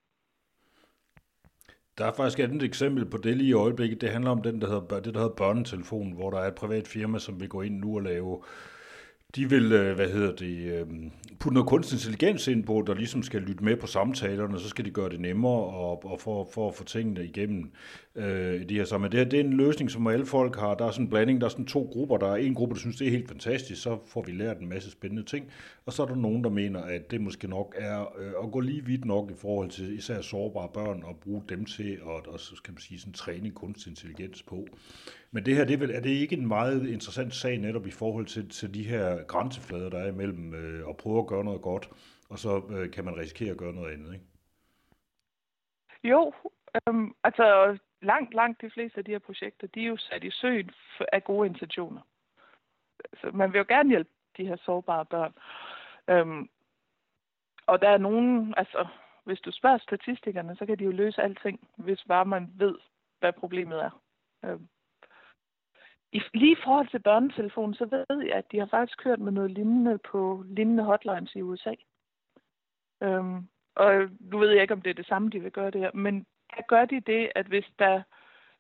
Der 1.98 2.06
er 2.06 2.14
faktisk 2.14 2.40
et 2.40 2.64
eksempel 2.64 3.06
på 3.06 3.18
det 3.18 3.38
lige 3.38 3.50
i 3.50 3.54
øjeblikket. 3.54 4.02
Det 4.02 4.10
handler 4.10 4.32
om 4.32 4.42
den, 4.42 4.62
der 4.62 4.68
hedder, 4.68 5.00
det, 5.00 5.14
der 5.14 5.20
hedder 5.20 5.36
børnetelefonen, 5.36 6.14
hvor 6.14 6.30
der 6.32 6.40
er 6.40 6.48
et 6.48 6.56
privat 6.56 6.88
firma, 6.88 7.20
som 7.20 7.40
vil 7.40 7.50
gå 7.50 7.62
ind 7.62 7.80
nu 7.80 7.96
og 7.96 8.02
lave 8.02 8.44
de 9.36 9.50
vil, 9.50 9.72
øh, 9.72 9.96
hvad 9.96 10.08
hedder 10.08 10.36
det, 10.36 10.58
øh, 10.58 10.88
putte 11.40 11.54
noget 11.54 11.70
kunstig 11.70 11.96
intelligens 11.96 12.48
ind 12.48 12.64
på, 12.64 12.84
der 12.88 12.94
ligesom 12.94 13.24
skal 13.24 13.42
lytte 13.42 13.64
med 13.64 13.78
på 13.78 13.88
samtalerne, 13.88 14.60
så 14.60 14.70
skal 14.70 14.86
de 14.86 14.92
gøre 14.92 15.10
det 15.10 15.20
nemmere 15.20 15.64
og, 15.64 16.06
og 16.06 16.20
for, 16.20 16.50
for 16.54 16.68
at 16.70 16.76
få 16.76 16.84
tingene 16.84 17.26
igennem 17.26 17.72
øh, 18.16 18.70
de 18.70 18.76
her 18.76 18.86
sammen. 18.86 19.12
Det 19.12 19.20
her 19.20 19.26
det 19.26 19.40
er 19.40 19.44
en 19.44 19.54
løsning, 19.54 19.92
som 19.92 20.08
alle 20.08 20.26
folk 20.26 20.60
har. 20.60 20.76
Der 20.76 20.86
er 20.86 20.92
sådan 20.92 21.06
en 21.06 21.10
blanding, 21.10 21.42
der 21.42 21.48
er 21.48 21.52
sådan 21.52 21.66
to 21.66 21.90
grupper. 21.92 22.18
Der 22.18 22.28
er 22.28 22.36
en 22.36 22.56
gruppe, 22.56 22.76
der 22.76 22.80
synes, 22.80 22.96
det 22.96 23.08
er 23.08 23.12
helt 23.12 23.28
fantastisk, 23.28 23.82
så 23.82 23.98
får 24.08 24.24
vi 24.24 24.32
lært 24.32 24.58
en 24.58 24.70
masse 24.70 24.92
spændende 24.92 25.24
ting. 25.24 25.46
Og 25.86 25.94
så 25.94 26.04
er 26.04 26.08
der 26.08 26.16
nogen, 26.16 26.44
der 26.44 26.50
mener, 26.50 26.80
at 26.80 27.12
det 27.12 27.22
måske 27.22 27.48
nok 27.48 27.76
er 27.78 28.20
øh, 28.20 28.32
at 28.44 28.52
gå 28.52 28.60
lige 28.60 28.86
vidt 28.86 29.06
nok 29.06 29.32
i 29.32 29.36
forhold 29.42 29.70
til 29.70 29.98
især 29.98 30.22
sårbare 30.22 30.70
børn 30.74 31.04
og 31.04 31.16
bruge 31.24 31.44
dem 31.50 31.66
til 31.66 31.92
at, 31.92 32.28
og, 32.28 32.40
så 32.40 32.56
skal 32.56 32.72
man 32.72 32.82
sige, 32.82 33.00
sådan 33.00 33.14
træne 33.14 33.52
kunstig 33.52 33.90
intelligens 33.90 34.44
på. 34.44 34.68
Men 35.34 35.46
det 35.46 35.56
her, 35.56 35.66
det 35.66 35.74
er, 35.74 35.78
vel, 35.78 35.92
er 35.92 36.00
det 36.00 36.10
ikke 36.10 36.36
en 36.36 36.48
meget 36.48 36.88
interessant 36.88 37.34
sag 37.34 37.58
netop 37.58 37.86
i 37.88 37.92
forhold 37.92 38.26
til, 38.26 38.50
til 38.50 38.74
de 38.74 38.84
her 38.84 39.24
grænseflader, 39.24 39.90
der 39.90 40.00
er 40.00 40.08
imellem 40.08 40.54
øh, 40.54 40.90
at 40.90 40.98
prøve 40.98 41.20
at 41.20 41.28
gøre 41.28 41.44
noget 41.44 41.62
godt, 41.62 41.90
og 42.30 42.40
så 42.40 42.62
øh, 42.70 42.92
kan 42.92 43.06
man 43.06 43.18
risikere 43.18 43.52
at 43.52 43.58
gøre 43.58 43.74
noget 43.74 43.94
andet, 43.94 44.14
ikke? 44.14 44.26
Jo, 46.04 46.34
øhm, 46.88 47.16
altså 47.24 47.78
langt, 48.02 48.34
langt 48.34 48.62
de 48.62 48.70
fleste 48.70 48.98
af 48.98 49.06
de 49.06 49.12
her 49.12 49.20
projekter, 49.20 49.68
de 49.68 49.84
er 49.84 49.88
jo 49.88 49.98
sat 49.98 50.24
i 50.24 50.32
søen 50.32 50.72
af 51.12 51.24
gode 51.24 51.48
intentioner. 51.48 52.02
Så 53.22 53.32
man 53.34 53.54
vil 53.54 53.58
jo 53.60 53.66
gerne 53.68 53.90
hjælpe 53.90 54.10
de 54.38 54.46
her 54.46 54.56
sårbare 54.66 55.06
børn. 55.06 55.34
Øhm, 56.08 56.50
og 57.66 57.82
der 57.82 57.90
er 57.90 57.98
nogen, 57.98 58.54
altså 58.58 58.88
hvis 59.24 59.40
du 59.40 59.52
spørger 59.52 59.78
statistikerne, 59.78 60.56
så 60.56 60.66
kan 60.66 60.80
de 60.80 60.84
jo 60.84 60.92
løse 60.92 61.22
alting, 61.22 61.68
hvis 61.78 62.04
bare 62.08 62.26
man 62.26 62.50
ved, 62.56 62.76
hvad 63.20 63.34
problemet 63.34 63.84
er. 63.84 64.02
Øhm, 64.46 64.68
i, 66.14 66.22
lige 66.34 66.52
i 66.52 66.64
forhold 66.64 66.88
til 66.88 67.00
børnetelefonen, 67.00 67.74
så 67.74 67.86
ved 67.86 68.26
jeg, 68.26 68.36
at 68.36 68.52
de 68.52 68.60
har 68.60 68.66
faktisk 68.66 68.98
kørt 68.98 69.20
med 69.20 69.32
noget 69.32 69.52
lignende 69.52 69.98
på 69.98 70.44
lignende 70.48 70.84
hotlines 70.84 71.36
i 71.36 71.42
USA. 71.42 71.74
Øhm, 73.04 73.48
og 73.76 74.10
nu 74.20 74.38
ved 74.38 74.50
jeg 74.50 74.62
ikke, 74.62 74.74
om 74.74 74.82
det 74.82 74.90
er 74.90 74.94
det 74.94 75.08
samme, 75.08 75.30
de 75.30 75.40
vil 75.40 75.52
gøre 75.52 75.72
det 75.72 75.82
her, 75.82 75.92
men 75.94 76.26
der 76.56 76.62
gør 76.68 76.86
de 76.86 77.00
det, 77.00 77.32
at 77.36 77.46
hvis, 77.46 77.66
der, 77.80 78.02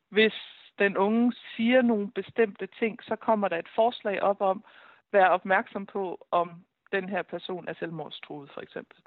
hvis 0.09 0.33
den 0.79 0.97
unge 0.97 1.33
siger 1.55 1.81
nogle 1.81 2.11
bestemte 2.11 2.67
ting, 2.79 3.03
så 3.03 3.15
kommer 3.15 3.47
der 3.47 3.57
et 3.57 3.69
forslag 3.75 4.21
op 4.21 4.41
om, 4.41 4.63
være 5.11 5.29
opmærksom 5.29 5.85
på, 5.85 6.27
om 6.31 6.65
den 6.91 7.09
her 7.09 7.21
person 7.21 7.67
er 7.67 7.73
selvmordstruet, 7.73 8.51
for 8.53 8.61
eksempel. 8.61 8.97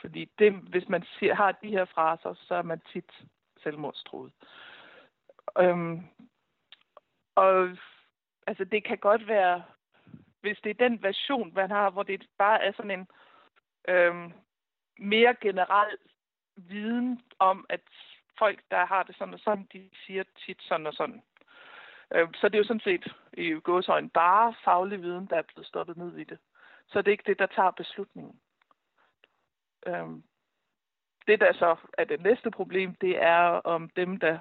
Fordi 0.00 0.30
det, 0.38 0.52
hvis 0.52 0.88
man 0.88 1.04
siger, 1.18 1.34
har 1.34 1.52
de 1.52 1.68
her 1.68 1.84
fraser, 1.84 2.34
så 2.34 2.54
er 2.54 2.62
man 2.62 2.80
tit 2.92 3.12
selvmordstruet. 3.62 4.32
Øhm, 5.58 6.00
og 7.40 7.76
altså, 8.46 8.64
det 8.64 8.84
kan 8.84 8.98
godt 8.98 9.28
være, 9.28 9.62
hvis 10.40 10.58
det 10.64 10.70
er 10.70 10.88
den 10.88 11.02
version, 11.02 11.54
man 11.54 11.70
har, 11.70 11.90
hvor 11.90 12.02
det 12.02 12.26
bare 12.38 12.62
er 12.62 12.72
sådan 12.72 12.90
en 12.90 13.08
øhm, 13.88 14.32
mere 14.98 15.34
generel 15.40 15.98
viden 16.56 17.22
om, 17.38 17.66
at 17.68 17.80
folk, 18.38 18.60
der 18.70 18.84
har 18.86 19.02
det 19.02 19.16
sådan 19.16 19.34
og 19.34 19.40
sådan, 19.40 19.68
de 19.72 19.90
siger 20.06 20.24
tit 20.46 20.62
sådan 20.62 20.86
og 20.86 20.94
sådan. 20.94 21.22
Øhm, 22.14 22.34
så 22.34 22.48
det 22.48 22.54
er 22.54 22.58
jo 22.58 22.64
sådan 22.64 22.80
set 22.80 23.14
i 23.32 23.50
gåsøjne 23.52 24.10
bare 24.10 24.54
faglig 24.64 25.02
viden, 25.02 25.26
der 25.26 25.36
er 25.36 25.42
blevet 25.42 25.66
stoppet 25.66 25.96
ned 25.96 26.16
i 26.16 26.24
det. 26.24 26.38
Så 26.86 26.98
det 26.98 27.08
er 27.08 27.12
ikke 27.12 27.30
det, 27.30 27.38
der 27.38 27.46
tager 27.46 27.70
beslutningen. 27.70 28.40
Øhm, 29.86 30.22
det, 31.26 31.40
der 31.40 31.52
så 31.52 31.76
er 31.98 32.04
det 32.04 32.20
næste 32.20 32.50
problem, 32.50 32.94
det 32.94 33.22
er 33.22 33.42
om 33.74 33.88
dem, 33.88 34.16
der 34.18 34.38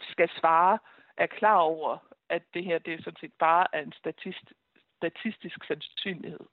skal 0.00 0.28
svare, 0.28 0.78
er 1.18 1.26
klar 1.26 1.58
over, 1.58 1.98
at 2.28 2.42
det 2.54 2.64
her 2.64 2.78
det 2.78 2.94
er 2.94 2.98
sådan 2.98 3.20
set 3.20 3.32
bare 3.38 3.66
er 3.72 3.82
en 3.82 3.92
statist, 3.92 4.52
statistisk 4.96 5.64
sandsynlighed, 5.64 6.46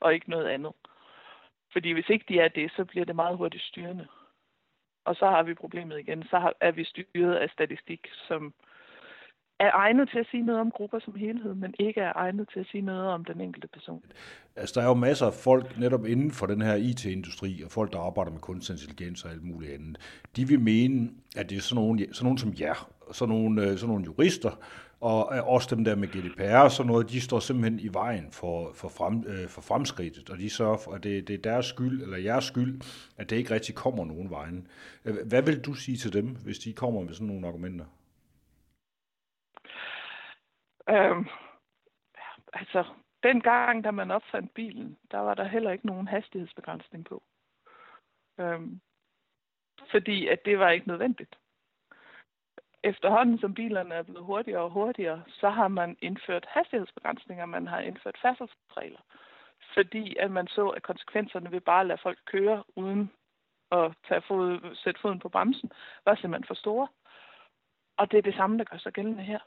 og 0.00 0.14
ikke 0.14 0.30
noget 0.30 0.48
andet. 0.48 0.72
Fordi 1.72 1.92
hvis 1.92 2.08
ikke 2.08 2.24
de 2.28 2.38
er 2.38 2.48
det, 2.48 2.72
så 2.76 2.84
bliver 2.84 3.04
det 3.04 3.16
meget 3.16 3.36
hurtigt 3.36 3.62
styrende. 3.62 4.06
Og 5.04 5.14
så 5.16 5.26
har 5.26 5.42
vi 5.42 5.54
problemet 5.54 5.98
igen. 5.98 6.22
Så 6.22 6.52
er 6.60 6.70
vi 6.70 6.84
styret 6.84 7.34
af 7.34 7.50
statistik, 7.50 8.06
som 8.28 8.54
er 9.58 9.70
egnet 9.74 10.08
til 10.10 10.18
at 10.18 10.26
sige 10.30 10.42
noget 10.42 10.60
om 10.60 10.70
grupper 10.70 10.98
som 10.98 11.14
helhed, 11.14 11.54
men 11.54 11.74
ikke 11.78 12.00
er 12.00 12.12
egnet 12.16 12.48
til 12.52 12.60
at 12.60 12.66
sige 12.66 12.82
noget 12.82 13.08
om 13.08 13.24
den 13.24 13.40
enkelte 13.40 13.68
person. 13.68 14.04
Altså, 14.56 14.80
der 14.80 14.86
er 14.86 14.88
jo 14.88 14.94
masser 14.94 15.26
af 15.26 15.32
folk 15.44 15.78
netop 15.78 16.06
inden 16.06 16.30
for 16.32 16.46
den 16.46 16.62
her 16.62 16.74
IT-industri, 16.74 17.62
og 17.64 17.70
folk, 17.70 17.92
der 17.92 18.00
arbejder 18.00 18.32
med 18.32 18.40
kunstig 18.40 18.72
intelligens 18.72 19.24
og 19.24 19.30
alt 19.30 19.42
muligt 19.42 19.72
andet. 19.72 20.26
De 20.36 20.48
vil 20.48 20.60
mene, 20.60 21.10
at 21.36 21.50
det 21.50 21.56
er 21.56 21.60
sådan 21.60 21.82
nogen, 21.82 21.98
sådan 21.98 22.24
nogen 22.24 22.38
som 22.38 22.52
jer, 22.60 22.88
sådan 23.12 23.34
nogle, 23.34 23.62
øh, 23.62 23.76
sådan 23.78 23.88
nogle 23.88 24.04
jurister, 24.04 24.50
og 25.00 25.36
øh, 25.36 25.48
også 25.48 25.74
dem 25.74 25.84
der 25.84 25.96
med 25.96 26.08
GDPR 26.08 26.64
og 26.64 26.70
sådan 26.70 26.92
noget, 26.92 27.10
de 27.10 27.20
står 27.20 27.40
simpelthen 27.40 27.80
i 27.80 27.88
vejen 27.92 28.32
for, 28.32 28.72
for, 28.72 28.88
frem, 28.88 29.24
øh, 29.26 29.48
for 29.48 29.62
fremskridtet, 29.62 30.30
og 30.30 30.38
de 30.38 30.50
sørger 30.50 30.76
for, 30.84 30.92
at 30.92 31.02
det, 31.02 31.28
det 31.28 31.34
er 31.34 31.42
deres 31.42 31.66
skyld, 31.66 32.02
eller 32.02 32.16
jeres 32.16 32.44
skyld, 32.44 32.80
at 33.16 33.30
det 33.30 33.36
ikke 33.36 33.54
rigtig 33.54 33.74
kommer 33.74 34.04
nogen 34.04 34.30
vejen. 34.30 34.68
Hvad 35.02 35.42
vil 35.42 35.64
du 35.64 35.74
sige 35.74 35.96
til 35.96 36.12
dem, 36.12 36.26
hvis 36.44 36.58
de 36.58 36.72
kommer 36.72 37.00
med 37.00 37.14
sådan 37.14 37.26
nogle 37.26 37.48
argumenter? 37.48 37.84
Øhm, 40.88 41.26
altså, 42.52 42.84
den 43.22 43.40
gang, 43.40 43.84
da 43.84 43.90
man 43.90 44.10
opfandt 44.10 44.54
bilen, 44.54 44.96
der 45.10 45.18
var 45.18 45.34
der 45.34 45.44
heller 45.44 45.70
ikke 45.70 45.86
nogen 45.86 46.08
hastighedsbegrænsning 46.08 47.04
på. 47.04 47.22
Øhm, 48.38 48.80
fordi 49.90 50.28
at 50.28 50.38
det 50.44 50.58
var 50.58 50.70
ikke 50.70 50.88
nødvendigt. 50.88 51.38
Efterhånden 52.84 53.38
som 53.38 53.54
bilerne 53.54 53.94
er 53.94 54.02
blevet 54.02 54.24
hurtigere 54.24 54.62
og 54.62 54.70
hurtigere, 54.70 55.22
så 55.28 55.50
har 55.50 55.68
man 55.68 55.96
indført 56.00 56.46
hastighedsbegrænsninger, 56.48 57.46
man 57.46 57.66
har 57.66 57.80
indført 57.80 58.18
færdselsregler, 58.22 59.00
fordi 59.74 60.16
at 60.16 60.30
man 60.30 60.46
så, 60.46 60.68
at 60.68 60.82
konsekvenserne 60.82 61.52
ved 61.52 61.60
bare 61.60 61.80
at 61.80 61.86
lade 61.86 62.00
folk 62.02 62.18
køre 62.24 62.64
uden 62.76 63.12
at 63.72 63.94
tage 64.08 64.22
fod, 64.22 64.74
sætte 64.74 65.00
foden 65.00 65.18
på 65.18 65.28
bremsen, 65.28 65.72
var 66.04 66.14
simpelthen 66.14 66.46
for 66.46 66.54
store. 66.54 66.88
Og 67.96 68.10
det 68.10 68.18
er 68.18 68.22
det 68.22 68.34
samme, 68.34 68.58
der 68.58 68.64
gør 68.64 68.78
sig 68.78 68.92
gældende 68.92 69.22
her. 69.22 69.38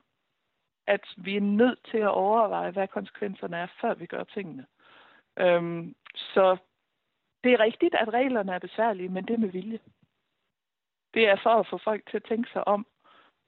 At 0.88 1.06
vi 1.18 1.38
er 1.38 1.42
nødt 1.42 1.80
til 1.92 1.98
at 1.98 2.12
overveje, 2.12 2.72
hvad 2.72 2.88
konsekvenserne 2.88 3.58
er, 3.58 3.68
før 3.82 3.94
vi 3.94 4.06
gør 4.06 4.24
tingene. 4.24 4.66
Øhm, 5.40 5.96
så 6.16 6.58
det 7.44 7.54
er 7.54 7.60
rigtigt, 7.60 7.96
at 7.96 8.14
reglerne 8.14 8.54
er 8.54 8.60
besværlige, 8.60 9.10
men 9.10 9.26
det 9.28 9.34
er 9.34 9.38
med 9.38 9.50
vilje. 9.50 9.80
Det 11.14 11.30
er 11.30 11.38
for 11.44 11.50
at 11.50 11.68
få 11.68 11.78
folk 11.78 12.10
til 12.10 12.18
at 12.18 12.24
tænke 12.24 12.50
sig 12.52 12.68
om. 12.68 12.86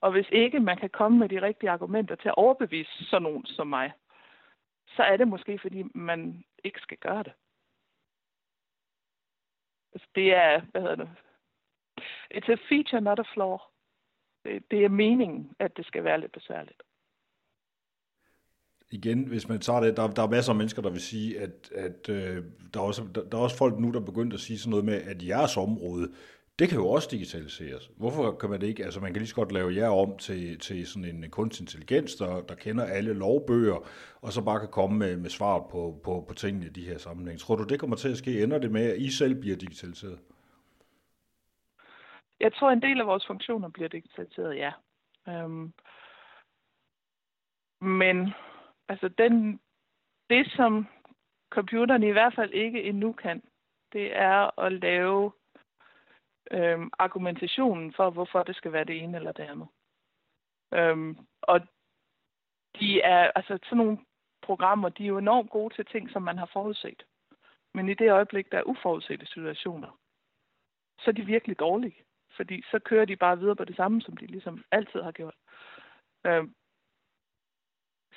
Og 0.01 0.11
hvis 0.11 0.29
ikke 0.31 0.59
man 0.59 0.77
kan 0.77 0.89
komme 0.89 1.17
med 1.19 1.29
de 1.29 1.41
rigtige 1.41 1.69
argumenter 1.69 2.15
til 2.15 2.27
at 2.27 2.37
overbevise 2.37 3.05
sådan 3.09 3.23
nogen 3.23 3.45
som 3.45 3.67
mig, 3.67 3.91
så 4.95 5.03
er 5.03 5.17
det 5.17 5.27
måske, 5.27 5.59
fordi 5.61 5.83
man 5.95 6.43
ikke 6.63 6.79
skal 6.79 6.97
gøre 6.97 7.23
det. 7.23 7.33
Altså, 9.93 10.07
det 10.15 10.35
er, 10.35 10.61
hvad 10.71 10.81
hedder 10.81 10.95
det? 10.95 11.09
It's 12.33 12.51
a 12.51 12.55
feature, 12.69 13.01
not 13.01 13.19
a 13.19 13.23
flaw. 13.33 13.57
Det 14.71 14.85
er 14.85 14.89
meningen, 14.89 15.55
at 15.59 15.77
det 15.77 15.85
skal 15.85 16.03
være 16.03 16.19
lidt 16.19 16.31
besværligt 16.31 16.81
igen, 18.91 19.23
hvis 19.23 19.49
man 19.49 19.59
tager 19.59 19.79
det, 19.79 19.97
der, 19.97 20.07
der 20.07 20.23
er 20.23 20.29
masser 20.29 20.51
af 20.51 20.57
mennesker, 20.57 20.81
der 20.81 20.89
vil 20.89 21.01
sige, 21.01 21.39
at, 21.39 21.71
at 21.75 22.09
øh, 22.09 22.43
der, 22.73 22.79
er 22.79 22.83
også, 22.83 23.03
der, 23.15 23.29
der 23.29 23.37
er 23.37 23.41
også 23.41 23.57
folk 23.57 23.79
nu, 23.79 23.91
der 23.91 23.99
er 23.99 24.05
begyndt 24.05 24.33
at 24.33 24.39
sige 24.39 24.59
sådan 24.59 24.69
noget 24.69 24.85
med, 24.85 25.01
at 25.01 25.27
jeres 25.27 25.57
område, 25.57 26.11
det 26.59 26.69
kan 26.69 26.77
jo 26.77 26.87
også 26.89 27.07
digitaliseres. 27.11 27.91
Hvorfor 27.97 28.31
kan 28.31 28.49
man 28.49 28.61
det 28.61 28.67
ikke? 28.67 28.85
Altså 28.85 28.99
man 28.99 29.13
kan 29.13 29.19
lige 29.19 29.27
så 29.27 29.35
godt 29.35 29.51
lave 29.51 29.75
jer 29.75 29.89
om 29.89 30.17
til, 30.17 30.59
til 30.59 30.87
sådan 30.87 31.23
en 31.23 31.31
kunstig 31.31 31.63
intelligens, 31.63 32.15
der, 32.15 32.41
der 32.41 32.55
kender 32.55 32.85
alle 32.85 33.13
lovbøger, 33.13 33.89
og 34.21 34.31
så 34.31 34.45
bare 34.45 34.59
kan 34.59 34.71
komme 34.71 34.97
med, 34.97 35.17
med 35.17 35.29
svar 35.29 35.59
på, 35.71 36.01
på, 36.03 36.25
på 36.27 36.33
tingene 36.33 36.65
i 36.65 36.69
de 36.69 36.85
her 36.85 36.97
sammenhænge. 36.97 37.39
Tror 37.39 37.55
du, 37.55 37.63
det 37.63 37.79
kommer 37.79 37.95
til 37.95 38.09
at 38.09 38.17
ske? 38.17 38.43
Ender 38.43 38.59
det 38.59 38.71
med, 38.71 38.91
at 38.91 38.97
I 38.97 39.09
selv 39.11 39.35
bliver 39.41 39.57
digitaliseret? 39.57 40.19
Jeg 42.39 42.53
tror, 42.53 42.71
en 42.71 42.81
del 42.81 42.99
af 42.99 43.07
vores 43.07 43.27
funktioner 43.27 43.69
bliver 43.69 43.89
digitaliseret, 43.89 44.57
ja. 44.57 44.71
Øhm, 45.27 45.73
men 47.81 48.33
altså 48.89 49.07
den, 49.17 49.59
det, 50.29 50.51
som 50.55 50.87
computeren 51.49 52.03
i 52.03 52.11
hvert 52.11 52.33
fald 52.35 52.53
ikke 52.53 52.83
endnu 52.83 53.11
kan, 53.11 53.43
det 53.93 54.17
er 54.17 54.59
at 54.59 54.73
lave 54.73 55.31
øhm, 56.51 56.89
argumentationen 56.99 57.93
for, 57.93 58.09
hvorfor 58.09 58.43
det 58.43 58.55
skal 58.55 58.71
være 58.71 58.83
det 58.83 59.03
ene 59.03 59.17
eller 59.17 59.31
det 59.31 59.43
andet. 59.43 59.67
Øhm, 60.73 61.17
og 61.41 61.61
de 62.79 63.01
er, 63.01 63.31
altså 63.35 63.59
sådan 63.63 63.77
nogle 63.77 63.97
programmer, 64.41 64.89
de 64.89 65.03
er 65.03 65.07
jo 65.07 65.17
enormt 65.17 65.49
gode 65.49 65.73
til 65.75 65.85
ting, 65.85 66.11
som 66.11 66.21
man 66.21 66.37
har 66.37 66.49
forudset. 66.53 67.03
Men 67.73 67.89
i 67.89 67.93
det 67.93 68.11
øjeblik, 68.11 68.51
der 68.51 68.57
er 68.57 68.63
uforudsete 68.63 69.25
situationer, 69.25 69.99
så 70.99 71.09
er 71.11 71.11
de 71.11 71.25
virkelig 71.25 71.59
dårlige. 71.59 72.03
Fordi 72.35 72.63
så 72.71 72.79
kører 72.79 73.05
de 73.05 73.15
bare 73.15 73.39
videre 73.39 73.55
på 73.55 73.65
det 73.65 73.75
samme, 73.75 74.01
som 74.01 74.17
de 74.17 74.25
ligesom 74.25 74.63
altid 74.71 75.01
har 75.01 75.11
gjort. 75.11 75.35
Øhm, 76.25 76.53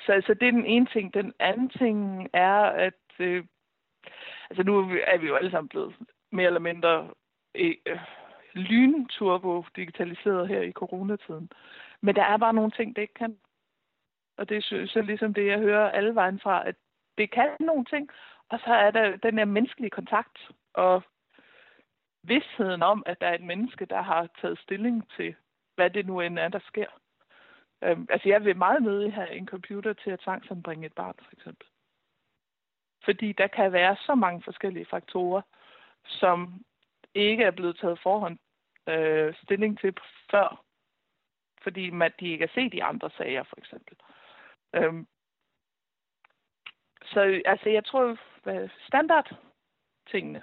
så 0.06 0.12
altså, 0.12 0.34
det 0.34 0.48
er 0.48 0.52
den 0.52 0.66
ene 0.66 0.86
ting. 0.86 1.14
Den 1.14 1.32
anden 1.38 1.68
ting 1.68 2.28
er, 2.32 2.60
at 2.62 3.02
øh, 3.18 3.44
altså 4.50 4.62
nu 4.62 4.78
er 5.06 5.18
vi 5.18 5.26
jo 5.26 5.36
alle 5.36 5.50
sammen 5.50 5.68
blevet 5.68 5.94
mere 6.32 6.46
eller 6.46 6.60
mindre 6.60 7.10
øh, 7.54 7.76
lynturbo 8.54 9.64
digitaliseret 9.76 10.48
her 10.48 10.60
i 10.60 10.72
coronatiden. 10.72 11.50
Men 12.00 12.14
der 12.14 12.24
er 12.24 12.36
bare 12.36 12.52
nogle 12.52 12.70
ting, 12.70 12.96
det 12.96 13.02
ikke 13.02 13.14
kan. 13.14 13.38
Og 14.36 14.48
det 14.48 14.56
er 14.56 14.86
så 14.86 15.02
ligesom 15.02 15.34
det, 15.34 15.46
jeg 15.46 15.58
hører 15.58 15.90
alle 15.90 16.14
vejen 16.14 16.40
fra, 16.40 16.68
at 16.68 16.74
det 17.18 17.30
kan 17.30 17.48
nogle 17.60 17.84
ting, 17.84 18.08
og 18.48 18.58
så 18.58 18.74
er 18.74 18.90
der 18.90 19.16
den 19.16 19.38
her 19.38 19.44
menneskelige 19.44 19.90
kontakt, 19.90 20.50
og 20.74 21.02
vidsheden 22.22 22.82
om, 22.82 23.02
at 23.06 23.20
der 23.20 23.26
er 23.26 23.34
et 23.34 23.42
menneske, 23.42 23.84
der 23.84 24.02
har 24.02 24.28
taget 24.40 24.58
stilling 24.58 25.10
til, 25.16 25.34
hvad 25.74 25.90
det 25.90 26.06
nu 26.06 26.20
end 26.20 26.38
er, 26.38 26.48
der 26.48 26.58
sker. 26.58 26.86
Øhm, 27.84 28.06
altså, 28.10 28.28
jeg 28.28 28.44
vil 28.44 28.56
meget 28.56 28.82
nødig 28.82 29.14
have 29.14 29.30
en 29.30 29.46
computer 29.46 29.92
til 29.92 30.10
at 30.10 30.20
tvangsanbringe 30.20 30.86
et 30.86 30.92
barn, 30.92 31.14
for 31.24 31.32
eksempel. 31.32 31.66
Fordi 33.04 33.32
der 33.32 33.46
kan 33.46 33.72
være 33.72 33.96
så 33.96 34.14
mange 34.14 34.42
forskellige 34.42 34.86
faktorer, 34.90 35.42
som 36.04 36.64
ikke 37.14 37.44
er 37.44 37.50
blevet 37.50 37.78
taget 37.78 38.00
forhånd 38.02 38.38
øh, 38.88 39.34
stilling 39.42 39.80
til 39.80 39.94
før, 40.30 40.64
fordi 41.62 41.90
man, 41.90 42.12
de 42.20 42.28
ikke 42.28 42.46
har 42.46 42.52
set 42.54 42.72
de 42.72 42.84
andre 42.84 43.10
sager, 43.10 43.42
for 43.42 43.56
eksempel. 43.58 43.96
Øhm, 44.74 45.06
så 47.04 47.42
altså, 47.44 47.68
jeg 47.68 47.84
tror, 47.84 48.16
hvad 48.42 48.68
standard 48.86 49.36
tingene, 50.10 50.42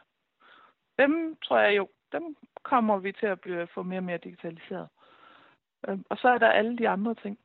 dem 0.99 1.37
tror 1.43 1.59
jeg 1.59 1.77
jo, 1.77 1.89
dem 2.11 2.37
kommer 2.63 2.97
vi 2.97 3.11
til 3.11 3.25
at 3.25 3.41
blive, 3.41 3.67
få 3.67 3.83
mere 3.83 3.99
og 3.99 4.03
mere 4.03 4.17
digitaliseret. 4.17 4.89
Øhm, 5.87 6.05
og 6.09 6.17
så 6.17 6.27
er 6.27 6.37
der 6.37 6.49
alle 6.49 6.77
de 6.77 6.89
andre 6.89 7.15
ting. 7.15 7.39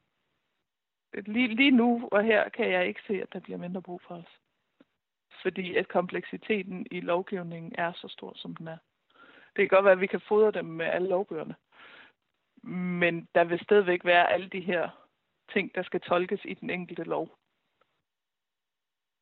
Lige, 1.14 1.54
lige 1.54 1.70
nu 1.70 2.08
og 2.12 2.24
her 2.24 2.48
kan 2.48 2.70
jeg 2.70 2.86
ikke 2.86 3.00
se, 3.06 3.22
at 3.22 3.32
der 3.32 3.40
bliver 3.40 3.58
mindre 3.58 3.82
brug 3.82 4.02
for 4.02 4.14
os. 4.14 4.38
Fordi 5.42 5.76
at 5.76 5.88
kompleksiteten 5.88 6.86
i 6.90 7.00
lovgivningen 7.00 7.72
er 7.78 7.92
så 7.92 8.08
stor, 8.08 8.32
som 8.36 8.56
den 8.56 8.68
er. 8.68 8.78
Det 9.56 9.68
kan 9.68 9.76
godt 9.76 9.84
være, 9.84 9.92
at 9.92 10.00
vi 10.00 10.06
kan 10.06 10.20
fodre 10.28 10.50
dem 10.50 10.64
med 10.64 10.86
alle 10.86 11.08
lovbøgerne. 11.08 11.54
Men 12.98 13.28
der 13.34 13.44
vil 13.44 13.60
stadigvæk 13.62 14.04
være 14.04 14.32
alle 14.32 14.48
de 14.48 14.60
her 14.60 14.88
ting, 15.52 15.74
der 15.74 15.82
skal 15.82 16.00
tolkes 16.00 16.40
i 16.44 16.54
den 16.54 16.70
enkelte 16.70 17.04
lov. 17.04 17.38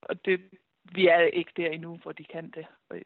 Og 0.03 0.25
det, 0.25 0.41
vi 0.85 1.07
er 1.09 1.21
ikke 1.21 1.53
der 1.57 1.69
endnu, 1.69 1.97
hvor 1.97 2.13
de 2.13 2.25
kan 2.25 2.51
det. 2.51 2.67
Og 2.89 2.97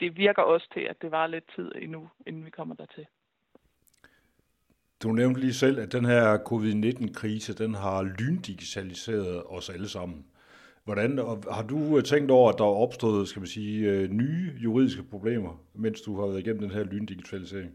det 0.00 0.16
virker 0.16 0.42
også 0.42 0.68
til, 0.74 0.80
at 0.80 1.02
det 1.02 1.10
var 1.10 1.26
lidt 1.26 1.44
tid 1.56 1.72
endnu, 1.74 2.10
inden 2.26 2.44
vi 2.44 2.50
kommer 2.50 2.74
dertil. 2.74 3.06
Du 5.02 5.12
nævnte 5.12 5.40
lige 5.40 5.54
selv, 5.54 5.78
at 5.78 5.92
den 5.92 6.04
her 6.04 6.38
covid-19-krise, 6.38 7.54
den 7.54 7.74
har 7.74 8.02
lyndigitaliseret 8.02 9.42
os 9.46 9.70
alle 9.70 9.88
sammen. 9.88 10.29
Hvordan, 10.90 11.18
har 11.56 11.66
du 11.72 11.96
øh, 11.96 12.02
tænkt 12.04 12.30
over, 12.30 12.48
at 12.52 12.58
der 12.58 12.64
er 12.64 12.82
opstået, 12.84 13.28
skal 13.28 13.40
man 13.40 13.46
sige, 13.46 13.90
øh, 13.90 14.08
nye 14.08 14.52
juridiske 14.64 15.02
problemer, 15.10 15.52
mens 15.74 16.00
du 16.02 16.20
har 16.20 16.26
været 16.26 16.38
igennem 16.40 16.62
den 16.62 16.70
her 16.70 16.84
lyndigitalisering? 16.84 17.72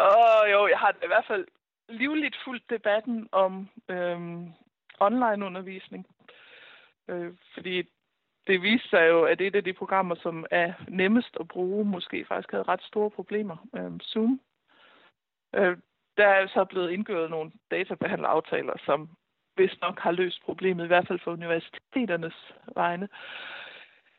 Åh, 0.00 0.06
oh, 0.06 0.50
jo, 0.52 0.66
jeg 0.68 0.78
har 0.78 0.90
i 0.90 1.06
hvert 1.06 1.24
fald 1.28 1.46
livligt 1.88 2.36
fulgt 2.44 2.70
debatten 2.70 3.28
om 3.32 3.68
øhm, 3.88 4.52
online-undervisning. 5.00 6.06
Øh, 7.08 7.32
fordi 7.54 7.82
det 8.46 8.62
viste 8.62 8.88
sig 8.88 9.08
jo, 9.08 9.24
at 9.24 9.40
et 9.40 9.54
af 9.54 9.64
de 9.64 9.72
programmer, 9.72 10.14
som 10.14 10.46
er 10.50 10.72
nemmest 10.88 11.36
at 11.40 11.48
bruge, 11.48 11.84
måske 11.84 12.24
faktisk 12.28 12.50
havde 12.50 12.68
ret 12.68 12.82
store 12.82 13.10
problemer. 13.10 13.56
Øh, 13.76 14.00
Zoom 14.00 14.40
Øh, 15.54 15.76
der 16.16 16.26
er 16.26 16.46
så 16.46 16.64
blevet 16.64 16.90
indgået 16.90 17.30
nogle 17.30 17.52
databehandleraftaler, 17.70 18.72
som 18.84 19.08
vist 19.58 19.80
nok 19.80 20.00
har 20.00 20.10
løst 20.12 20.42
problemet, 20.44 20.84
i 20.84 20.86
hvert 20.86 21.08
fald 21.08 21.18
for 21.18 21.32
universiteternes 21.32 22.52
vegne. 22.74 23.08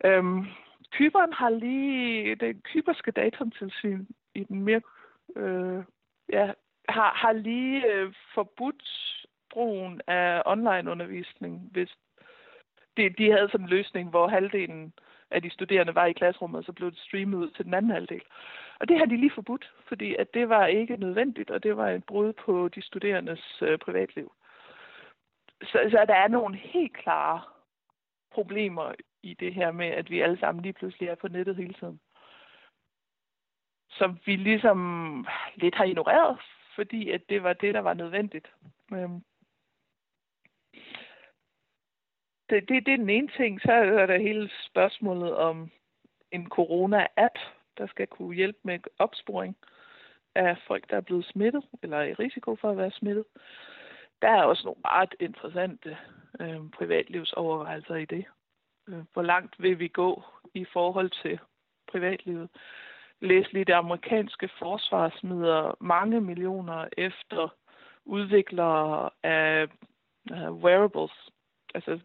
Øhm, 0.06 0.46
Kyberen 0.92 1.34
har 1.34 1.50
lige, 1.50 2.36
det 2.36 2.64
kyberske 2.64 3.12
datumtilsyn 3.12 4.06
i 4.36 4.44
den 4.44 4.64
mere, 4.64 4.82
øh, 5.36 5.84
ja, 6.30 6.52
har, 6.90 7.14
har 7.14 7.32
lige 7.32 7.94
øh, 7.94 8.14
forbudt 8.34 8.84
brugen 9.50 10.02
af 10.08 10.42
onlineundervisning, 10.46 11.70
hvis 11.72 11.90
de, 12.98 13.10
de 13.10 13.32
havde 13.32 13.50
sådan 13.52 13.66
en 13.66 13.70
løsning, 13.70 14.10
hvor 14.10 14.28
halvdelen 14.28 14.94
af 15.32 15.42
de 15.42 15.50
studerende 15.50 15.96
var 15.96 16.06
i 16.06 16.14
klasserummet, 16.14 16.60
og 16.60 16.64
så 16.64 16.74
blev 16.74 16.92
det 16.92 17.00
streamet 17.00 17.38
ud 17.38 17.50
til 17.50 17.66
den 17.66 17.74
anden 17.74 17.92
halvdel. 17.92 18.22
Og 18.80 18.90
det 18.90 18.98
har 18.98 19.06
de 19.06 19.18
lige 19.18 19.32
forbudt, 19.36 19.72
fordi 19.88 20.16
at 20.16 20.34
det 20.34 20.50
var 20.50 20.66
ikke 20.66 20.98
nødvendigt, 20.98 21.52
og 21.52 21.64
det 21.64 21.78
var 21.78 21.90
et 21.90 22.04
brud 22.04 22.34
på 22.34 22.68
de 22.68 22.82
studerendes 22.82 23.62
øh, 23.62 23.78
privatliv. 23.78 24.32
Så, 25.64 25.88
så 25.92 26.06
der 26.08 26.16
er 26.16 26.28
nogle 26.28 26.58
helt 26.58 26.94
klare 26.98 27.42
problemer 28.32 28.94
i 29.24 29.34
det 29.34 29.54
her 29.54 29.72
med, 29.72 29.88
at 29.88 30.10
vi 30.10 30.22
alle 30.22 30.40
sammen 30.40 30.62
lige 30.62 30.74
pludselig 30.74 31.10
er 31.10 31.16
på 31.16 31.28
nettet 31.28 31.56
hele 31.56 31.74
tiden. 31.74 32.00
Som 33.90 34.20
vi 34.26 34.36
ligesom 34.36 35.28
lidt 35.56 35.76
har 35.76 35.84
ignoreret, 35.84 36.40
fordi 36.76 37.10
at 37.10 37.22
det 37.30 37.44
var 37.44 37.54
det, 37.54 37.74
der 37.74 37.80
var 37.80 37.94
nødvendigt. 37.94 38.48
Øhm. 38.94 39.24
Det, 42.50 42.70
det, 42.70 42.86
det 42.86 42.94
er 42.94 42.98
den 42.98 43.10
ene 43.10 43.30
ting. 43.38 43.62
Så 43.62 43.72
er 43.72 44.06
der 44.06 44.18
hele 44.18 44.50
spørgsmålet 44.70 45.36
om 45.36 45.72
en 46.32 46.52
corona-app, 46.52 47.40
der 47.78 47.88
skal 47.88 48.08
kunne 48.08 48.36
hjælpe 48.36 48.60
med 48.64 48.80
opsporing 48.98 49.58
af 50.36 50.58
folk, 50.68 50.90
der 50.90 50.98
er 50.98 51.02
blevet 51.02 51.26
smittet, 51.26 51.64
eller 51.84 51.98
er 51.98 52.04
i 52.04 52.14
risiko 52.14 52.56
for 52.56 52.72
at 52.72 52.78
være 52.78 52.92
smittet. 52.92 53.26
Der 54.22 54.30
er 54.30 54.44
også 54.44 54.62
nogle 54.66 54.82
ret 54.86 55.16
interessante 55.20 55.98
øh, 56.40 56.70
privatlivsovervejelser 56.78 57.96
i 57.96 58.06
det. 58.06 58.26
Øh, 58.90 59.04
hvor 59.14 59.22
langt 59.22 59.56
vil 59.62 59.80
vi 59.80 59.88
gå 59.88 60.24
i 60.54 60.66
forhold 60.74 61.10
til 61.10 61.40
privatlivet? 61.92 62.50
Læs 63.22 63.54
lige, 63.54 63.66
det 63.66 63.74
amerikanske 63.74 64.50
forsvar 64.60 65.16
smider 65.20 65.76
mange 65.80 66.22
millioner 66.22 66.88
efter 66.98 67.56
udviklere 68.06 69.10
af 69.24 69.68
uh, 70.32 70.64
wearables, 70.64 71.30
altså 71.76 72.00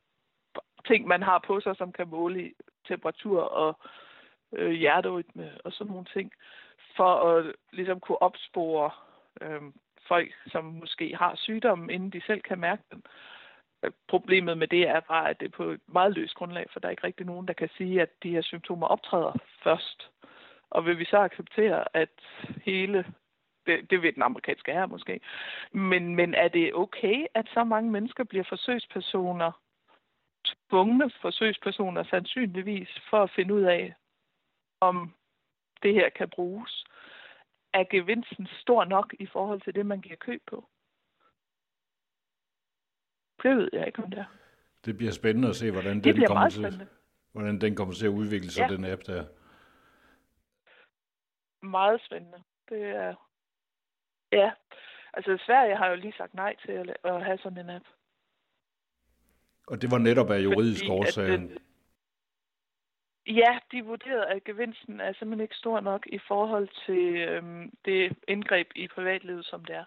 ting, 0.86 1.06
man 1.06 1.22
har 1.22 1.44
på 1.46 1.60
sig, 1.60 1.76
som 1.76 1.92
kan 1.92 2.08
måle 2.08 2.52
temperatur 2.88 3.40
og 3.42 3.78
øh, 4.52 4.70
hjerterytme 4.70 5.50
og 5.64 5.72
sådan 5.72 5.90
nogle 5.90 6.06
ting, 6.12 6.32
for 6.96 7.14
at 7.14 7.54
ligesom 7.72 8.00
kunne 8.00 8.22
opspore 8.22 8.90
øh, 9.40 9.62
folk, 10.08 10.32
som 10.46 10.64
måske 10.64 11.16
har 11.16 11.34
sygdommen, 11.36 11.90
inden 11.90 12.10
de 12.10 12.20
selv 12.26 12.40
kan 12.40 12.58
mærke 12.58 12.82
den. 12.90 13.02
Øh, 13.84 13.90
problemet 14.08 14.58
med 14.58 14.68
det 14.68 14.88
er 14.88 15.00
bare, 15.00 15.30
at 15.30 15.40
det 15.40 15.46
er 15.46 15.56
på 15.56 15.64
et 15.64 15.80
meget 15.86 16.14
løst 16.14 16.34
grundlag, 16.34 16.66
for 16.72 16.80
der 16.80 16.88
er 16.88 16.90
ikke 16.90 17.04
rigtig 17.04 17.26
nogen, 17.26 17.48
der 17.48 17.54
kan 17.54 17.68
sige, 17.76 18.02
at 18.02 18.08
de 18.22 18.30
her 18.30 18.42
symptomer 18.42 18.86
optræder 18.86 19.32
først. 19.62 20.10
Og 20.70 20.86
vil 20.86 20.98
vi 20.98 21.04
så 21.04 21.18
acceptere, 21.18 21.84
at 21.96 22.08
hele 22.64 23.04
det, 23.66 23.90
det 23.90 24.02
vil 24.02 24.14
den 24.14 24.22
amerikanske 24.22 24.72
her 24.72 24.86
måske. 24.86 25.20
Men, 25.72 26.16
men 26.16 26.34
er 26.34 26.48
det 26.48 26.74
okay, 26.74 27.26
at 27.34 27.46
så 27.54 27.64
mange 27.64 27.90
mennesker 27.90 28.24
bliver 28.24 28.44
forsøgspersoner, 28.48 29.52
tvungne 30.70 31.10
forsøgspersoner 31.20 32.04
sandsynligvis, 32.04 32.88
for 33.10 33.22
at 33.22 33.30
finde 33.30 33.54
ud 33.54 33.62
af, 33.62 33.94
om 34.80 35.14
det 35.82 35.94
her 35.94 36.08
kan 36.08 36.28
bruges? 36.28 36.84
Er 37.74 37.84
gevinsten 37.90 38.46
stor 38.46 38.84
nok 38.84 39.14
i 39.18 39.26
forhold 39.26 39.60
til 39.60 39.74
det, 39.74 39.86
man 39.86 40.00
giver 40.00 40.16
køb 40.16 40.42
på? 40.46 40.68
Det 43.42 43.56
ved 43.56 43.70
jeg 43.72 43.86
ikke, 43.86 44.02
om 44.02 44.10
det 44.10 44.18
er. 44.18 44.24
Det 44.84 44.96
bliver 44.96 45.12
spændende 45.12 45.48
at 45.48 45.56
se, 45.56 45.70
hvordan 45.70 45.96
det 45.96 46.14
den 46.14 46.26
kommer 46.26 46.48
til, 46.48 46.88
hvordan 47.32 47.60
den 47.60 47.76
kommer 47.76 47.94
til 47.94 48.06
at 48.06 48.10
udvikle 48.10 48.50
sig, 48.50 48.60
ja. 48.70 48.74
den 48.74 48.84
app 48.84 49.02
der. 49.06 49.26
Meget 51.66 52.00
spændende. 52.06 52.42
Det 52.68 52.82
er... 52.82 53.14
Ja, 54.32 54.52
altså 55.12 55.42
Sverige 55.46 55.76
har 55.76 55.88
jo 55.88 55.96
lige 55.96 56.14
sagt 56.16 56.34
nej 56.34 56.56
til 56.66 56.94
at, 57.04 57.24
have 57.24 57.38
sådan 57.38 57.58
en 57.58 57.70
app. 57.70 57.84
Og 59.66 59.82
det 59.82 59.90
var 59.90 59.98
netop 59.98 60.30
af 60.30 60.40
juridisk 60.40 60.84
årsag. 60.90 61.50
Ja, 63.26 63.58
de 63.72 63.84
vurderede, 63.84 64.26
at 64.26 64.44
gevinsten 64.44 65.00
er 65.00 65.12
simpelthen 65.12 65.40
ikke 65.40 65.54
stor 65.54 65.80
nok 65.80 66.06
i 66.06 66.18
forhold 66.28 66.68
til 66.86 67.16
øhm, 67.28 67.70
det 67.84 68.16
indgreb 68.28 68.66
i 68.76 68.88
privatlivet, 68.94 69.44
som 69.44 69.64
det 69.64 69.76
er. 69.76 69.84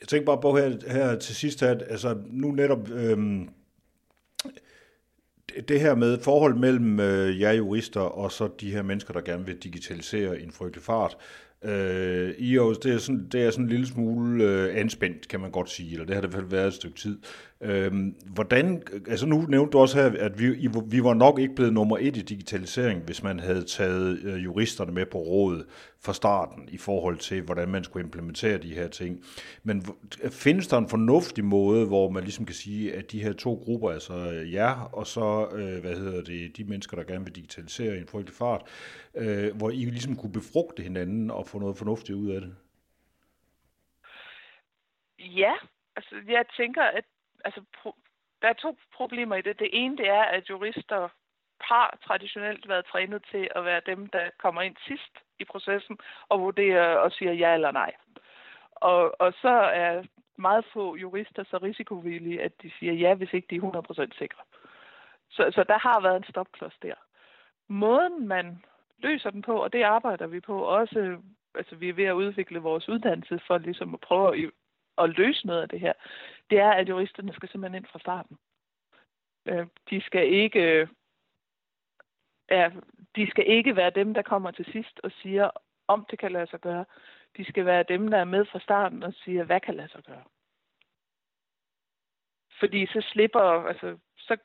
Jeg 0.00 0.08
tænker 0.08 0.26
bare 0.26 0.40
på 0.40 0.56
her, 0.56 0.92
her 0.92 1.18
til 1.18 1.34
sidst, 1.34 1.62
at 1.62 1.82
altså, 1.82 2.22
nu 2.26 2.52
netop 2.52 2.90
øhm, 2.90 3.48
det 5.68 5.80
her 5.80 5.94
med 5.94 6.18
forhold 6.24 6.54
mellem 6.54 7.00
øh, 7.00 7.40
jer 7.40 7.52
jurister 7.52 8.00
og 8.00 8.32
så 8.32 8.48
de 8.60 8.72
her 8.72 8.82
mennesker, 8.82 9.12
der 9.12 9.20
gerne 9.20 9.46
vil 9.46 9.62
digitalisere 9.62 10.40
i 10.40 10.42
en 10.42 10.52
frygtelig 10.52 10.82
fart, 10.82 11.16
Øh, 11.64 12.34
IOS, 12.38 12.78
det 12.78 12.94
er, 12.94 12.98
sådan, 12.98 13.28
det 13.32 13.42
er 13.42 13.50
sådan 13.50 13.64
en 13.64 13.70
lille 13.70 13.86
smule 13.86 14.44
øh, 14.44 14.80
anspændt, 14.80 15.28
kan 15.28 15.40
man 15.40 15.50
godt 15.50 15.70
sige, 15.70 15.92
eller 15.92 16.06
det 16.06 16.14
har 16.14 16.22
det 16.22 16.32
fald 16.32 16.46
været 16.46 16.66
et 16.66 16.74
stykke 16.74 16.98
tid. 16.98 17.18
Øhm, 17.62 18.14
hvordan, 18.34 18.82
altså 19.06 19.26
nu 19.26 19.42
nævnte 19.48 19.72
du 19.72 19.78
også 19.78 19.98
her, 19.98 20.24
at 20.24 20.38
vi, 20.38 20.68
vi 20.86 21.04
var 21.04 21.14
nok 21.14 21.38
ikke 21.38 21.54
blevet 21.54 21.72
nummer 21.72 21.96
et 22.00 22.16
i 22.16 22.22
digitalisering, 22.22 23.02
hvis 23.02 23.22
man 23.22 23.40
havde 23.40 23.64
taget 23.64 24.18
øh, 24.24 24.44
juristerne 24.44 24.92
med 24.92 25.06
på 25.06 25.18
råd 25.18 25.64
fra 26.04 26.12
starten 26.12 26.68
i 26.68 26.78
forhold 26.78 27.18
til, 27.18 27.42
hvordan 27.42 27.68
man 27.68 27.84
skulle 27.84 28.04
implementere 28.04 28.58
de 28.58 28.74
her 28.74 28.88
ting. 28.88 29.24
Men 29.62 29.86
findes 30.30 30.68
der 30.68 30.78
en 30.78 30.88
fornuftig 30.88 31.44
måde, 31.44 31.86
hvor 31.86 32.10
man 32.10 32.22
ligesom 32.22 32.46
kan 32.46 32.54
sige, 32.54 32.94
at 32.94 33.12
de 33.12 33.22
her 33.22 33.32
to 33.32 33.54
grupper, 33.54 33.90
altså 33.90 34.14
øh, 34.14 34.52
jer 34.52 34.90
og 34.92 35.06
så, 35.06 35.48
øh, 35.52 35.80
hvad 35.80 35.96
hedder 35.96 36.22
det, 36.22 36.56
de 36.56 36.64
mennesker, 36.64 36.96
der 36.96 37.04
gerne 37.04 37.24
vil 37.24 37.34
digitalisere 37.34 37.96
i 37.96 38.00
en 38.00 38.08
frygtelig 38.08 38.36
fart, 38.36 38.62
øh, 39.14 39.56
hvor 39.56 39.70
I 39.70 39.84
ligesom 39.84 40.16
kunne 40.16 40.32
befrugte 40.32 40.82
hinanden 40.82 41.30
og 41.30 41.46
få 41.46 41.58
noget 41.58 41.76
fornuftigt 41.76 42.18
ud 42.18 42.30
af 42.30 42.40
det? 42.40 42.54
Ja, 45.18 45.52
altså 45.96 46.14
jeg 46.28 46.44
tænker, 46.56 46.82
at 46.82 47.04
altså, 47.44 47.62
der 48.42 48.48
er 48.48 48.52
to 48.52 48.76
problemer 48.94 49.36
i 49.36 49.42
det. 49.42 49.58
Det 49.58 49.70
ene 49.72 49.96
det 49.96 50.08
er, 50.08 50.22
at 50.22 50.50
jurister 50.50 51.08
har 51.60 51.98
traditionelt 52.06 52.68
været 52.68 52.86
trænet 52.86 53.24
til 53.30 53.48
at 53.56 53.64
være 53.64 53.80
dem, 53.86 54.06
der 54.06 54.30
kommer 54.38 54.62
ind 54.62 54.76
sidst 54.86 55.18
i 55.38 55.44
processen 55.44 55.98
og 56.28 56.40
vurderer 56.40 56.96
og 56.96 57.12
siger 57.12 57.32
ja 57.32 57.54
eller 57.54 57.72
nej. 57.72 57.92
Og, 58.70 59.20
og 59.20 59.32
så 59.32 59.54
er 59.82 60.02
meget 60.36 60.64
få 60.72 60.96
jurister 60.96 61.44
så 61.44 61.58
risikovillige, 61.62 62.42
at 62.42 62.52
de 62.62 62.70
siger 62.78 62.92
ja, 62.92 63.14
hvis 63.14 63.32
ikke 63.32 63.46
de 63.50 63.56
er 63.56 64.10
100% 64.12 64.18
sikre. 64.18 64.42
Så, 65.30 65.50
så 65.54 65.64
der 65.64 65.78
har 65.78 66.00
været 66.00 66.16
en 66.16 66.30
stopklods 66.30 66.78
der. 66.82 66.94
Måden, 67.68 68.28
man 68.28 68.64
løser 68.98 69.30
den 69.30 69.42
på, 69.42 69.62
og 69.62 69.72
det 69.72 69.82
arbejder 69.82 70.26
vi 70.26 70.40
på 70.40 70.64
også. 70.64 71.18
Altså, 71.54 71.76
vi 71.76 71.88
er 71.88 71.92
ved 71.92 72.04
at 72.04 72.12
udvikle 72.12 72.58
vores 72.58 72.88
uddannelse 72.88 73.40
for 73.46 73.58
ligesom 73.58 73.94
at 73.94 74.00
prøve 74.00 74.36
at, 74.36 74.50
at 74.98 75.10
løse 75.10 75.46
noget 75.46 75.62
af 75.62 75.68
det 75.68 75.80
her. 75.80 75.92
Det 76.50 76.58
er, 76.58 76.70
at 76.70 76.88
juristerne 76.88 77.32
skal 77.32 77.48
simpelthen 77.48 77.82
ind 77.82 77.86
fra 77.92 77.98
starten. 77.98 78.38
Øh, 79.46 79.66
de 79.90 80.00
skal 80.00 80.32
ikke 80.32 80.88
ja, 82.50 82.66
øh, 82.66 82.72
de 83.16 83.30
skal 83.30 83.44
ikke 83.46 83.76
være 83.76 83.90
dem, 83.90 84.14
der 84.14 84.22
kommer 84.22 84.50
til 84.50 84.64
sidst 84.72 85.00
og 85.02 85.12
siger, 85.22 85.50
om 85.88 86.06
det 86.10 86.18
kan 86.18 86.32
lade 86.32 86.46
sig 86.46 86.60
gøre. 86.60 86.84
De 87.36 87.44
skal 87.44 87.66
være 87.66 87.82
dem, 87.82 88.08
der 88.08 88.18
er 88.18 88.24
med 88.24 88.44
fra 88.44 88.60
starten 88.60 89.02
og 89.02 89.14
siger, 89.14 89.44
hvad 89.44 89.60
kan 89.60 89.74
lade 89.74 89.88
sig 89.88 90.02
gøre. 90.04 90.24
Fordi 92.60 92.86
så 92.86 93.00
slipper, 93.12 93.40
altså, 93.40 93.98
så 94.18 94.36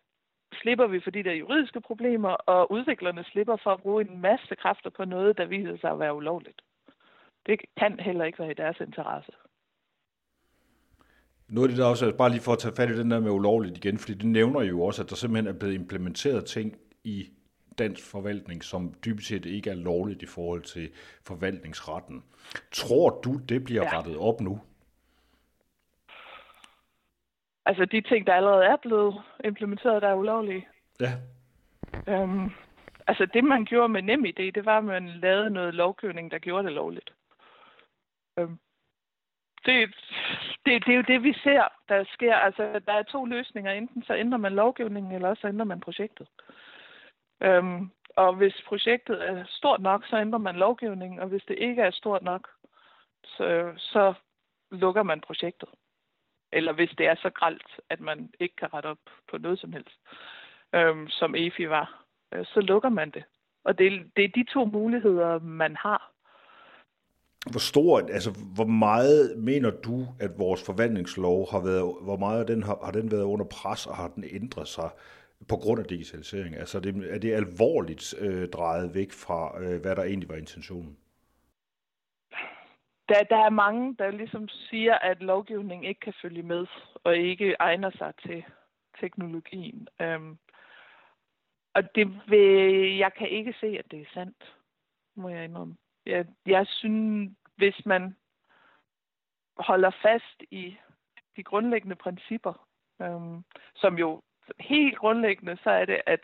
slipper 0.53 0.87
vi 0.87 0.99
for 0.99 1.11
de 1.11 1.23
der 1.23 1.33
juridiske 1.33 1.81
problemer, 1.81 2.29
og 2.29 2.71
udviklerne 2.71 3.23
slipper 3.23 3.55
for 3.63 3.71
at 3.71 3.81
bruge 3.81 4.09
en 4.09 4.21
masse 4.21 4.55
kræfter 4.55 4.89
på 4.89 5.05
noget, 5.05 5.37
der 5.37 5.45
viser 5.45 5.77
sig 5.77 5.91
at 5.91 5.99
være 5.99 6.15
ulovligt. 6.15 6.61
Det 7.45 7.61
kan 7.77 7.99
heller 7.99 8.25
ikke 8.25 8.39
være 8.39 8.51
i 8.51 8.61
deres 8.63 8.79
interesse. 8.79 9.31
Nu 11.47 11.63
er 11.63 11.67
det 11.67 11.77
der 11.77 11.85
også, 11.85 12.15
bare 12.17 12.29
lige 12.29 12.41
for 12.41 12.53
at 12.53 12.59
tage 12.59 12.75
fat 12.75 12.89
i 12.89 12.99
den 12.99 13.11
der 13.11 13.19
med 13.19 13.31
ulovligt 13.31 13.77
igen, 13.77 13.97
fordi 13.97 14.13
det 14.13 14.25
nævner 14.25 14.61
jo 14.61 14.81
også, 14.81 15.03
at 15.03 15.09
der 15.09 15.15
simpelthen 15.15 15.55
er 15.55 15.59
blevet 15.59 15.73
implementeret 15.73 16.45
ting 16.45 16.77
i 17.03 17.29
dansk 17.77 18.11
forvaltning, 18.11 18.63
som 18.63 18.93
dybest 19.05 19.27
set 19.27 19.45
ikke 19.45 19.69
er 19.69 19.75
lovligt 19.75 20.21
i 20.21 20.25
forhold 20.25 20.61
til 20.61 20.89
forvaltningsretten. 21.23 22.23
Tror 22.71 23.21
du, 23.21 23.37
det 23.49 23.63
bliver 23.63 23.83
ja. 23.83 23.97
rettet 23.97 24.17
op 24.17 24.41
nu? 24.41 24.59
Altså 27.65 27.85
de 27.85 28.01
ting, 28.01 28.27
der 28.27 28.33
allerede 28.33 28.63
er 28.63 28.75
blevet 28.81 29.21
implementeret, 29.43 30.01
der 30.01 30.07
er 30.07 30.15
ulovlige. 30.15 30.67
Ja. 30.99 31.13
Øhm, 32.07 32.51
altså 33.07 33.27
det, 33.33 33.43
man 33.43 33.65
gjorde 33.65 33.89
med 33.89 34.01
NemID, 34.01 34.51
det 34.51 34.65
var, 34.65 34.77
at 34.77 34.83
man 34.83 35.07
lavede 35.07 35.49
noget 35.49 35.73
lovgivning, 35.73 36.31
der 36.31 36.39
gjorde 36.39 36.67
det 36.67 36.73
lovligt. 36.73 37.13
Øhm, 38.39 38.59
det, 39.65 39.95
det, 40.65 40.85
det 40.85 40.91
er 40.91 40.95
jo 40.95 41.03
det, 41.07 41.23
vi 41.23 41.33
ser, 41.43 41.63
der 41.89 42.03
sker. 42.13 42.35
Altså, 42.35 42.81
der 42.87 42.93
er 42.93 43.03
to 43.03 43.25
løsninger. 43.25 43.71
Enten 43.71 44.03
så 44.03 44.15
ændrer 44.15 44.37
man 44.37 44.55
lovgivningen, 44.55 45.11
eller 45.11 45.29
også 45.29 45.41
så 45.41 45.47
ændrer 45.47 45.65
man 45.65 45.79
projektet. 45.79 46.27
Øhm, 47.43 47.91
og 48.15 48.35
hvis 48.35 48.63
projektet 48.67 49.29
er 49.29 49.45
stort 49.47 49.81
nok, 49.81 50.05
så 50.05 50.17
ændrer 50.17 50.39
man 50.39 50.55
lovgivningen, 50.55 51.19
og 51.19 51.27
hvis 51.27 51.43
det 51.47 51.57
ikke 51.59 51.81
er 51.81 51.91
stort 51.91 52.23
nok, 52.23 52.49
så, 53.23 53.73
så 53.77 54.13
lukker 54.71 55.03
man 55.03 55.21
projektet. 55.21 55.69
Eller 56.51 56.73
hvis 56.73 56.91
det 56.97 57.07
er 57.07 57.15
så 57.15 57.29
gralt, 57.29 57.79
at 57.89 57.99
man 57.99 58.33
ikke 58.39 58.55
kan 58.55 58.73
rette 58.73 58.87
op 58.87 58.97
på 59.29 59.37
noget 59.37 59.59
som 59.59 59.73
helst, 59.73 59.99
øhm, 60.73 61.07
som 61.07 61.35
EFI 61.35 61.69
var, 61.69 62.03
øh, 62.33 62.45
så 62.45 62.61
lukker 62.61 62.89
man 62.89 63.09
det. 63.09 63.23
Og 63.63 63.77
det, 63.77 64.11
det 64.15 64.23
er 64.23 64.29
de 64.29 64.43
to 64.43 64.65
muligheder, 64.65 65.39
man 65.39 65.75
har. 65.75 66.14
Hvor 67.51 67.59
stort, 67.59 68.09
altså 68.09 68.31
hvor 68.55 68.65
meget 68.65 69.37
mener 69.37 69.71
du, 69.71 70.07
at 70.19 70.39
vores 70.39 70.65
forvaltningslov 70.65 71.51
har 71.51 71.59
været, 71.59 71.95
hvor 72.01 72.17
meget 72.17 72.47
den 72.47 72.63
har, 72.63 72.79
har 72.83 72.91
den 72.91 73.11
været 73.11 73.23
under 73.23 73.45
pres, 73.45 73.87
og 73.87 73.95
har 73.95 74.07
den 74.07 74.23
ændret 74.31 74.67
sig 74.67 74.89
på 75.49 75.55
grund 75.55 75.79
af 75.79 75.85
digitalisering? 75.85 76.55
Altså 76.55 76.77
er 76.77 76.81
det, 76.81 77.13
er 77.13 77.19
det 77.19 77.33
alvorligt 77.33 78.15
øh, 78.19 78.49
drejet 78.49 78.95
væk 78.95 79.11
fra, 79.11 79.61
øh, 79.61 79.81
hvad 79.81 79.95
der 79.95 80.03
egentlig 80.03 80.29
var 80.29 80.35
intentionen? 80.35 80.97
Der, 83.09 83.23
der 83.23 83.37
er 83.37 83.49
mange, 83.49 83.95
der 83.99 84.11
ligesom 84.11 84.47
siger, 84.47 84.95
at 84.95 85.21
lovgivningen 85.21 85.87
ikke 85.87 85.99
kan 85.99 86.13
følge 86.21 86.43
med, 86.43 86.65
og 87.03 87.17
ikke 87.17 87.55
egner 87.59 87.91
sig 87.97 88.13
til 88.25 88.43
teknologien. 88.99 89.87
Øhm, 90.01 90.37
og 91.73 91.83
det 91.95 92.07
vil, 92.27 92.97
jeg 92.97 93.11
kan 93.17 93.29
ikke 93.29 93.53
se, 93.59 93.67
at 93.67 93.85
det 93.91 94.01
er 94.01 94.13
sandt, 94.13 94.55
må 95.15 95.29
jeg 95.29 95.43
indrømme. 95.43 95.75
Jeg, 96.05 96.25
jeg 96.45 96.67
synes, 96.67 97.31
hvis 97.55 97.85
man 97.85 98.15
holder 99.57 99.91
fast 100.01 100.43
i 100.51 100.77
de 101.35 101.43
grundlæggende 101.43 101.95
principper, 101.95 102.67
øhm, 103.01 103.43
som 103.75 103.97
jo 103.97 104.21
helt 104.59 104.97
grundlæggende, 104.97 105.57
så 105.63 105.69
er 105.69 105.85
det, 105.85 106.01
at 106.05 106.19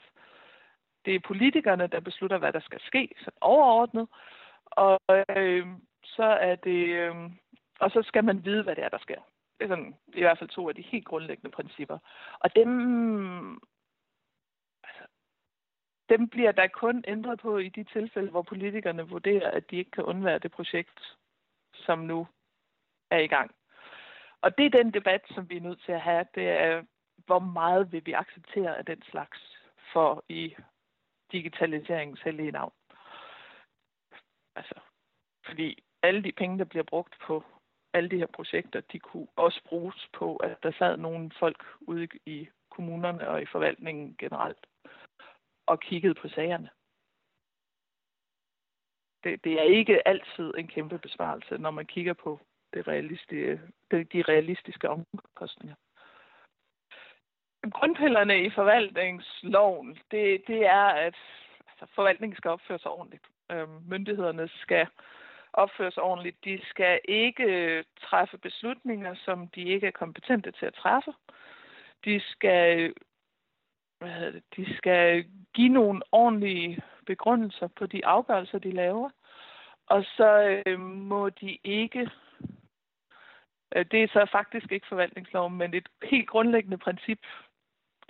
det 1.06 1.16
er 1.16 1.20
politikerne, 1.28 1.88
der 1.88 2.00
beslutter, 2.00 2.38
hvad 2.38 2.54
der 2.54 2.60
skal 2.60 2.80
ske, 2.82 3.10
så 3.18 3.32
overordnet. 3.42 4.08
Og 4.66 5.00
øh, 5.38 5.68
så 6.04 6.24
er 6.24 6.56
det, 6.56 6.88
øh, 6.88 7.16
og 7.80 7.92
så 7.92 8.02
skal 8.06 8.24
man 8.24 8.46
vide, 8.46 8.64
hvad 8.64 8.76
det 8.76 8.84
er, 8.84 8.90
der 8.90 8.98
sker. 8.98 9.22
Det 9.60 9.66
er 9.66 9.68
sådan, 9.68 9.96
i 10.14 10.22
hvert 10.22 10.40
fald 10.40 10.50
to 10.50 10.70
af 10.70 10.76
de 10.76 10.82
helt 10.82 11.06
grundlæggende 11.06 11.52
principper. 11.52 11.98
Og 12.40 12.56
dem, 12.56 13.62
dem 16.12 16.30
bliver 16.30 16.52
der 16.52 16.68
kun 16.68 17.04
ændret 17.08 17.40
på 17.40 17.58
i 17.58 17.70
de 17.70 17.84
tilfælde, 17.84 18.32
hvor 18.32 18.42
politikerne 18.42 19.08
vurderer, 19.08 19.52
at 19.52 19.72
de 19.72 19.78
ikke 19.78 19.92
kan 19.92 20.04
undvære 20.04 20.40
det 20.40 20.52
projekt, 20.52 21.18
som 21.74 22.00
nu 22.00 22.28
er 23.12 23.18
i 23.18 23.28
gang. 23.28 23.56
Og 24.42 24.58
det 24.58 24.66
er 24.66 24.84
den 24.84 24.94
debat, 24.94 25.22
som 25.36 25.50
vi 25.50 25.58
er 25.58 25.62
nødt 25.62 25.82
til 25.86 25.92
at 25.92 26.02
have. 26.02 26.26
Det 26.36 26.48
er, 26.48 26.84
hvor 27.26 27.40
meget 27.40 27.92
vil 27.92 28.06
vi 28.06 28.14
acceptere 28.14 28.78
af 28.78 28.86
den 28.86 29.02
slags 29.12 29.40
for 29.94 30.24
i 30.30 30.56
digitaliseringens 31.32 32.22
hellige 32.22 32.52
navn. 32.52 32.74
Altså, 34.56 34.80
fordi 35.46 35.84
alle 36.04 36.24
de 36.24 36.32
penge, 36.32 36.60
der 36.60 36.66
bliver 36.66 36.84
brugt 36.84 37.16
på 37.28 37.44
alle 37.94 38.10
de 38.10 38.18
her 38.18 38.28
projekter, 38.28 38.82
de 38.82 39.00
kunne 39.00 39.28
også 39.36 39.62
bruges 39.66 40.10
på, 40.14 40.36
at 40.36 40.64
der 40.64 40.72
sad 40.72 40.98
nogle 40.98 41.32
folk 41.40 41.64
ude 41.82 42.08
i 42.26 42.50
kommunerne 42.70 43.28
og 43.28 43.42
i 43.42 43.46
forvaltningen 43.46 44.16
generelt 44.20 44.66
og 45.72 45.80
kiggede 45.80 46.14
på 46.14 46.28
sagerne. 46.28 46.70
Det, 49.24 49.44
det 49.44 49.54
er 49.54 49.64
ikke 49.64 50.08
altid 50.08 50.54
en 50.58 50.68
kæmpe 50.68 50.98
besparelse, 50.98 51.58
når 51.58 51.72
man 51.72 51.86
kigger 51.86 52.14
på 52.14 52.40
det 52.74 52.88
realistiske, 52.88 53.62
de 53.92 54.22
realistiske 54.32 54.90
omkostninger. 54.90 55.76
Grundpillerne 57.72 58.46
i 58.46 58.50
forvaltningsloven, 58.50 59.98
det, 60.12 60.44
det 60.48 60.66
er, 60.66 60.86
at 61.08 61.18
altså, 61.70 61.96
forvaltningen 61.96 62.38
skal 62.38 62.52
opføre 62.52 62.80
sig 62.80 62.92
ordentligt. 62.92 63.26
Øhm, 63.52 63.82
myndighederne 63.90 64.48
skal 64.48 64.88
opføre 65.54 65.92
sig 65.92 66.04
ordentligt. 66.04 66.46
De 66.46 66.60
skal 66.66 67.00
ikke 67.06 67.44
øh, 67.44 67.84
træffe 68.02 68.38
beslutninger, 68.38 69.16
som 69.16 69.48
de 69.48 69.62
ikke 69.62 69.88
er 69.88 69.92
kompetente 69.92 70.52
til 70.52 70.66
at 70.66 70.74
træffe. 70.74 71.14
De 72.06 72.20
skal, 72.20 72.80
øh, 72.80 72.96
hvad 74.02 74.10
hedder 74.10 74.32
det, 74.32 74.44
de 74.56 74.78
skal 74.78 75.26
give 75.54 75.70
nogle 75.70 76.02
ordentlige 76.12 76.82
begrundelser 77.06 77.68
på 77.68 77.86
de 77.86 78.06
afgørelser, 78.06 78.60
de 78.60 78.72
laver. 78.72 79.10
Og 79.88 80.04
så 80.04 80.62
øh, 80.66 80.80
må 80.80 81.30
de 81.30 81.58
ikke 81.64 82.10
øh, 83.76 83.86
det 83.92 84.04
er 84.04 84.08
så 84.08 84.28
faktisk 84.32 84.72
ikke 84.72 84.88
forvaltningsloven, 84.88 85.58
men 85.58 85.74
et 85.74 85.90
helt 86.04 86.30
grundlæggende 86.30 86.78
princip 86.78 87.20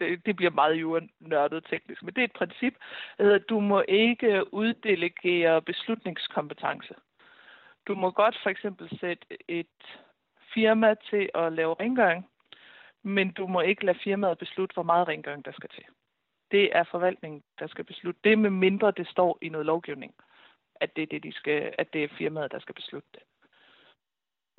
det, 0.02 0.26
det 0.26 0.36
bliver 0.36 0.52
meget 0.52 0.76
jo 0.76 1.02
nørdet 1.20 1.66
teknisk, 1.70 2.04
men 2.04 2.14
det 2.14 2.22
er 2.22 2.26
et 2.26 2.39
princip, 2.42 2.76
at 3.18 3.50
du 3.50 3.60
må 3.60 3.84
ikke 3.88 4.54
uddelegere 4.54 5.62
beslutningskompetence. 5.62 6.94
Du 7.88 7.96
må 7.96 8.12
godt 8.12 8.38
for 8.44 8.50
eksempel 8.50 9.00
sætte 9.00 9.26
et 9.48 10.00
firma 10.54 10.96
til 11.10 11.30
at 11.36 11.54
lave 11.54 11.76
rengøring, 11.80 12.31
men 13.04 13.32
du 13.32 13.47
må 13.47 13.62
ikke 13.62 13.86
lade 13.86 13.99
firmaet 14.04 14.38
beslutte, 14.38 14.74
hvor 14.74 14.84
meget 14.84 15.08
rengøring 15.08 15.45
der 15.45 15.52
skal 15.52 15.70
til. 15.70 15.84
Det 16.52 16.76
er 16.78 16.84
forvaltningen, 16.84 17.43
der 17.60 17.68
skal 17.68 17.86
beslutte 17.86 18.20
det, 18.24 18.39
med 18.39 18.49
mindre 18.49 18.91
det 18.91 19.08
står 19.08 19.38
i 19.41 19.49
noget 19.49 19.66
lovgivning, 19.66 20.14
at 20.76 20.95
det 20.95 21.02
er, 21.02 21.08
det, 21.08 21.24
de 21.24 21.32
skal, 21.32 21.76
at 21.78 21.93
det 21.93 22.04
er 22.04 22.08
firmaet, 22.18 22.52
der 22.52 22.60
skal 22.60 22.76
beslutte 22.76 23.10
det. 23.14 23.22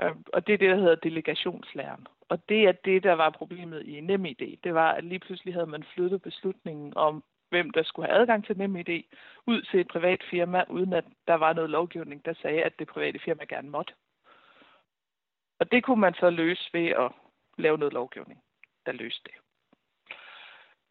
Øhm, 0.00 0.24
og 0.32 0.46
det 0.46 0.52
er 0.52 0.58
det, 0.58 0.70
der 0.70 0.76
hedder 0.76 0.94
delegationslæren. 0.94 2.06
Og 2.28 2.48
det 2.48 2.68
er 2.68 2.72
det, 2.72 3.02
der 3.02 3.12
var 3.12 3.30
problemet 3.30 3.86
i 3.86 4.00
NemID. 4.00 4.56
Det 4.64 4.74
var, 4.74 4.92
at 4.92 5.04
lige 5.04 5.18
pludselig 5.18 5.54
havde 5.54 5.66
man 5.66 5.84
flyttet 5.94 6.22
beslutningen 6.22 6.92
om, 6.96 7.24
hvem 7.50 7.70
der 7.70 7.82
skulle 7.82 8.08
have 8.08 8.20
adgang 8.20 8.46
til 8.46 8.58
NemID, 8.58 9.02
ud 9.46 9.62
til 9.62 9.80
et 9.80 9.88
privat 9.88 10.22
firma, 10.30 10.64
uden 10.68 10.92
at 10.92 11.04
der 11.26 11.34
var 11.34 11.52
noget 11.52 11.70
lovgivning, 11.70 12.24
der 12.24 12.34
sagde, 12.42 12.62
at 12.62 12.78
det 12.78 12.88
private 12.88 13.18
firma 13.18 13.44
gerne 13.44 13.70
måtte. 13.70 13.94
Og 15.60 15.72
det 15.72 15.84
kunne 15.84 16.00
man 16.00 16.14
så 16.14 16.30
løse 16.30 16.70
ved 16.72 16.88
at 16.88 17.12
lave 17.58 17.78
noget 17.78 17.92
lovgivning, 17.92 18.42
der 18.86 18.92
løste 18.92 19.22
det. 19.24 19.34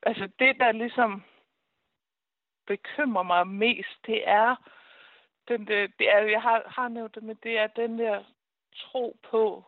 Altså 0.03 0.29
det, 0.39 0.59
der 0.59 0.71
ligesom 0.71 1.23
bekymrer 2.67 3.23
mig 3.23 3.47
mest, 3.47 4.05
det 4.05 4.29
er, 4.29 4.55
den, 5.47 5.67
det, 5.67 5.91
det 5.99 6.11
er 6.11 6.19
jeg 6.19 6.41
har, 6.41 6.63
har 6.65 6.87
nævnt 6.87 7.15
det, 7.15 7.23
men 7.23 7.37
det 7.43 7.57
er 7.57 7.67
den 7.67 7.99
der 7.99 8.23
tro 8.75 9.19
på, 9.23 9.65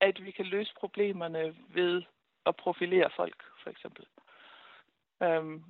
at 0.00 0.24
vi 0.24 0.30
kan 0.30 0.44
løse 0.44 0.74
problemerne 0.74 1.56
ved 1.68 2.02
at 2.46 2.56
profilere 2.56 3.10
folk, 3.16 3.42
for 3.62 3.70
eksempel. 3.70 4.06
Øhm, 5.22 5.64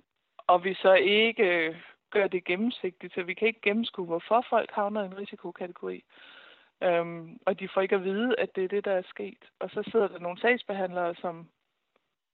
og 0.46 0.64
vi 0.64 0.74
så 0.74 0.94
ikke 0.94 1.82
gør 2.10 2.26
det 2.28 2.44
gennemsigtigt, 2.44 3.14
så 3.14 3.22
vi 3.22 3.34
kan 3.34 3.48
ikke 3.48 3.60
gennemskue, 3.60 4.06
hvorfor 4.06 4.46
folk 4.50 4.70
havner 4.70 5.02
i 5.02 5.06
en 5.06 5.18
risikokategori. 5.18 6.04
Øhm, 6.82 7.38
og 7.46 7.60
de 7.60 7.68
får 7.68 7.80
ikke 7.80 7.94
at 7.94 8.04
vide, 8.04 8.38
at 8.38 8.56
det 8.56 8.64
er 8.64 8.68
det, 8.68 8.84
der 8.84 8.92
er 8.92 9.02
sket. 9.02 9.44
Og 9.58 9.70
så 9.70 9.88
sidder 9.90 10.08
der 10.08 10.18
nogle 10.18 10.40
sagsbehandlere, 10.40 11.14
som 11.14 11.48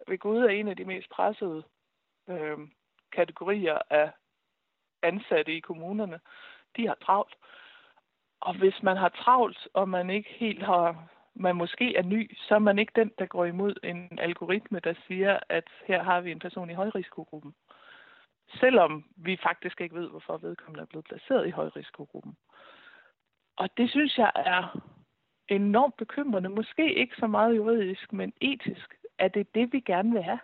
ved 0.08 0.18
Gud 0.18 0.38
er 0.38 0.48
en 0.48 0.68
af 0.68 0.76
de 0.76 0.84
mest 0.84 1.10
pressede 1.10 1.62
øhm, 2.28 2.70
kategorier 3.12 3.78
af 3.90 4.10
ansatte 5.02 5.56
i 5.56 5.60
kommunerne. 5.60 6.20
De 6.76 6.86
har 6.86 6.96
travlt. 7.02 7.34
Og 8.40 8.58
hvis 8.58 8.82
man 8.82 8.96
har 8.96 9.08
travlt, 9.08 9.68
og 9.74 9.88
man 9.88 10.10
ikke 10.10 10.30
helt 10.30 10.62
har, 10.62 11.08
man 11.34 11.56
måske 11.56 11.96
er 11.96 12.02
ny, 12.02 12.36
så 12.36 12.54
er 12.54 12.58
man 12.58 12.78
ikke 12.78 12.92
den, 12.96 13.12
der 13.18 13.26
går 13.26 13.44
imod 13.44 13.74
en 13.82 14.18
algoritme, 14.18 14.80
der 14.80 14.94
siger, 15.06 15.38
at 15.48 15.68
her 15.86 16.02
har 16.02 16.20
vi 16.20 16.30
en 16.30 16.38
person 16.38 16.70
i 16.70 16.74
højrisikogruppen. 16.74 17.54
Selvom 18.60 19.04
vi 19.16 19.38
faktisk 19.42 19.80
ikke 19.80 19.94
ved, 19.94 20.08
hvorfor 20.08 20.36
vedkommende 20.36 20.82
er 20.82 20.86
blevet 20.86 21.04
placeret 21.04 21.46
i 21.46 21.50
højrisikogruppen. 21.50 22.36
Og 23.58 23.68
det 23.76 23.90
synes 23.90 24.18
jeg 24.18 24.32
er 24.36 24.80
enormt 25.48 25.96
bekymrende. 25.96 26.48
Måske 26.48 26.94
ikke 26.94 27.16
så 27.16 27.26
meget 27.26 27.56
juridisk, 27.56 28.12
men 28.12 28.32
etisk. 28.40 28.94
Er 29.18 29.28
det 29.28 29.54
det, 29.54 29.72
vi 29.72 29.80
gerne 29.80 30.12
vil 30.12 30.22
have? 30.22 30.40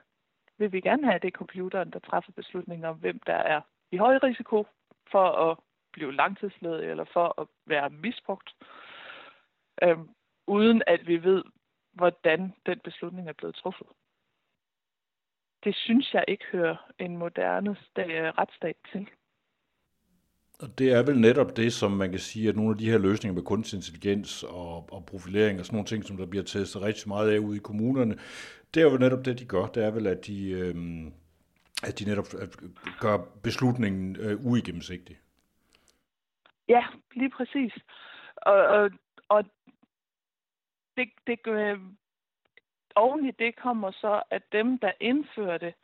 Vil 0.58 0.72
vi 0.72 0.80
gerne 0.80 1.04
have, 1.04 1.14
at 1.14 1.22
det 1.22 1.28
er 1.28 1.38
computeren, 1.38 1.90
der 1.90 1.98
træffer 1.98 2.32
beslutninger 2.32 2.88
om, 2.88 2.96
hvem 2.96 3.20
der 3.26 3.34
er 3.34 3.60
i 3.92 3.96
høj 3.96 4.18
risiko 4.22 4.66
for 5.10 5.50
at 5.50 5.58
blive 5.92 6.12
langtidsledig 6.12 6.90
eller 6.90 7.04
for 7.12 7.40
at 7.40 7.46
være 7.66 7.90
misbrugt, 7.90 8.54
øhm, 9.82 10.08
uden 10.46 10.82
at 10.86 11.06
vi 11.06 11.22
ved, 11.22 11.44
hvordan 11.92 12.54
den 12.66 12.78
beslutning 12.78 13.28
er 13.28 13.32
blevet 13.32 13.54
truffet. 13.54 13.86
Det 15.64 15.76
synes 15.76 16.14
jeg 16.14 16.24
ikke 16.28 16.44
hører 16.52 16.76
en 16.98 17.16
moderne 17.16 17.70
øh, 17.98 18.28
retsstat 18.38 18.76
til. 18.92 19.08
Og 20.62 20.78
det 20.78 20.92
er 20.92 21.02
vel 21.02 21.20
netop 21.20 21.56
det, 21.56 21.72
som 21.72 21.90
man 21.90 22.10
kan 22.10 22.18
sige, 22.18 22.48
at 22.48 22.56
nogle 22.56 22.70
af 22.70 22.78
de 22.78 22.90
her 22.90 22.98
løsninger 22.98 23.34
med 23.34 23.42
kunstig 23.42 23.76
intelligens 23.76 24.42
og, 24.42 24.92
og 24.92 25.06
profilering 25.06 25.60
og 25.60 25.66
sådan 25.66 25.76
nogle 25.76 25.86
ting, 25.86 26.04
som 26.04 26.16
der 26.16 26.26
bliver 26.26 26.44
testet 26.44 26.82
rigtig 26.82 27.08
meget 27.08 27.30
af 27.30 27.38
ude 27.38 27.56
i 27.56 27.60
kommunerne, 27.60 28.18
det 28.74 28.82
er 28.82 28.90
jo 28.90 28.98
netop 28.98 29.24
det, 29.24 29.38
de 29.38 29.44
gør. 29.44 29.66
Det 29.66 29.84
er 29.84 29.90
vel, 29.90 30.06
at 30.06 30.26
de, 30.26 30.50
øh, 30.50 30.74
at 31.82 31.98
de 31.98 32.04
netop 32.04 32.26
gør 33.00 33.18
beslutningen 33.42 34.16
øh, 34.16 34.46
uigennemsigtig. 34.46 35.18
Ja, 36.68 36.84
lige 37.14 37.30
præcis. 37.30 37.72
Og, 38.36 38.54
og, 38.54 38.90
og 39.28 39.44
det, 40.96 41.08
det, 41.26 41.38
øh, 41.46 41.78
oven 42.96 43.28
i 43.28 43.30
det 43.30 43.56
kommer 43.56 43.90
så, 43.90 44.22
at 44.30 44.42
dem, 44.52 44.78
der 44.78 44.92
indfører 45.00 45.58
det, 45.58 45.74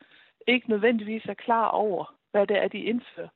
ikke 0.46 0.70
nødvendigvis 0.70 1.24
er 1.24 1.34
klar 1.34 1.68
over, 1.68 2.14
hvad 2.30 2.46
det 2.46 2.56
er, 2.56 2.68
de 2.68 2.78
indfører. 2.78 3.28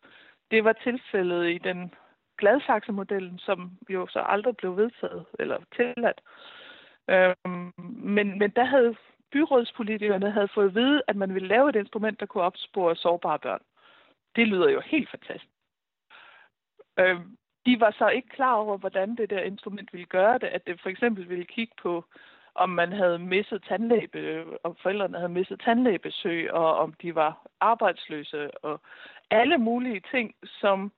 Det 0.55 0.65
var 0.65 0.73
tilfældet 0.73 1.51
i 1.51 1.59
den 1.59 1.95
Gladsaxe-modellen, 2.39 3.39
som 3.39 3.79
jo 3.89 4.07
så 4.07 4.21
aldrig 4.21 4.57
blev 4.57 4.77
vedtaget 4.77 5.27
eller 5.39 5.59
tilladt. 5.77 6.21
Øhm, 7.11 7.73
men, 8.17 8.39
men 8.39 8.51
der 8.51 8.65
havde 8.65 8.97
byrådspolitikerne 9.33 10.31
havde 10.31 10.49
fået 10.55 10.69
at 10.69 10.75
vide, 10.75 11.03
at 11.09 11.17
man 11.17 11.35
ville 11.35 11.49
lave 11.49 11.69
et 11.69 11.77
instrument, 11.77 12.21
der 12.21 12.27
kunne 12.27 12.45
opspore 12.45 12.97
sårbare 12.97 13.39
børn. 13.39 13.61
Det 14.37 14.49
lyder 14.49 14.71
jo 14.71 14.81
helt 14.81 15.11
fantastisk. 15.11 15.53
Øh, 16.99 17.21
de 17.67 17.81
var 17.81 17.91
så 17.99 18.09
ikke 18.09 18.29
klar 18.29 18.55
over, 18.55 18.77
hvordan 18.79 19.17
det 19.17 19.31
der 19.31 19.41
instrument 19.41 19.93
ville 19.93 20.07
gøre 20.07 20.39
det, 20.39 20.47
at 20.47 20.67
det 20.67 20.81
for 20.81 20.89
eksempel 20.89 21.29
ville 21.29 21.45
kigge 21.45 21.75
på, 21.83 22.05
om 22.55 22.71
man 22.71 22.93
havde 22.93 23.19
misset 23.19 23.65
tandlæge, 23.69 24.45
om 24.63 24.77
forældrene 24.83 25.19
havde 25.19 25.33
misset 25.33 25.61
tandlægebesøg, 25.61 26.53
og 26.53 26.77
om 26.79 26.93
de 27.03 27.15
var 27.15 27.47
arbejdsløse, 27.61 28.65
og 28.65 28.81
alle 29.31 29.59
mulige 29.59 30.03
ting, 30.11 30.35
som 30.45 30.93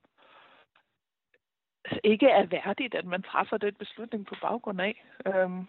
ikke 2.03 2.29
er 2.29 2.45
værdigt, 2.45 2.95
at 2.95 3.05
man 3.05 3.23
træffer 3.23 3.57
den 3.57 3.73
beslutning 3.73 4.25
på 4.25 4.35
baggrund 4.41 4.81
af. 4.81 5.05
Øhm, 5.27 5.67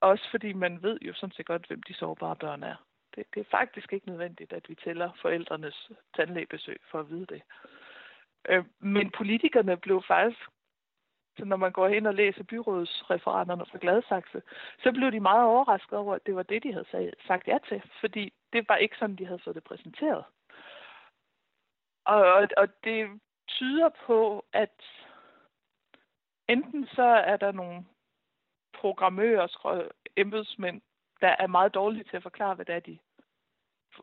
også 0.00 0.30
fordi 0.30 0.52
man 0.52 0.82
ved 0.82 0.98
jo 1.02 1.14
sådan 1.14 1.32
set 1.32 1.46
godt, 1.46 1.66
hvem 1.66 1.82
de 1.82 1.94
sårbare 1.94 2.36
børn 2.36 2.62
er. 2.62 2.76
Det, 3.16 3.24
det 3.34 3.40
er 3.40 3.50
faktisk 3.50 3.92
ikke 3.92 4.08
nødvendigt, 4.08 4.52
at 4.52 4.68
vi 4.68 4.74
tæller 4.74 5.10
forældrenes 5.22 5.90
tandlægebesøg 6.16 6.80
for 6.90 7.00
at 7.00 7.10
vide 7.10 7.26
det. 7.26 7.42
Øh, 8.48 8.64
men 8.80 9.10
politikerne 9.10 9.76
blev 9.76 10.02
faktisk, 10.06 10.40
så 11.38 11.44
når 11.44 11.56
man 11.56 11.72
går 11.72 11.88
hen 11.88 12.06
og 12.06 12.14
læser 12.14 12.42
byrådsreferaterne 12.42 13.66
fra 13.66 13.78
Gladsaxe, 13.80 14.42
så 14.82 14.92
blev 14.92 15.12
de 15.12 15.20
meget 15.20 15.44
overrasket 15.44 15.98
over, 15.98 16.14
at 16.14 16.26
det 16.26 16.36
var 16.36 16.42
det, 16.42 16.62
de 16.62 16.72
havde 16.72 17.12
sagt 17.26 17.48
ja 17.48 17.58
til. 17.68 17.82
Fordi 18.00 18.32
det 18.52 18.68
var 18.68 18.76
ikke 18.76 18.96
sådan, 18.98 19.16
de 19.16 19.26
havde 19.26 19.40
fået 19.44 19.56
det 19.56 19.64
præsenteret. 19.64 20.24
Og, 22.04 22.32
og, 22.32 22.48
og 22.56 22.68
det 22.84 23.20
tyder 23.48 23.88
på, 24.06 24.44
at 24.52 24.82
enten 26.48 26.86
så 26.86 27.02
er 27.02 27.36
der 27.36 27.52
nogle 27.52 27.84
programmører, 28.72 29.88
embedsmænd, 30.16 30.80
der 31.20 31.36
er 31.38 31.46
meget 31.46 31.74
dårlige 31.74 32.04
til 32.04 32.16
at 32.16 32.22
forklare, 32.22 32.54
hvad 32.54 32.64
det 32.64 32.74
er, 32.74 32.80
de, 32.80 32.98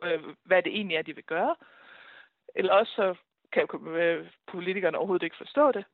øh, 0.03 0.35
hvad 0.43 0.63
det 0.63 0.75
egentlig 0.75 0.97
er, 0.97 1.01
de 1.01 1.15
vil 1.15 1.23
gøre. 1.23 1.55
Eller 2.55 2.73
også 2.73 2.93
så 2.95 3.15
kan 3.51 3.67
øh, 3.87 4.31
politikerne 4.47 4.97
overhovedet 4.97 5.23
ikke 5.23 5.37
forstå 5.37 5.71
det. 5.71 5.85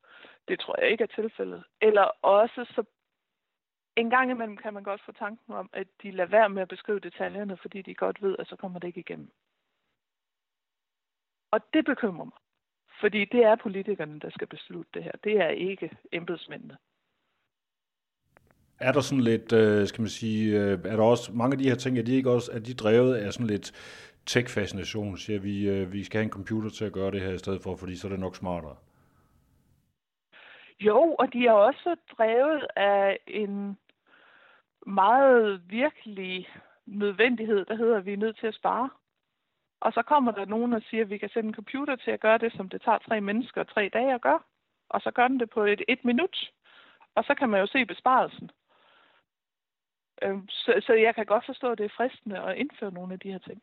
Det 0.47 0.59
tror 0.59 0.79
jeg 0.79 0.91
ikke 0.91 1.03
er 1.03 1.21
tilfældet. 1.21 1.63
Eller 1.81 2.03
også 2.21 2.65
så 2.75 2.83
en 3.95 4.09
gang 4.09 4.31
imellem 4.31 4.57
kan 4.57 4.73
man 4.73 4.83
godt 4.83 5.01
få 5.05 5.11
tanken 5.11 5.53
om, 5.53 5.69
at 5.73 5.87
de 6.03 6.11
lader 6.11 6.29
være 6.29 6.49
med 6.49 6.61
at 6.61 6.67
beskrive 6.67 6.99
detaljerne, 6.99 7.57
fordi 7.57 7.81
de 7.81 7.95
godt 7.95 8.21
ved, 8.21 8.35
at 8.39 8.47
så 8.47 8.55
kommer 8.55 8.79
det 8.79 8.87
ikke 8.87 8.99
igennem. 8.99 9.31
Og 11.53 11.59
det 11.73 11.85
bekymrer 11.85 12.25
mig. 12.25 12.37
Fordi 13.01 13.25
det 13.25 13.43
er 13.43 13.55
politikerne, 13.55 14.19
der 14.19 14.29
skal 14.29 14.47
beslutte 14.47 14.91
det 14.93 15.03
her. 15.03 15.11
Det 15.23 15.41
er 15.41 15.49
ikke 15.49 15.97
embedsmændene. 16.11 16.77
Er 18.79 18.91
der 18.91 19.01
sådan 19.01 19.23
lidt, 19.23 19.53
øh, 19.53 19.87
skal 19.87 20.01
man 20.01 20.09
sige, 20.09 20.61
øh, 20.61 20.71
er 20.71 20.95
der 20.95 21.03
også 21.03 21.33
mange 21.33 21.53
af 21.53 21.57
de 21.57 21.69
her 21.69 21.75
ting, 21.75 21.97
er 21.97 22.03
de 22.03 22.15
ikke 22.15 22.29
også, 22.29 22.51
er 22.51 22.59
de 22.59 22.73
drevet 22.73 23.15
af 23.15 23.33
sådan 23.33 23.47
lidt 23.47 23.71
tech-fascination, 24.25 25.17
siger 25.17 25.39
vi, 25.39 25.69
øh, 25.69 25.93
vi 25.93 26.03
skal 26.03 26.17
have 26.17 26.23
en 26.23 26.37
computer 26.39 26.69
til 26.69 26.85
at 26.85 26.93
gøre 26.93 27.11
det 27.11 27.21
her 27.21 27.33
i 27.33 27.37
stedet 27.37 27.61
for, 27.63 27.75
fordi 27.75 27.95
så 27.95 28.07
er 28.07 28.11
det 28.11 28.19
nok 28.19 28.35
smartere? 28.35 28.75
Jo, 30.79 31.15
og 31.19 31.33
de 31.33 31.47
er 31.47 31.51
også 31.51 31.95
drevet 32.17 32.67
af 32.75 33.19
en 33.27 33.77
meget 34.87 35.61
virkelig 35.69 36.47
nødvendighed, 36.85 37.65
der 37.65 37.75
hedder, 37.75 37.97
at 37.97 38.05
vi 38.05 38.13
er 38.13 38.17
nødt 38.17 38.37
til 38.39 38.47
at 38.47 38.55
spare. 38.55 38.89
Og 39.83 39.93
så 39.93 40.01
kommer 40.01 40.31
der 40.31 40.45
nogen 40.45 40.73
og 40.73 40.81
siger, 40.81 41.03
at 41.03 41.09
vi 41.09 41.17
kan 41.17 41.29
sætte 41.29 41.47
en 41.47 41.55
computer 41.55 41.95
til 41.95 42.11
at 42.11 42.19
gøre 42.19 42.37
det, 42.37 42.53
som 42.53 42.69
det 42.69 42.81
tager 42.81 42.97
tre 42.97 43.21
mennesker 43.21 43.63
tre 43.63 43.89
dage 43.93 44.13
at 44.13 44.21
gøre. 44.21 44.39
Og 44.89 45.01
så 45.01 45.11
gør 45.11 45.27
den 45.27 45.39
det 45.39 45.49
på 45.49 45.63
et, 45.63 45.81
et 45.87 46.05
minut. 46.05 46.51
Og 47.15 47.23
så 47.23 47.35
kan 47.35 47.49
man 47.49 47.59
jo 47.59 47.67
se 47.67 47.85
besparelsen. 47.85 48.51
Øhm, 50.21 50.49
så, 50.49 50.81
så 50.85 50.93
jeg 50.93 51.15
kan 51.15 51.25
godt 51.25 51.45
forstå, 51.45 51.71
at 51.71 51.77
det 51.77 51.85
er 51.85 51.97
fristende 51.97 52.39
at 52.39 52.57
indføre 52.57 52.91
nogle 52.91 53.13
af 53.13 53.19
de 53.19 53.31
her 53.31 53.39
ting. 53.39 53.61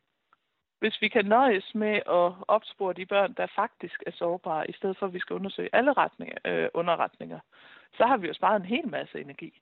Hvis 0.79 1.01
vi 1.01 1.09
kan 1.09 1.25
nøjes 1.25 1.75
med 1.75 1.95
at 1.97 2.33
opspore 2.49 2.95
de 2.95 3.07
børn, 3.07 3.33
der 3.33 3.47
faktisk 3.57 4.03
er 4.07 4.13
sårbare, 4.13 4.71
i 4.71 4.73
stedet 4.73 4.97
for 4.97 5.07
at 5.07 5.13
vi 5.13 5.21
skal 5.21 5.37
undersøge 5.37 5.69
alle 5.73 5.93
retninger, 5.93 6.39
øh, 6.45 6.69
underretninger, 6.75 7.41
så 7.97 8.07
har 8.07 8.17
vi 8.17 8.27
jo 8.27 8.35
sparet 8.35 8.57
en 8.57 8.67
hel 8.67 8.89
masse 8.89 9.21
energi. 9.21 9.61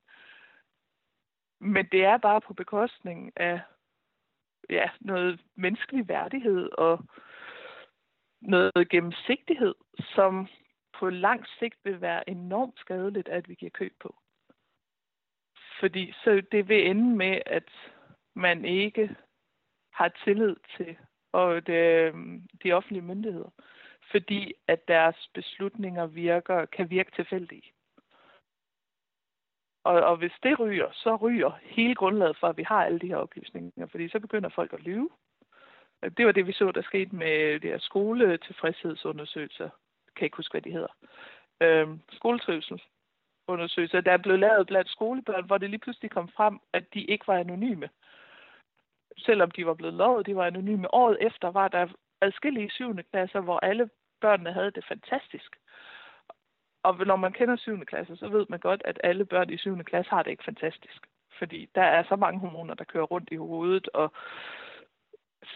Men 1.60 1.86
det 1.92 2.04
er 2.04 2.16
bare 2.18 2.40
på 2.40 2.54
bekostning 2.54 3.32
af 3.36 3.60
ja, 4.70 4.90
noget 5.00 5.40
menneskelig 5.56 6.08
værdighed 6.08 6.68
og 6.78 7.04
noget 8.40 8.88
gennemsigtighed, 8.90 9.74
som 10.14 10.48
på 10.98 11.10
lang 11.10 11.44
sigt 11.58 11.78
vil 11.84 12.00
være 12.00 12.30
enormt 12.30 12.78
skadeligt, 12.78 13.28
at 13.28 13.48
vi 13.48 13.54
giver 13.54 13.70
køb 13.70 13.92
på. 14.00 14.14
Fordi 15.80 16.12
så 16.12 16.42
det 16.52 16.68
vil 16.68 16.90
ende 16.90 17.16
med, 17.16 17.42
at 17.46 17.70
man 18.34 18.64
ikke 18.64 19.16
har 19.92 20.08
tillid 20.24 20.56
til 20.76 20.96
og 21.32 21.66
det, 21.66 22.02
øhm, 22.02 22.42
de 22.62 22.72
offentlige 22.72 23.02
myndigheder, 23.02 23.50
fordi 24.10 24.54
at 24.66 24.88
deres 24.88 25.30
beslutninger 25.34 26.06
virker, 26.06 26.64
kan 26.66 26.90
virke 26.90 27.10
tilfældige. 27.16 27.72
Og, 29.88 30.00
og 30.10 30.16
hvis 30.16 30.32
det 30.42 30.58
ryger, 30.60 30.88
så 30.92 31.16
ryger 31.16 31.50
hele 31.62 31.94
grundlaget 31.94 32.36
for, 32.40 32.46
at 32.46 32.56
vi 32.56 32.62
har 32.62 32.84
alle 32.84 32.98
de 32.98 33.06
her 33.06 33.16
oplysninger, 33.16 33.86
fordi 33.86 34.08
så 34.08 34.20
begynder 34.20 34.48
folk 34.48 34.72
at 34.72 34.82
lyve. 34.82 35.10
Det 36.16 36.26
var 36.26 36.32
det, 36.32 36.46
vi 36.46 36.52
så, 36.52 36.72
der 36.72 36.82
skete 36.82 37.16
med 37.16 37.60
de 37.60 37.66
her 37.66 37.78
skoletilfredshedsundersøgelser. 37.78 39.64
Jeg 39.64 40.14
kan 40.16 40.24
ikke 40.24 40.36
huske, 40.36 40.52
hvad 40.52 40.62
de 40.62 40.72
hedder. 40.72 40.94
Øhm, 41.60 42.00
skoletrivselsundersøgelser, 42.12 44.00
der 44.00 44.12
er 44.12 44.16
blevet 44.16 44.40
lavet 44.40 44.66
blandt 44.66 44.90
skolebørn, 44.90 45.46
hvor 45.46 45.58
det 45.58 45.70
lige 45.70 45.80
pludselig 45.80 46.10
kom 46.10 46.28
frem, 46.28 46.60
at 46.72 46.94
de 46.94 47.00
ikke 47.02 47.28
var 47.28 47.38
anonyme. 47.38 47.88
Selvom 49.18 49.50
de 49.50 49.66
var 49.66 49.74
blevet 49.74 49.94
lovet, 49.94 50.26
de 50.26 50.36
var 50.36 50.46
anonyme. 50.46 50.94
Året 50.94 51.18
efter 51.20 51.48
var 51.50 51.68
der 51.68 51.86
adskillige 52.20 52.70
syvende 52.70 53.02
klasser, 53.02 53.40
hvor 53.40 53.58
alle 53.58 53.90
børnene 54.20 54.52
havde 54.52 54.70
det 54.70 54.84
fantastisk. 54.88 55.56
Og 56.82 57.06
når 57.06 57.16
man 57.16 57.32
kender 57.32 57.56
7. 57.56 57.84
klasse, 57.84 58.16
så 58.16 58.28
ved 58.28 58.46
man 58.48 58.58
godt, 58.60 58.82
at 58.84 59.00
alle 59.04 59.24
børn 59.24 59.50
i 59.50 59.56
7. 59.56 59.84
klasse 59.84 60.10
har 60.10 60.22
det 60.22 60.30
ikke 60.30 60.44
fantastisk. 60.44 61.06
Fordi 61.38 61.68
der 61.74 61.82
er 61.82 62.04
så 62.08 62.16
mange 62.16 62.40
hormoner, 62.40 62.74
der 62.74 62.84
kører 62.84 63.04
rundt 63.04 63.28
i 63.32 63.36
hovedet, 63.36 63.88
og 63.88 64.12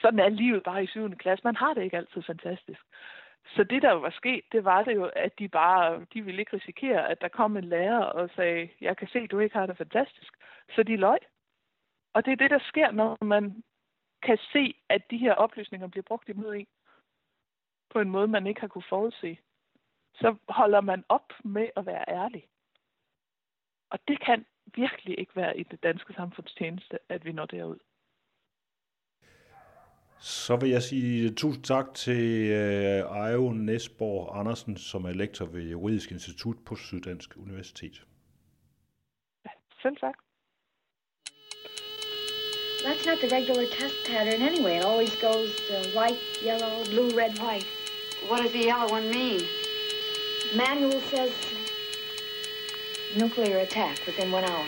sådan 0.00 0.18
er 0.18 0.28
livet 0.28 0.62
bare 0.62 0.84
i 0.84 0.86
7. 0.86 1.16
klasse. 1.16 1.44
Man 1.44 1.56
har 1.56 1.74
det 1.74 1.82
ikke 1.82 1.96
altid 1.96 2.22
fantastisk. 2.22 2.80
Så 3.46 3.64
det, 3.64 3.82
der 3.82 3.92
var 3.92 4.10
sket, 4.10 4.44
det 4.52 4.64
var 4.64 4.82
det 4.82 4.94
jo, 4.94 5.10
at 5.16 5.38
de 5.38 5.48
bare, 5.48 6.06
de 6.14 6.22
ville 6.22 6.40
ikke 6.40 6.56
risikere, 6.56 7.08
at 7.08 7.20
der 7.20 7.28
kom 7.28 7.56
en 7.56 7.64
lærer 7.64 8.04
og 8.04 8.30
sagde, 8.36 8.68
jeg 8.80 8.96
kan 8.96 9.08
se, 9.08 9.26
du 9.26 9.38
ikke 9.38 9.56
har 9.56 9.66
det 9.66 9.76
fantastisk. 9.76 10.32
Så 10.74 10.82
de 10.82 10.96
løg. 10.96 11.18
Og 12.14 12.24
det 12.24 12.32
er 12.32 12.36
det, 12.36 12.50
der 12.50 12.58
sker, 12.58 12.90
når 12.90 13.24
man 13.24 13.62
kan 14.22 14.38
se, 14.52 14.74
at 14.88 15.10
de 15.10 15.18
her 15.18 15.34
oplysninger 15.34 15.88
bliver 15.88 16.02
brugt 16.02 16.28
imod 16.28 16.54
en 16.54 16.66
på 17.90 18.00
en 18.00 18.10
måde, 18.10 18.28
man 18.28 18.46
ikke 18.46 18.60
har 18.60 18.68
kunne 18.68 18.88
forudse 18.88 19.38
så 20.14 20.36
holder 20.48 20.80
man 20.80 21.04
op 21.08 21.32
med 21.44 21.68
at 21.76 21.86
være 21.86 22.04
ærlig. 22.08 22.48
Og 23.90 23.98
det 24.08 24.24
kan 24.24 24.44
virkelig 24.74 25.18
ikke 25.18 25.36
være 25.36 25.58
i 25.58 25.62
det 25.62 25.82
danske 25.82 26.12
samfundstjeneste, 26.12 26.98
at 27.08 27.24
vi 27.24 27.32
når 27.32 27.46
derud. 27.46 27.78
Så 30.20 30.56
vil 30.56 30.70
jeg 30.70 30.82
sige 30.82 31.34
tusind 31.34 31.64
tak 31.64 31.94
til 31.94 32.52
uh, 32.52 33.16
Ejo 33.16 33.52
Nesborg 33.52 34.38
Andersen, 34.38 34.76
som 34.76 35.04
er 35.04 35.12
lektor 35.12 35.44
ved 35.44 35.62
Juridisk 35.62 36.10
Institut 36.12 36.56
på 36.66 36.76
Syddansk 36.76 37.36
Universitet. 37.36 38.06
Ja, 39.44 39.50
selv 39.82 39.96
tak. 39.96 40.14
That's 42.84 43.06
not 43.06 43.18
the 43.18 43.30
regular 43.36 43.66
test 43.78 43.96
pattern 44.10 44.42
anyway. 44.50 44.74
It 44.78 44.84
always 44.84 45.14
goes 45.28 45.52
uh, 45.70 45.76
white, 45.96 46.20
yellow, 46.48 46.74
blue, 46.92 47.10
red, 47.20 47.34
white. 47.44 47.66
What 48.28 48.38
does 48.42 48.52
the 48.52 48.64
yellow 48.70 48.88
one 48.98 49.06
mean? 49.18 49.61
Manual 50.54 51.00
says 51.00 51.32
nuclear 53.16 53.60
attack 53.60 54.06
within 54.06 54.34
one 54.34 54.44
hour. 54.44 54.66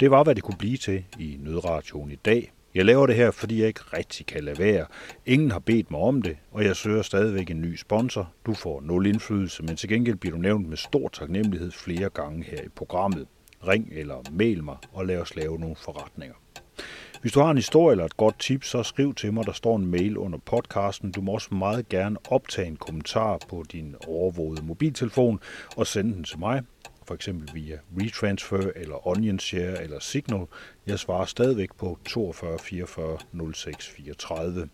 Det 0.00 0.10
var, 0.10 0.24
hvad 0.24 0.34
det 0.34 0.42
kunne 0.42 0.56
blive 0.58 0.76
til 0.76 1.04
i 1.18 1.36
Nødradioen 1.40 2.10
i 2.10 2.16
dag. 2.16 2.52
Jeg 2.74 2.84
laver 2.84 3.06
det 3.06 3.16
her, 3.16 3.30
fordi 3.30 3.60
jeg 3.60 3.68
ikke 3.68 3.80
rigtig 3.80 4.26
kan 4.26 4.44
lade 4.44 4.58
være. 4.58 4.86
Ingen 5.26 5.50
har 5.50 5.58
bedt 5.58 5.90
mig 5.90 6.00
om 6.00 6.22
det, 6.22 6.36
og 6.50 6.64
jeg 6.64 6.76
søger 6.76 7.02
stadigvæk 7.02 7.50
en 7.50 7.60
ny 7.60 7.76
sponsor. 7.76 8.32
Du 8.46 8.54
får 8.54 8.80
nul 8.80 9.06
indflydelse, 9.06 9.62
men 9.62 9.76
til 9.76 9.88
gengæld 9.88 10.16
bliver 10.16 10.36
du 10.36 10.42
nævnt 10.42 10.68
med 10.68 10.76
stor 10.76 11.08
taknemmelighed 11.08 11.70
flere 11.70 12.10
gange 12.10 12.44
her 12.44 12.62
i 12.62 12.68
programmet 12.68 13.26
ring 13.68 13.88
eller 13.92 14.22
mail 14.30 14.64
mig 14.64 14.76
og 14.92 15.06
lad 15.06 15.18
os 15.18 15.36
lave 15.36 15.58
nogle 15.58 15.76
forretninger. 15.76 16.34
Hvis 17.22 17.32
du 17.32 17.40
har 17.40 17.50
en 17.50 17.56
historie 17.56 17.92
eller 17.92 18.04
et 18.04 18.16
godt 18.16 18.38
tip, 18.38 18.64
så 18.64 18.82
skriv 18.82 19.14
til 19.14 19.32
mig. 19.32 19.46
Der 19.46 19.52
står 19.52 19.76
en 19.76 19.86
mail 19.86 20.18
under 20.18 20.38
podcasten. 20.38 21.12
Du 21.12 21.20
må 21.20 21.32
også 21.32 21.54
meget 21.54 21.88
gerne 21.88 22.16
optage 22.30 22.66
en 22.66 22.76
kommentar 22.76 23.38
på 23.48 23.64
din 23.72 23.96
overvågede 24.06 24.64
mobiltelefon 24.64 25.40
og 25.76 25.86
sende 25.86 26.14
den 26.14 26.24
til 26.24 26.38
mig. 26.38 26.62
For 27.06 27.14
eksempel 27.14 27.50
via 27.54 27.78
Retransfer 28.00 28.70
eller 28.76 29.06
Onion 29.08 29.38
Share 29.38 29.82
eller 29.82 29.98
Signal. 30.00 30.46
Jeg 30.86 30.98
svarer 30.98 31.24
stadigvæk 31.24 31.70
på 31.78 31.98
42 32.04 32.58
44 32.58 33.18
06 33.54 33.88
34. 33.88 34.68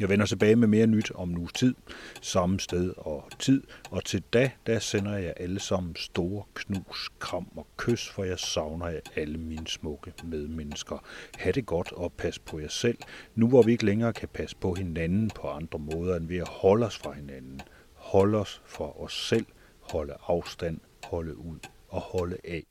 Jeg 0.00 0.08
vender 0.08 0.26
tilbage 0.26 0.56
med 0.56 0.68
mere 0.68 0.86
nyt 0.86 1.12
om 1.14 1.28
nu 1.28 1.46
tid, 1.46 1.74
samme 2.20 2.60
sted 2.60 2.92
og 2.96 3.24
tid, 3.38 3.62
og 3.90 4.04
til 4.04 4.22
da, 4.32 4.50
der 4.66 4.78
sender 4.78 5.16
jeg 5.16 5.34
alle 5.36 5.60
sammen 5.60 5.96
store 5.96 6.42
knus, 6.54 7.10
kram 7.18 7.48
og 7.56 7.66
kys, 7.76 8.08
for 8.08 8.24
jeg 8.24 8.38
savner 8.38 8.88
jer 8.88 9.00
alle 9.16 9.38
mine 9.38 9.66
smukke 9.66 10.12
medmennesker. 10.24 11.04
Ha' 11.38 11.50
det 11.50 11.66
godt 11.66 11.92
og 11.92 12.12
pas 12.12 12.38
på 12.38 12.58
jer 12.58 12.68
selv, 12.68 12.98
nu 13.34 13.48
hvor 13.48 13.62
vi 13.62 13.72
ikke 13.72 13.84
længere 13.84 14.12
kan 14.12 14.28
passe 14.28 14.56
på 14.56 14.74
hinanden 14.74 15.30
på 15.30 15.48
andre 15.48 15.78
måder 15.78 16.16
end 16.16 16.28
ved 16.28 16.38
at 16.38 16.48
holde 16.48 16.86
os 16.86 16.98
fra 16.98 17.12
hinanden. 17.12 17.60
Holde 17.94 18.38
os 18.38 18.62
for 18.66 19.02
os 19.02 19.28
selv, 19.28 19.46
holde 19.80 20.14
afstand, 20.26 20.78
holde 21.04 21.36
ud 21.36 21.58
og 21.88 22.00
holde 22.00 22.36
af. 22.44 22.64